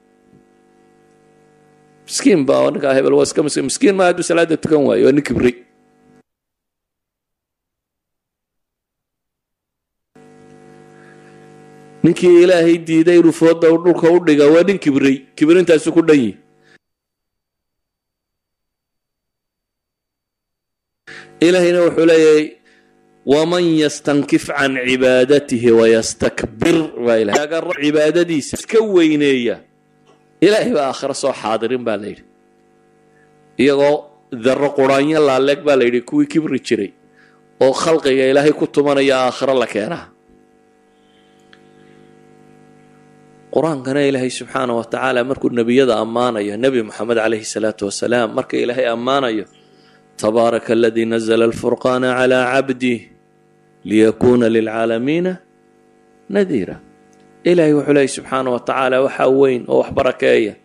miskiin 2.08 2.42
baa 2.48 2.72
ninkaa 2.72 2.94
hebel 2.98 3.14
waa 3.20 3.26
miskiin 3.26 3.66
miskiin 3.70 3.96
maa 4.00 4.08
hadduu 4.10 4.26
salaada 4.30 4.56
tukan 4.64 4.84
waayo 4.88 5.06
waa 5.08 5.16
nin 5.18 5.26
ninkii 12.04 12.44
ilaahay 12.44 12.78
diiday 12.88 13.18
inuu 13.20 13.32
fooda 13.40 13.68
dhulka 13.86 14.12
u 14.16 14.20
dhiga 14.28 14.46
waa 14.54 14.64
nin 14.70 14.80
kibray 14.86 15.16
kibrintaasuu 15.36 15.94
ku 15.96 16.02
dhan 16.08 16.20
yihi 16.24 16.34
ilaahayna 21.48 21.80
wuxuu 21.86 22.06
leeyahay 22.12 22.46
waman 23.34 23.64
yastankif 23.84 24.44
can 24.58 24.74
cibaadatihi 24.88 25.70
wayastakbir 25.80 26.78
baa 27.06 27.20
cibaadadiisa 27.84 28.54
iska 28.60 28.80
weyneeya 28.96 29.56
ilaahay 30.46 30.72
baa 30.78 30.88
aakhiro 30.92 31.14
soo 31.24 31.34
xaadirin 31.42 31.84
baa 31.88 31.98
la 32.02 32.08
yidhi 32.12 32.24
iyagoo 33.64 33.96
darro 34.46 34.70
quraanyo 34.80 35.20
laaleeg 35.28 35.60
baa 35.68 35.78
la 35.80 35.84
yidhi 35.88 36.02
kuwii 36.10 36.28
kibri 36.34 36.60
jiray 36.68 36.92
oo 37.64 37.74
khalqiga 37.84 38.26
ilaahay 38.32 38.54
ku 38.60 38.66
tumanaya 38.76 39.16
aakhiro 39.28 39.54
la 39.62 39.68
keenaa 39.74 40.06
qur'aankana 43.56 44.02
ilaahay 44.10 44.32
subxaana 44.40 44.74
wa 44.80 44.84
tacaala 44.92 45.20
markuu 45.30 45.50
nebiyada 45.60 45.94
ammaanayo 46.04 46.54
nebi 46.64 46.80
moxamed 46.88 47.18
calayhi 47.24 47.46
salaatu 47.56 47.84
wasalaam 47.90 48.30
marka 48.38 48.56
ilaahay 48.64 48.88
ammaanayo 48.96 49.46
تبارك 50.19 50.71
الذي 50.71 51.05
نزل 51.05 51.43
الفرقان 51.43 52.05
على 52.05 52.35
عبده 52.35 53.01
ليكون 53.85 54.45
للعالمين 54.45 55.37
نذيرا 56.31 56.81
إلهي 57.47 57.75
وحلي 57.75 58.07
سبحانه 58.07 58.55
وتعالى 58.55 58.99
وحوين 58.99 59.65
وحبركاية 59.69 60.57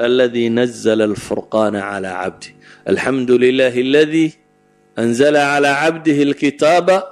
الذي 0.00 0.48
نزل 0.48 1.02
الفرقان 1.02 1.76
على 1.76 2.08
عبده 2.08 2.48
الحمد 2.88 3.30
لله 3.30 3.80
الذي 3.80 4.32
أنزل 4.98 5.36
على 5.36 5.68
عبده 5.68 6.22
الكتاب 6.22 7.02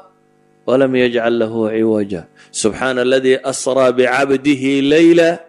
ولم 0.66 0.96
يجعل 0.96 1.38
له 1.38 1.70
عوجا 1.70 2.24
سبحان 2.52 2.98
الذي 2.98 3.36
أسرى 3.36 3.92
بعبده 3.92 4.80
ليلا 4.80 5.44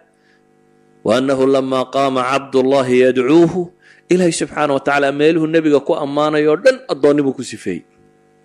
وأنه 1.04 1.46
لما 1.46 1.82
قام 1.82 2.18
عبد 2.18 2.56
الله 2.56 2.88
يدعوه 2.88 3.70
ilaahay 4.09 4.33
subxaana 4.41 4.71
wa 4.77 4.81
tacaala 4.85 5.11
meeluhu 5.11 5.47
nebiga 5.47 5.79
ku 5.87 5.93
ammaanayo 5.95 6.53
o 6.53 6.57
dhan 6.63 6.77
addoonnibuu 6.93 7.33
ku 7.37 7.43
sifeeyey 7.43 7.81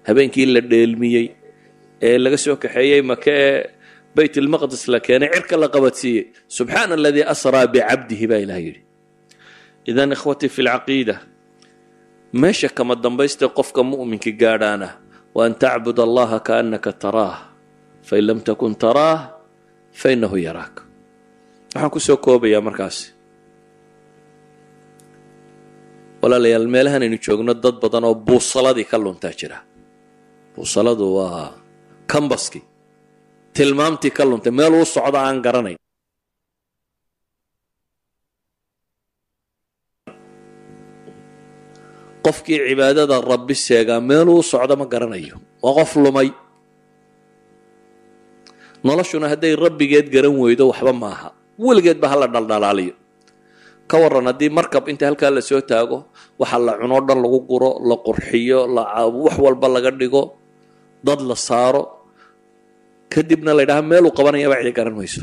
habeenkii 0.08 0.46
la 0.54 0.60
dheelmiyey 0.60 1.26
ee 2.06 2.16
laga 2.18 2.38
soo 2.44 2.56
kaxeeyey 2.62 3.02
maka 3.10 3.30
ee 3.30 3.56
bayt 4.16 4.34
ilmaqdis 4.40 4.88
la 4.92 4.98
keenay 5.06 5.28
cirka 5.34 5.56
la 5.62 5.68
qabadsiiyey. 5.74 6.24
Subxaana 6.56 6.94
aladii 6.98 7.24
asraa 7.32 7.66
bicabdihi 7.72 8.24
baa 8.30 8.40
ilaah 8.44 8.60
yidhi. 8.66 8.80
Idan 9.90 10.10
ikhwatii 10.16 10.48
fi 10.54 10.60
lcaqiida 10.66 11.16
meesha 12.40 12.68
kama 12.76 12.94
dambaysta 13.04 13.46
qofka 13.58 13.80
mu'minka 13.90 14.30
gaadhaana 14.42 14.88
wa 15.34 15.40
an 15.46 15.54
tacbud 15.62 15.98
allaha 16.06 16.38
kaannaka 16.48 16.90
taraah 17.02 17.36
fain 18.08 18.24
lam 18.28 18.40
takun 18.40 18.74
taraah 18.74 19.20
fainahu 20.00 20.36
yaraak. 20.46 20.76
Waxaan 21.74 21.90
ku 21.94 22.00
soo 22.06 22.16
koobayaa 22.24 22.62
markaasi 22.66 23.14
walaalayaal 26.22 26.66
meelahan 26.74 27.02
aynu 27.06 27.18
joogno 27.26 27.52
dad 27.64 27.76
badan 27.82 28.04
oo 28.08 28.14
buusaladii 28.26 28.86
ka 28.90 28.96
luntaa 29.04 29.34
jira. 29.40 29.58
Buusaladu 30.54 31.04
waa 31.16 31.46
kambaskii 32.12 32.64
tilmaamtii 33.56 34.12
ka 34.18 34.22
luntay 34.30 34.52
meel 34.58 34.72
uu 34.78 34.86
socdo 34.94 35.18
aan 35.26 35.38
garanayn 35.46 35.78
qofkii 42.24 42.58
cibaadada 42.68 43.16
rabbi 43.32 43.54
seegaa 43.66 44.00
meel 44.00 44.28
uu 44.34 44.42
socdo 44.52 44.74
ma 44.80 44.86
garanayo. 44.92 45.36
Waa 45.62 45.74
qof 45.78 45.92
lumay. 46.02 46.28
Noloshuna 48.84 49.26
hadday 49.32 49.54
rabbigeed 49.64 50.06
garan 50.14 50.34
weydo 50.42 50.64
waxba 50.72 50.92
maaha. 51.02 51.28
Weligeed 51.64 51.98
ba 52.02 52.08
hala 52.12 52.26
dhaldhalaaliyo 52.34 52.94
ka 53.90 53.96
waran 54.02 54.26
haddii 54.30 54.50
markab 54.58 54.84
inta 54.92 55.04
halkaa 55.08 55.30
la 55.36 55.42
soo 55.48 55.60
taago 55.70 55.98
waxa 56.40 56.58
la 56.66 56.72
cunoo 56.80 57.00
dhan 57.08 57.18
lagu 57.24 57.38
guro 57.50 57.70
la 57.88 57.96
qurxiyo 58.06 58.58
wax 59.24 59.34
walba 59.44 59.66
laga 59.74 59.90
dhigo 60.00 60.22
dad 61.06 61.20
la 61.30 61.36
saaro. 61.48 61.82
Kadibna 63.12 63.50
la 63.56 63.62
ydhaha 63.66 63.82
meeluu 63.90 64.12
qabanayaba 64.18 64.54
cidi 64.62 64.72
garan 64.78 64.94
mayso 64.98 65.22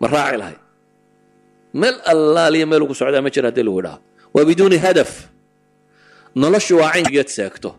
ma 0.00 0.06
raaci 0.14 0.36
lahay. 0.40 0.56
Meel 1.80 1.96
allaaliya 2.12 2.66
meeluu 2.70 2.88
ku 2.90 2.94
socdaa 3.00 3.20
ma 3.24 3.30
jira 3.34 3.48
haddii 3.52 3.64
lagu 3.68 3.78
idhaha 3.82 3.98
waa 4.34 4.44
biduuni 4.48 4.78
hadaf. 4.84 5.10
Noloshu 6.40 6.74
waa 6.80 6.90
cayngeed 6.94 7.28
seegto. 7.36 7.70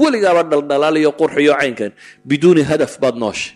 Weligaaba 0.00 0.42
dhaldhalaaliyo 0.50 1.10
qurxiyo 1.20 1.52
caynkan. 1.60 1.92
Biduuni 2.28 2.62
hadaf 2.70 2.92
baad 3.02 3.14
nooshay 3.22 3.54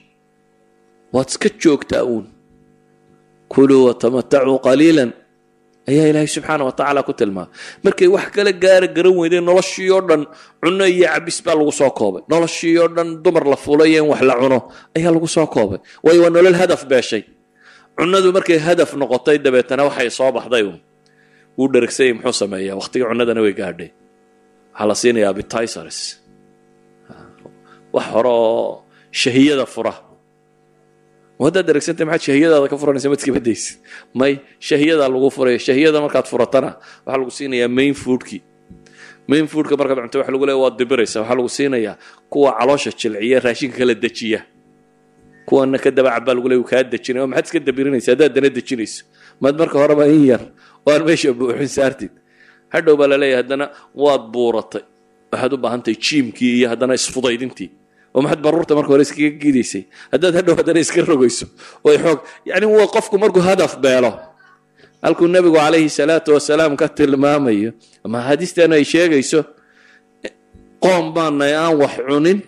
waad 1.14 1.28
iska 1.32 1.48
joogtaa 1.62 2.04
uun. 2.12 2.26
Kuluu 3.52 3.82
watamatacuu 3.88 4.58
qaliilan 4.66 5.10
ayaa 5.88 6.06
ilaahay 6.10 6.30
subxaana 6.36 6.62
wa 6.68 6.72
tacaala 6.78 7.00
ku 7.08 7.12
tilmaamay 7.20 7.50
markay 7.84 8.08
wax 8.14 8.26
kala 8.36 8.52
gaara 8.62 8.86
garan 8.96 9.14
weydeen 9.20 9.44
noloshii 9.48 9.90
oo 9.96 10.02
dhan 10.08 10.22
cunno 10.62 10.84
iyo 10.94 11.06
cabis 11.14 11.38
baa 11.44 11.54
lagu 11.58 11.72
soo 11.80 11.90
koobay. 11.98 12.22
Noloshii 12.32 12.74
oo 12.82 12.88
dhan 12.96 13.08
dumar 13.24 13.44
la 13.52 13.56
fuulayo 13.64 13.98
in 14.04 14.08
wax 14.12 14.20
la 14.28 14.34
cuno 14.40 14.58
ayaa 14.96 15.12
lagu 15.16 15.28
soo 15.36 15.46
koobay. 15.54 15.78
Waayo 16.04 16.20
waa 16.24 16.32
nolol 16.34 16.56
hadaf 16.60 16.82
beeshay. 16.90 17.22
Cunnadu 17.98 18.28
markay 18.36 18.58
hadaf 18.66 18.90
noqotay 19.00 19.36
dabeetana 19.44 19.82
waxay 19.88 20.10
soo 20.18 20.30
baxday 20.36 20.62
uun. 20.68 20.78
Wuu 21.58 21.68
dheregsayay 21.72 22.12
muxuu 22.16 22.36
sameeyaa? 22.42 22.74
Waqtigii 22.80 23.06
cunnadana 23.10 23.40
way 23.44 23.54
gaadhay. 23.60 23.90
Waxaa 24.72 24.86
la 24.90 24.94
siinayaa 25.00 25.30
appetizers 25.32 25.98
wax 27.94 28.06
hore 28.14 28.34
shahiyada 29.20 29.66
fura 29.74 29.92
haddaad 31.46 31.66
dheregsantay 31.68 32.06
maxaad 32.10 32.24
shahiyadaada 32.28 32.66
ka 32.72 32.76
furanaysa 32.80 33.08
mad 33.12 33.20
iskabadaysid 33.22 33.76
may 34.20 34.32
shahiyadaa 34.68 35.08
lagu 35.14 35.28
furaya. 35.36 35.58
Shahiyada 35.66 35.98
markaad 36.04 36.26
furatana 36.32 36.70
waxaa 37.06 37.18
lagu 37.20 37.30
siinayaa 37.38 37.68
main 37.78 37.94
foodkii 38.02 38.40
main 39.30 39.46
foodka 39.52 39.74
markaad 39.80 39.98
cunto 40.04 40.18
waxa 40.20 40.32
lagu 40.34 40.44
leeya 40.48 40.58
waad 40.64 40.74
dibiraysa. 40.80 41.16
Waxaa 41.22 41.36
lagu 41.38 41.48
siinayaa 41.58 41.94
kuwa 42.32 42.50
caloosha 42.58 42.90
jilciya 43.00 43.38
raashinka 43.44 43.76
kala 43.80 43.94
dejiya 44.04 44.40
kuwana 45.48 45.78
ka 45.78 45.90
daba 45.96 46.10
cabaa 46.16 46.34
lagu 46.36 46.48
leey 46.50 46.62
kaa 46.70 46.82
dejinaya 46.92 47.26
maxaad 47.30 47.46
iska 47.46 47.58
dabirinaysa 47.68 48.08
haddaad 48.12 48.32
dana 48.36 48.48
dejinayso 48.58 49.00
maad 49.42 49.54
marka 49.60 49.76
horeba 49.82 50.04
in 50.14 50.24
yar 50.30 50.42
oo 50.86 50.90
aan 50.92 51.02
meesha 51.06 51.30
buuxin 51.38 51.68
saartid. 51.76 52.12
Hadhow 52.74 52.94
baa 53.00 53.08
la 53.12 53.16
leeyahay 53.22 53.42
haddana 53.42 53.66
waad 54.02 54.22
buuratay. 54.34 54.82
Waxaad 55.32 55.52
u 55.54 55.56
baahantahay 55.64 55.96
jiimkii 56.04 56.52
iyo 56.58 56.66
haddana 56.72 56.94
isfudaydintii 57.00 57.68
oo 58.14 58.20
maxaad 58.24 58.40
baruurta 58.44 58.72
marka 58.78 58.90
hore 58.92 59.02
iskaga 59.06 59.30
gidaysay 59.42 59.82
haddaad 60.12 60.34
hadhow 60.38 60.54
haddana 60.58 60.80
iska 60.84 61.00
rogayso. 61.10 61.46
Way 61.84 61.96
xoog. 62.04 62.18
Yani 62.50 62.66
waa 62.66 62.86
qofku 62.94 63.14
markuu 63.22 63.42
hadaf 63.48 63.72
beelo. 63.84 64.12
Halkuu 65.02 65.28
nebigu 65.34 65.56
calayhi 65.56 65.88
salaatu 65.98 66.30
wasalaam 66.36 66.74
ka 66.80 66.86
tilmaamayo 66.88 67.70
ama 68.04 68.18
axaadiisteena 68.20 68.74
ay 68.78 68.84
sheegayso 68.92 69.40
qoom 70.82 71.04
baanay 71.14 71.52
aan 71.62 71.74
wax 71.82 71.94
cunin 72.08 72.38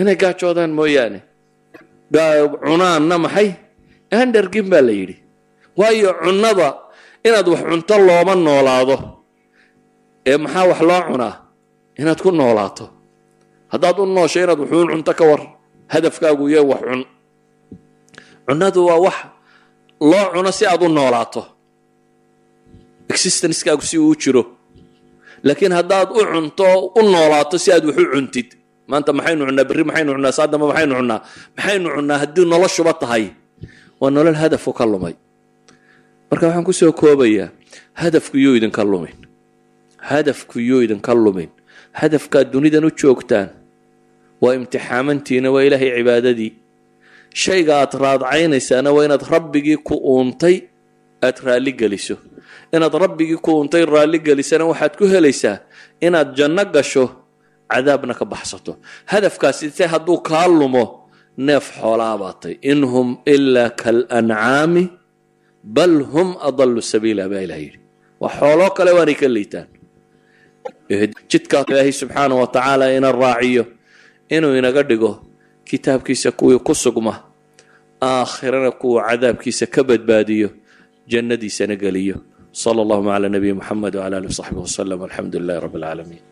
inay 0.00 0.16
gaajoodaan 0.22 0.72
mooyaane. 0.78 1.20
Cunaanna 2.66 3.16
maxay? 3.24 3.48
Aan 4.16 4.28
dhargin 4.34 4.66
baa 4.70 4.82
la 4.86 4.92
yidhi. 4.98 5.16
Waayo 5.78 6.10
cunnada 6.22 6.68
inaad 7.26 7.46
wax 7.52 7.60
cunto 7.70 7.94
looma 8.06 8.34
noolaado. 8.46 8.96
Ee 10.26 10.36
maxaa 10.44 10.66
wax 10.70 10.80
loo 10.88 11.02
cunaa? 11.10 11.34
Inaad 12.00 12.20
ku 12.24 12.30
noolaato 12.30 12.84
haddaad 13.72 13.96
u 14.02 14.06
noosho 14.06 14.38
inaad 14.44 14.58
wuxuun 14.62 14.88
cunto 14.92 15.12
ka 15.18 15.24
war 15.30 15.42
hadafkaagu 15.92 16.44
iyo 16.50 16.62
wax 16.70 16.80
cun. 16.88 17.02
Cunnadu 18.46 18.80
waa 18.88 18.98
wax 19.06 19.16
loo 20.00 20.26
cuno 20.34 20.50
si 20.52 20.64
aad 20.66 20.82
u 20.82 20.88
noolaato. 20.88 21.42
Existencekaagu 23.08 23.82
si 23.82 23.98
uu 23.98 24.14
jiro. 24.16 24.42
Laakiin 25.42 25.72
haddaad 25.72 26.08
u 26.10 26.20
cunto 26.32 26.66
u 26.98 27.02
noolaato 27.02 27.58
si 27.58 27.72
aad 27.72 27.84
wax 27.86 27.96
u 27.98 28.06
cuntid. 28.14 28.48
Maanta 28.90 29.12
maxaynu 29.12 29.42
cunnaa 29.46 29.64
berri 29.68 29.84
maxaynu 29.88 30.12
cunnaa 30.14 30.32
saadamba 30.38 30.66
maxaynu 30.70 30.94
cunnaa. 30.98 31.20
Maxaynu 31.56 31.88
cunnaa 31.96 32.18
haddii 32.22 32.44
noloshuba 32.52 32.92
tahay. 33.00 33.24
Waa 34.00 34.10
nolol 34.14 34.34
hadafu 34.42 34.70
ka 34.78 34.84
lumay. 34.86 35.14
Marka 36.30 36.46
waxaan 36.46 36.64
ku 36.66 36.72
soo 36.72 36.92
koobayaa 36.92 37.48
hadafku 38.00 38.36
yuu 38.38 38.54
idinka 38.58 38.82
lumin. 38.84 39.14
Hadafku 40.08 40.58
yuu 40.68 40.82
idinka 40.86 41.14
lumin 41.14 41.50
hadafkaad 42.00 42.46
dunidan 42.52 42.84
u 42.84 42.90
joogtaan. 43.00 43.48
Waa 44.42 44.54
imtixaamantiina 44.58 45.48
waa 45.54 45.64
ilaahay 45.68 45.90
cibaadadii. 45.98 46.52
Shayga 47.42 47.72
aad 47.82 47.92
raadcaynaysaana 48.04 48.90
waa 48.96 49.04
inaad 49.08 49.24
rabbigii 49.34 49.76
ku 49.88 49.94
uuntay 50.12 50.56
aad 51.26 51.36
raalli 51.46 51.72
geliso. 51.80 52.16
Inaad 52.74 52.94
rabbigii 53.04 53.38
ku 53.44 53.50
uuntay 53.58 53.84
raalli 53.94 54.18
gelisana 54.26 54.64
waxaad 54.70 54.94
ku 54.98 55.04
helaysaa 55.14 55.58
inaad 56.06 56.28
janno 56.38 56.64
gasho 56.74 57.04
cadaabna 57.72 58.14
ka 58.18 58.24
baxsato. 58.32 58.72
Hadafkaasi 59.12 59.70
se 59.76 59.84
hadduu 59.92 60.18
kaa 60.28 60.46
lumo 60.58 60.84
neef 61.46 61.66
xoolaa 61.80 62.16
baatay 62.22 62.54
in 62.70 62.80
hum 62.92 63.08
ilaa 63.34 63.70
kalancaami 63.82 64.84
bal 65.76 65.94
hum 66.12 66.28
adalu 66.48 66.80
sabiila 66.92 67.28
baa 67.32 67.42
ilaha 67.46 67.60
yidhi. 67.64 67.78
Waa 68.20 68.32
xooloo 68.38 68.70
kale 68.76 68.90
waanay 68.96 69.14
ka 69.20 69.28
liitaan 69.36 69.66
jidkaa 71.30 71.64
ilaahay 71.68 71.92
subxaana 71.92 72.34
wa 72.34 72.46
tacaala 72.46 72.92
ina 72.94 73.12
raaciyo 73.12 73.66
inuu 74.28 74.54
inaga 74.56 74.82
dhigo 74.82 75.22
kitaabkiisa 75.64 76.30
kuwii 76.32 76.58
ku 76.58 76.74
sugma 76.74 77.22
aakhirana 78.02 78.70
kuwa 78.70 79.02
cadaabkiisa 79.08 79.66
ka 79.66 79.84
badbaadiyo 79.84 80.50
jannadiisana 81.06 81.76
geliyo. 81.76 82.16
Sala 82.52 82.82
allahuma 82.82 83.12
cala 83.12 83.28
nabiyi 83.28 83.52
muxamed 83.52 83.94
wcala 83.94 84.16
alih 84.16 84.30
wsaxbi 84.32 84.58
wasalam 84.64 85.02
alxamdu 85.02 85.38
lilahi 85.38 85.60
rabbi 85.60 85.76
alcaalamiin 85.76 86.22